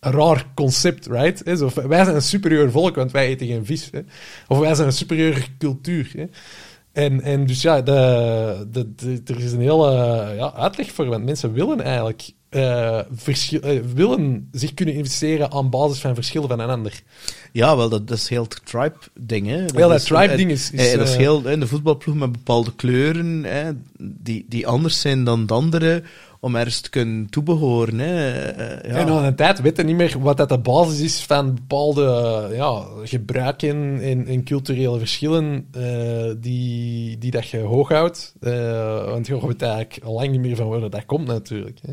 [0.00, 1.42] raar concept, right?
[1.44, 1.58] Hè,
[1.88, 3.88] wij zijn een superieur volk, want wij eten geen vis.
[3.90, 4.00] Hè.
[4.48, 6.10] Of wij zijn een superieure cultuur.
[6.16, 6.24] Hè.
[6.92, 9.90] En, en dus ja, de, de, de- er is een hele
[10.36, 13.04] ja, uitleg voor, want mensen willen eigenlijk eh, eh,
[13.94, 17.02] willen zich kunnen investeren aan basis van verschillen van een ander.
[17.52, 19.46] Ja, wel, dat, dat is heel het tribe-ding.
[19.46, 19.64] hè.
[19.74, 22.74] Heel dat tribe-ding eh, is- is, eh, dat is eh, heel, de voetbalploeg met bepaalde
[22.76, 26.02] kleuren, hè, die, die anders zijn dan de andere,
[26.40, 27.98] om ergens te kunnen toebehoren.
[27.98, 28.30] Hè.
[28.50, 28.98] Eh, ja.
[28.98, 32.56] En aan een tijd weten niet meer wat dat de basis is van bepaalde eh,
[32.56, 38.34] ja, gebruiken en, en culturele verschillen eh, die, die dat je hoog houdt.
[39.10, 41.78] Want je weet eigenlijk al lang niet meer van waar dat komt natuurlijk.
[41.82, 41.92] Hè.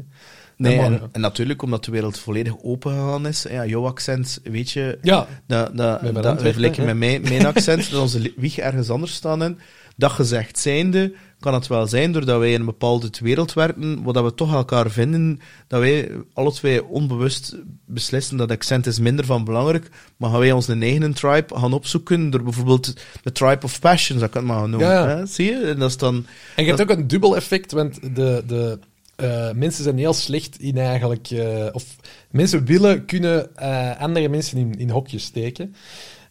[0.57, 3.45] Nee, en, en natuurlijk omdat de wereld volledig open gegaan is.
[3.49, 7.45] Ja, jouw accent, weet je, Ja, dat, dat, Met mijn dat vergelijken met mijn, mijn
[7.45, 9.59] accent, dat onze wieg ergens anders staan in.
[9.95, 14.23] Dat gezegd zijnde, kan het wel zijn, doordat wij in een bepaalde wereld werken, dat
[14.23, 17.55] we toch elkaar vinden, dat wij alle twee onbewust
[17.85, 22.29] beslissen dat accent is minder van belangrijk, maar gaan wij onze eigen tribe gaan opzoeken,
[22.29, 22.93] door bijvoorbeeld
[23.23, 24.89] de tribe of passion, zou ik het maar gaan noemen.
[24.89, 25.07] Ja.
[25.07, 25.25] Hè?
[25.25, 25.59] Zie je?
[25.59, 26.25] En dat is dan...
[26.55, 28.79] En je hebt ook een dubbel effect, want de, de
[29.15, 31.29] eh, mensen zijn heel slecht in eigenlijk...
[31.29, 31.95] eh, of
[32.31, 35.75] mensen willen kunnen eh, andere mensen in, in hokjes steken.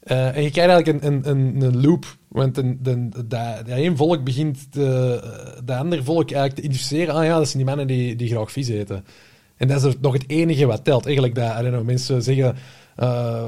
[0.07, 2.17] Eh, en je krijgt eigenlijk een, een, een, een loop.
[2.29, 5.21] Want een, de, dat, dat één volk begint de,
[5.65, 7.15] de ander volk eigenlijk te identificeren.
[7.15, 9.05] Ah ja, dat zijn die mannen die, die graag vis eten.
[9.57, 11.05] En dat is nog het enige wat telt.
[11.05, 12.57] Eigenlijk dat know, mensen zeggen...
[12.97, 13.45] eh,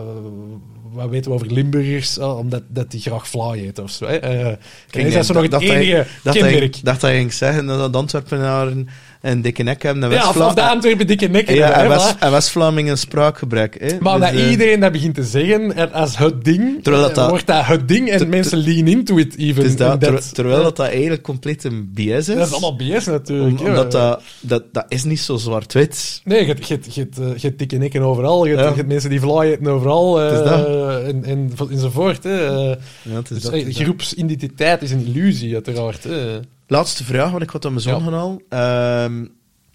[0.93, 2.19] wat weten we over Limburgers?
[2.19, 4.07] Oh, omdat dat die graag vlaai eten of zo.
[4.07, 4.17] Hè?
[4.17, 6.85] Eh, is dat zo nog het dacht dat enige dacht dat kenmerk.
[6.85, 8.89] dat je ging zeggen dat de Antwerpenaren
[9.21, 11.27] een dikke nek hebben en Ja, of, de Antwerpen dikke.
[11.31, 12.19] Ja, hebben, en, hè, West, voilà.
[12.19, 13.77] en West-Vlamingen spraakgebrek.
[13.81, 13.97] Hè?
[14.01, 17.11] Maar Dus, dat eh, iedereen dat begint te zeggen en als het ding, Terwijl dat
[17.11, 19.77] eh, dat- wordt dat het ding en mensen lean into it even.
[19.77, 22.27] dat, ter- terwijl dat, dat eigenlijk compleet een BS is.
[22.27, 23.59] Dat is allemaal BS natuurlijk.
[23.61, 23.71] Om- ja.
[23.71, 26.21] omdat dat, dat, dat is niet zo zwart-wit.
[26.25, 28.83] Nee, je hebt- eh, dikke nekken overal, je hebt, Ja.
[28.87, 30.67] mensen die vlaaien overal, dat.
[31.05, 32.25] en, en, enzovoort.
[32.25, 32.45] Hè.
[32.45, 33.83] Ja, het is dus, dat, het is dat.
[33.85, 36.05] groepsidentiteit is een illusie, uiteraard.
[36.05, 36.41] Hè.
[36.71, 38.05] Laatste vraag, want ik had aan mijn zoon Ja.
[38.05, 38.43] gaan halen.
[38.49, 39.27] Ehm,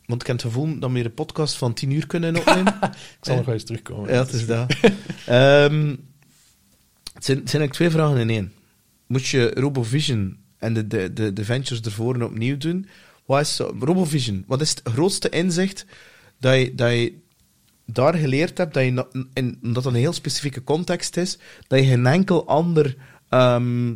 [0.05, 2.73] want ik heb het gevoel dat we hier een podcast van 10 uur kunnen opnemen.
[3.19, 4.09] Ik zal nog wel eens terugkomen.
[4.13, 4.73] Ja, het is dat.
[5.25, 5.95] Ehm,
[7.13, 8.53] het, zijn, het zijn eigenlijk twee vragen in één.
[9.07, 12.87] Moet je RoboVision en de, de, de, de ventures ervoor opnieuw doen?
[13.25, 15.85] Wat is RoboVision, wat is het grootste inzicht
[16.39, 17.13] dat je, dat je
[17.85, 21.37] daar geleerd hebt, dat je, en omdat dat een heel specifieke context is,
[21.67, 22.95] dat je geen enkel ander
[23.29, 23.93] ehm,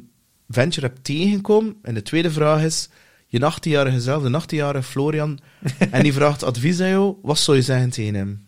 [0.50, 1.76] venture hebt tegengekomen?
[1.82, 2.90] En de tweede vraag is,
[3.28, 5.40] je 18-jarige zelf, de 18-jarige Florian,
[5.92, 8.48] en die vraagt advies aan jou, wat zou je zeggen tegen hem?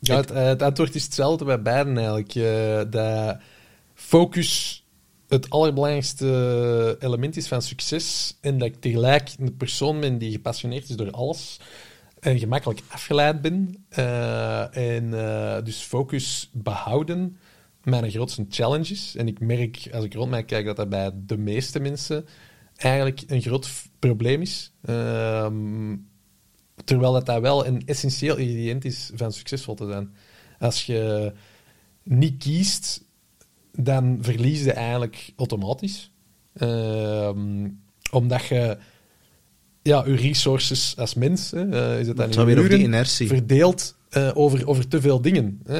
[0.00, 2.34] Ja, het, eh, het antwoord is hetzelfde bij beiden eigenlijk.
[2.34, 3.38] Eh, dat
[3.94, 4.82] focus
[5.28, 10.88] het allerbelangrijkste element is van succes en dat ik tegelijk een persoon ben die gepassioneerd
[10.88, 11.60] is door alles
[12.20, 13.84] en gemakkelijk afgeleid ben.
[13.88, 17.36] Eh, en eh, dus focus behouden
[17.84, 19.14] mijn grootste challenge is.
[19.16, 22.26] En ik merk, als ik rond mij kijk, dat dat bij de meeste mensen
[22.76, 24.72] eigenlijk een groot probleem is.
[24.84, 25.96] Ehm,
[26.84, 30.14] Terwijl dat, dat wel een essentieel ingrediënt is van succesvol te zijn.
[30.58, 31.32] Als je
[32.02, 33.04] niet kiest,
[33.72, 36.10] dan verlies je eigenlijk automatisch.
[36.54, 37.68] Ehm,
[38.10, 38.78] omdat je
[39.82, 43.28] ja, je resources als mens, hè, eh, is het dan in uren, inertie.
[43.28, 45.60] verdeelt eh, over, over te veel dingen.
[45.66, 45.74] hè.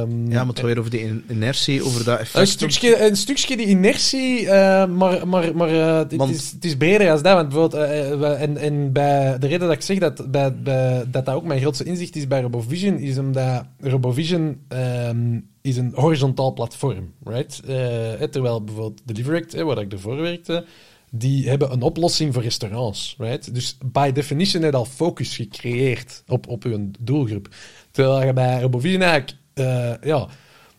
[0.00, 2.38] Ehm, Ja, maar het gaat weer over die in- inertie, over dat effect.
[2.38, 6.64] een stukje, een stukje die inertie, eh, maar, maar, maar eh, het, Want- is, het
[6.64, 7.34] is breder dan dat.
[7.34, 11.04] Want bijvoorbeeld, eh, eh, en, en bij, de reden dat ik zeg dat, bij, bij,
[11.10, 15.92] dat dat ook mijn grootste inzicht is bij RoboVision, is omdat RoboVision ehm, is een
[15.94, 17.12] horizontaal platform.
[17.24, 17.60] Right?
[17.66, 20.64] Eh, eh, terwijl bijvoorbeeld Deliveract, eh, waar ik ervoor werkte,
[21.10, 23.14] die hebben een oplossing voor restaurants.
[23.18, 23.54] Right?
[23.54, 27.48] Dus by definition heb je al focus gecreëerd op, op hun doelgroep.
[27.90, 29.36] Terwijl je bij RoboVision eigenlijk...
[29.54, 30.28] eh, ja,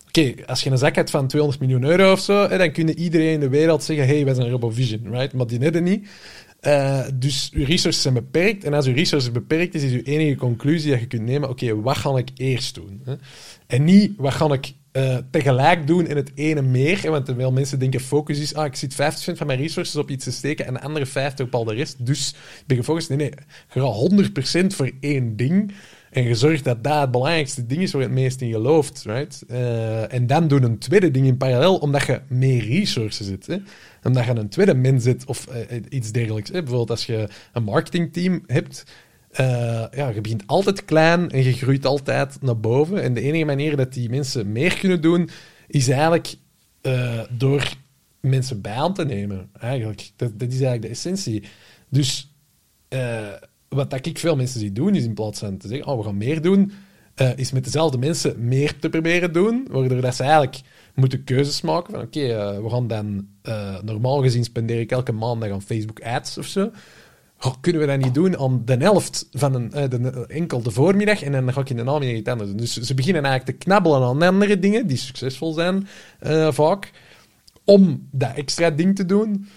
[0.09, 3.33] Oké, als je een zak hebt van 200 miljoen euro of zo, dan kunnen iedereen
[3.33, 5.33] in de wereld zeggen: hey, wij zijn RoboVision, right?
[5.33, 6.07] Maar die hebben niet.
[6.59, 8.63] Eh, dus uw resources zijn beperkt.
[8.63, 11.81] En als uw resources beperkt is, is uw enige conclusie dat je kunt nemen: oké,
[11.81, 13.03] wat ga ik eerst doen?
[13.67, 17.11] En niet wat ga ik eh, tegelijk doen in het ene meer.
[17.11, 20.23] Want veel mensen denken: focus is, ah, ik zit 50% van mijn resources op iets
[20.23, 22.05] te steken en de andere 50% op al de rest.
[22.05, 23.09] Dus ik ben gefocust.
[23.09, 23.31] Nee, nee,
[23.67, 24.11] gaat
[24.63, 25.71] 100% voor één ding.
[26.09, 29.03] En je zorgt dat dat het belangrijkste ding is waar je het meest in gelooft.
[29.05, 29.43] Right?
[29.47, 33.47] Eh, en dan doen een tweede ding in parallel, omdat je meer resources zit.
[33.47, 33.57] Hè?
[34.03, 36.49] Omdat je een tweede min zit of eh, iets dergelijks.
[36.49, 36.59] Hè?
[36.59, 38.83] Bijvoorbeeld als je een marketingteam hebt.
[39.29, 43.01] Eh, ja, je begint altijd klein en je groeit altijd naar boven.
[43.01, 45.29] En de enige manier dat die mensen meer kunnen doen,
[45.67, 46.35] is eigenlijk
[46.81, 47.73] eh, door
[48.19, 49.49] mensen bij aan te nemen.
[49.59, 50.11] Eigenlijk.
[50.15, 51.43] Dat, is eigenlijk de essentie.
[51.89, 52.33] Dus
[52.87, 53.33] eh,
[53.67, 56.03] wat dat ik veel mensen zie doen, is in plaats van te zeggen, oh, we
[56.03, 56.71] gaan meer doen,
[57.35, 60.61] is met dezelfde mensen meer te proberen doen, waardoor dat ze eigenlijk
[60.95, 62.21] moeten keuzes maken van, oké,
[62.61, 63.27] we gaan dan,
[63.83, 66.71] normaal gezien spendeer ik elke maandag aan Facebook ads of zo.
[67.61, 71.23] Kunnen we dat niet doen aan de helft van een, eh, de, enkel de voormiddag
[71.23, 72.57] en dan ga ik in de namiddag iets anders doen.
[72.57, 75.87] Dus ze beginnen eigenlijk te knabbelen aan andere dingen die succesvol zijn,
[76.19, 76.91] eh, vaak,
[77.63, 79.47] om dat extra ding te doen.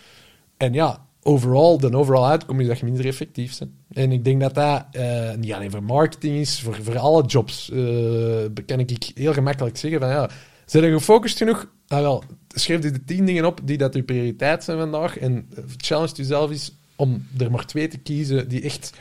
[0.56, 3.70] En ja, overal, de overall outcome is dat je minder effectief bent.
[3.92, 8.64] En ik denk dat dat eh, niet alleen voor marketing is, voor, alle jobs, eh,
[8.66, 10.30] kan ik heel gemakkelijk zeggen van ja,
[10.66, 11.70] zijn er gefocust genoeg?
[11.86, 16.14] Ah, wel, schrijf de tien dingen op die dat uw prioriteit zijn vandaag en challenge
[16.14, 18.92] jezelf is om er maar twee te kiezen die echt,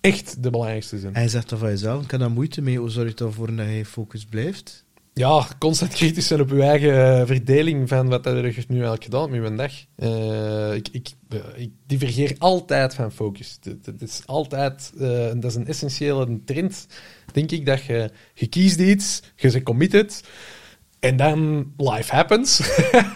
[0.00, 1.14] echt de belangrijkste zijn.
[1.14, 2.04] Hij zegt dat van jezelf.
[2.04, 2.78] Ik heb daar moeite mee.
[2.78, 4.84] Hoe zorg je ervoor dat je focus blijft?
[5.12, 9.30] Ja, constant kritisch zijn op uw eigen eh, verdeling van wat er nu eigenlijk gedaan
[9.30, 9.72] met mijn dag.
[9.96, 13.58] Eh, ik, ik, eh, ik divergeer altijd van focus.
[13.60, 14.92] Dat, is altijd,
[15.40, 16.86] dat is een essentiële trend,
[17.32, 20.22] denk ik, dat je, je kiest iets, je bent committed,
[21.00, 22.60] en dan life happens.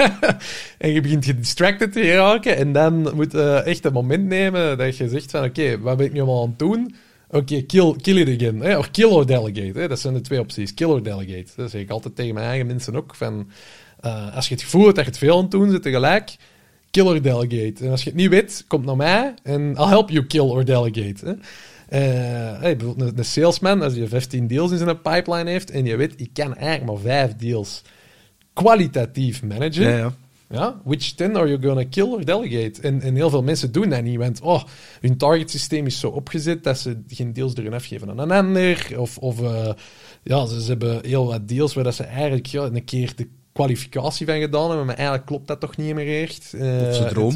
[0.79, 4.97] en je begint gedistracted te raken, en dan moet je echt een moment nemen dat
[4.97, 6.95] je zegt van, oké, wat ben ik nu allemaal aan het doen?
[7.31, 8.61] Oké, kill, kill it again.
[8.61, 8.79] Hè?
[8.79, 9.79] Of kill or delegate.
[9.79, 9.89] Hè?
[9.89, 10.75] Dat zijn de twee opties.
[10.75, 11.47] Kill or delegate.
[11.57, 13.15] Dat zeg ik altijd tegen mijn eigen mensen ook.
[13.15, 13.51] Van,
[14.01, 16.37] eh, als je het gevoel hebt dat je het veel aan het doen zit tegelijk,
[16.91, 17.85] kill or delegate.
[17.85, 20.65] En als je het niet weet, kom naar mij en I'll help you kill or
[20.65, 21.27] delegate.
[21.27, 21.33] Hè?
[21.91, 22.01] Eh,
[22.61, 25.97] hey, bijvoorbeeld een, een salesman, als je 15 deals in zijn pipeline heeft en je
[25.97, 27.83] weet, ik kan eigenlijk maar 5 deals
[28.53, 29.89] kwalitatief managen.
[29.89, 30.13] Ja, ja.
[30.53, 32.83] Ja, which 10 are you gonna kill or delegate?
[32.83, 34.63] En, en heel veel mensen doen dat niet, want oh,
[35.01, 38.95] hun target systeem is zo opgezet dat ze geen deals durven afgeven aan een ander.
[38.97, 39.73] Of, of eh,
[40.23, 43.29] ja, ze, ze hebben heel wat deals waar dat ze eigenlijk ja, een keer de
[43.53, 46.55] kwalificatie van gedaan hebben, maar eigenlijk klopt dat toch niet meer echt.
[46.55, 47.35] eh, Of ze dromen.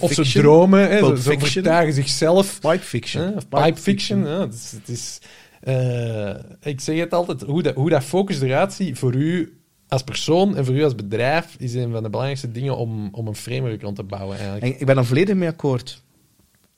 [0.00, 2.60] Of ze dromen, hè, ze, ze zichzelf.
[2.60, 3.22] Pipe fiction.
[3.22, 4.24] Hè, of pipe, fiction.
[4.26, 5.18] ja, het is, het is,
[5.60, 10.02] eh, ik zeg het altijd, hoe dat, hoe dat focus eruit ziet voor u als
[10.02, 13.34] persoon en voor u als bedrijf is een van de belangrijkste dingen om, om een
[13.36, 14.64] framework rond te bouwen eigenlijk.
[14.66, 16.02] En ik ben er volledig mee akkoord.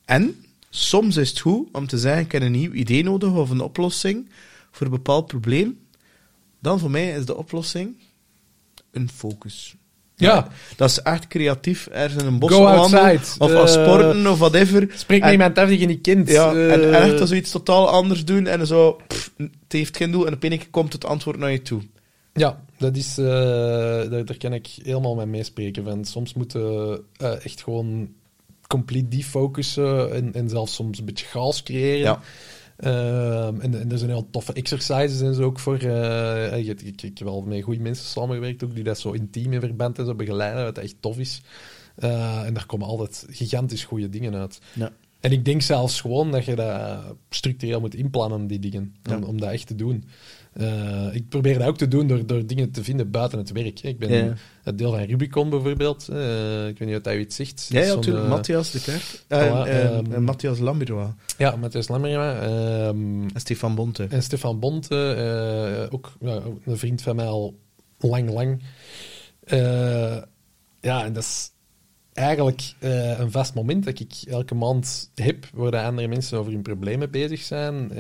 [0.05, 3.51] En soms is het goed om te zeggen: ik heb een nieuw idee nodig of
[3.51, 4.29] een oplossing
[4.71, 5.79] voor een bepaald probleem.
[6.61, 7.97] Dan voor mij is de oplossing
[8.93, 9.77] een focus.
[10.17, 10.49] Ja.
[10.77, 11.87] Dat is echt creatief.
[11.87, 13.45] ergens in een bos wandelen, outside.
[13.45, 14.89] Of Eh, als sporten of whatever.
[14.95, 16.29] Spreek met iemand af die je niet kent.
[16.29, 19.97] Ja, en, en Eh, echt als zoiets totaal anders doen en zo, pff, het heeft
[19.97, 21.83] geen doel en op een keer komt het antwoord naar je toe.
[22.33, 23.25] Ja, dat is, eh,
[24.11, 25.85] daar, daar kan ik helemaal mee meespreken.
[25.85, 26.05] Van.
[26.05, 28.09] Soms moeten eh echt gewoon
[28.67, 31.99] compleet defocussen en, en zelfs soms een beetje chaos creëren.
[32.01, 32.21] Ja.
[32.79, 35.79] Ehm, en, en er zijn heel toffe exercises en zo ook voor.
[35.79, 39.53] eh, ik, ik, ik heb wel met goede mensen samengewerkt ook, die dat zo intiem
[39.53, 41.41] in verband en zo begeleiden, wat echt tof is.
[41.97, 44.61] Eh, en daar komen altijd gigantisch goede dingen uit.
[44.75, 44.93] Ja.
[45.21, 46.99] En ik denk zelfs gewoon dat je dat
[47.31, 49.27] structureel moet inplannen, die dingen, om, Ja.
[49.27, 50.05] om dat echt te doen.
[50.53, 53.79] Eh, ik probeer dat ook te doen door, door dingen te vinden buiten het werk.
[53.79, 53.89] hè.
[53.89, 54.35] Ik ben Ja.
[54.63, 56.09] het deel van Rubicon bijvoorbeeld.
[56.09, 57.67] eh, ik weet niet wat hij iets zegt.
[57.71, 58.25] Ja, natuurlijk.
[58.25, 59.25] eh, Matthias de Klerk.
[59.29, 61.09] En, en- ehm, en Matthias Lambirois.
[61.39, 62.41] Ja, Matthias Lammerma.
[62.41, 64.07] ehm, En Stefan Bonte.
[64.11, 66.13] en Stefan Bonte, ook
[66.65, 67.59] een vriend van mij al
[67.99, 68.63] lang, lang.
[70.81, 71.51] Ja, en dat is
[72.13, 76.63] eigenlijk een vast moment dat ik elke maand heb waar de andere mensen over hun
[76.63, 77.91] problemen bezig zijn.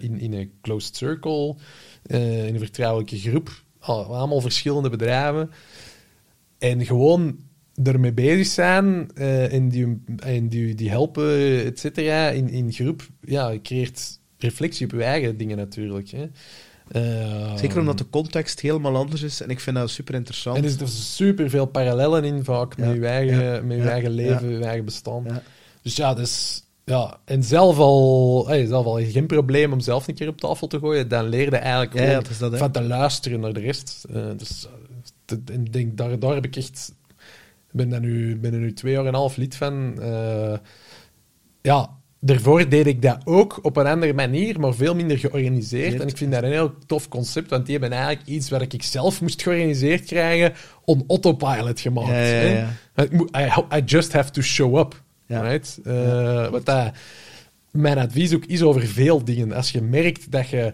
[0.00, 1.54] in, in een closed circle,
[2.06, 3.50] in een vertrouwelijke groep.
[3.78, 5.50] Al- Allemaal verschillende bedrijven.
[6.58, 7.38] En gewoon
[7.84, 13.08] ermee bezig zijn eh, en, die, en die, die helpen, et cetera, in, in groep,
[13.20, 16.10] ja, creëert reflectie op je eigen dingen natuurlijk.
[16.10, 16.28] Hè.
[16.88, 20.56] Eh, Zeker omdat de context helemaal anders is en ik vind dat super interessant.
[20.56, 23.90] En er zitten super veel parallellen in, vaak met je eigen, ja, met je ja,
[23.90, 25.26] eigen leven, je eigen bestaan.
[25.82, 30.14] Dus ja, dus, ja, en zelf al, hey, zelf al geen probleem om zelf een
[30.14, 33.52] keer op tafel te gooien, dan leer je eigenlijk Ja, dat van te luisteren naar
[33.52, 34.06] de rest.
[34.12, 34.68] Eh, dus
[35.52, 36.94] ik denk, daar, daar heb ik echt
[37.70, 40.00] ben daar nu, ben er nu twee jaar en een half lid van.
[40.00, 40.58] Eh,
[41.62, 41.90] ja,
[42.20, 46.00] daarvoor deed ik dat ook op een andere manier, maar veel minder georganiseerd.
[46.00, 48.82] En ik vind dat een heel tof concept, want die hebben eigenlijk iets wat ik
[48.82, 50.52] zelf moest georganiseerd krijgen,
[50.84, 52.08] on autopilot gemaakt.
[52.08, 52.68] Ja, ja, ja.
[52.94, 53.02] hè.
[53.04, 55.04] Ik moet- I, I just have to show up.
[55.26, 55.40] Ja.
[55.40, 55.80] Right?
[55.84, 56.92] Eh, wat dat,
[57.70, 59.52] mijn advies ook is over veel dingen.
[59.52, 60.72] Als je merkt dat je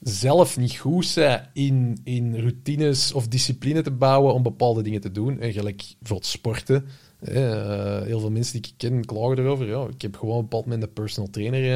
[0.00, 5.10] zelf niet goed bent in, in routines of discipline te bouwen om bepaalde dingen te
[5.10, 6.86] doen, en gelijk bijvoorbeeld sporten.
[7.20, 9.66] eh, heel veel mensen die ik ken klagen erover.
[9.66, 11.72] Ja, ik heb gewoon op een bepaald moment een personal trainer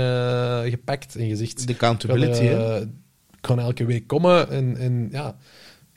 [0.64, 1.66] eh, gepakt en gezegd...
[1.66, 2.56] De accountability, ik hè?
[2.56, 2.82] kan,
[3.30, 5.36] ik kan elke week komen en, en ja...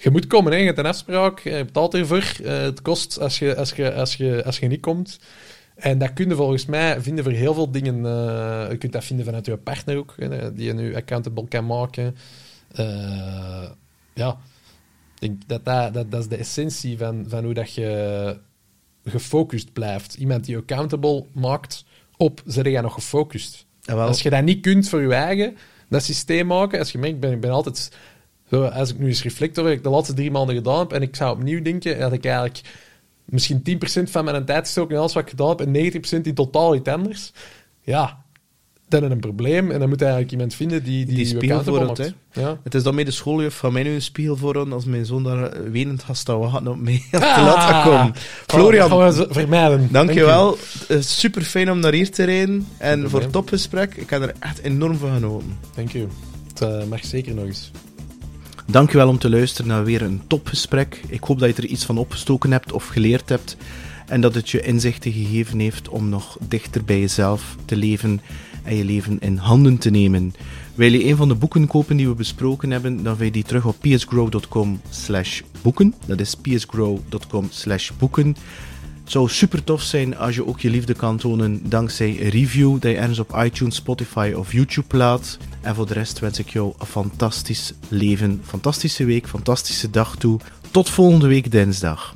[0.03, 0.57] Je moet komen, hè.
[0.57, 2.33] je hebt een afspraak, je betaalt ervoor.
[2.43, 5.19] Het kost als je, als, je, als, je, als je niet komt.
[5.75, 7.95] En dat kun je volgens mij vinden voor heel veel dingen.
[7.95, 11.65] eh, je kunt dat vinden vanuit je partner ook, hè, die je nu accountable kan
[11.65, 12.15] maken.
[12.71, 13.69] Eh,
[14.13, 14.37] ja,
[15.19, 18.37] ik denk dat, dat, dat dat is de essentie van, van hoe dat je
[19.05, 20.13] gefocust blijft.
[20.13, 21.85] Iemand die je accountable maakt
[22.17, 23.65] op, zit jij nog gefocust?
[23.81, 24.07] Jawel.
[24.07, 25.57] Als je dat niet kunt voor je eigen,
[25.89, 26.79] dat systeem maken.
[26.79, 27.91] Als je merkt, ik ben, ik ben altijd...
[28.49, 30.91] Zo, als ik nu eens reflect over wat ik de laatste drie maanden gedaan heb,
[30.91, 32.61] en ik zou opnieuw denken, dat ik eigenlijk
[33.31, 33.63] misschien
[34.07, 36.75] 10% van mijn tijd gestoken in alles wat ik gedaan heb, en 90% in totaal
[36.75, 37.31] iets anders.
[37.81, 38.23] Ja,
[38.89, 39.71] dan is een probleem.
[39.71, 42.13] En dan moet eigenlijk iemand vinden die die, Die je spiegel voor het.
[42.33, 42.59] Ja.
[42.63, 45.05] Het is dan mee de schooljuf van mij nu een spiegel voor ons als mijn
[45.05, 47.45] zoon daar eh, wenend gaat staan wachten op mij te Ah!
[47.45, 48.13] laten komen.
[48.13, 48.21] Dat
[48.59, 49.87] Florian, gaan we vermijden.
[49.91, 50.57] dankjewel.
[50.87, 53.95] Eh, Super fijn om naar hier te rijden en voor het topgesprek.
[53.95, 55.57] Ik heb er echt enorm van genoten.
[55.75, 56.07] Dank u.
[56.47, 57.71] Het eh, mag zeker nog eens.
[58.65, 61.01] Dankjewel om te luisteren naar weer een topgesprek.
[61.07, 63.57] Ik hoop dat je er iets van opgestoken hebt of geleerd hebt.
[64.07, 68.21] En dat het je inzichten gegeven heeft om nog dichter bij jezelf te leven
[68.63, 70.33] en je leven in handen te nemen.
[70.75, 73.43] Wil je een van de boeken kopen die we besproken hebben, dan vind je die
[73.43, 74.81] terug op psgrow.com
[75.61, 75.93] boeken.
[76.05, 77.49] Dat is psgrow.com
[77.97, 78.35] boeken.
[79.11, 82.71] Het zou super tof zijn als je ook je liefde kan tonen dankzij een review
[82.71, 85.37] dat je ergens op iTunes, Spotify of YouTube plaat.
[85.61, 90.39] En voor de rest wens ik jou een fantastisch leven, fantastische week, fantastische dag toe.
[90.71, 92.15] Tot volgende week dinsdag.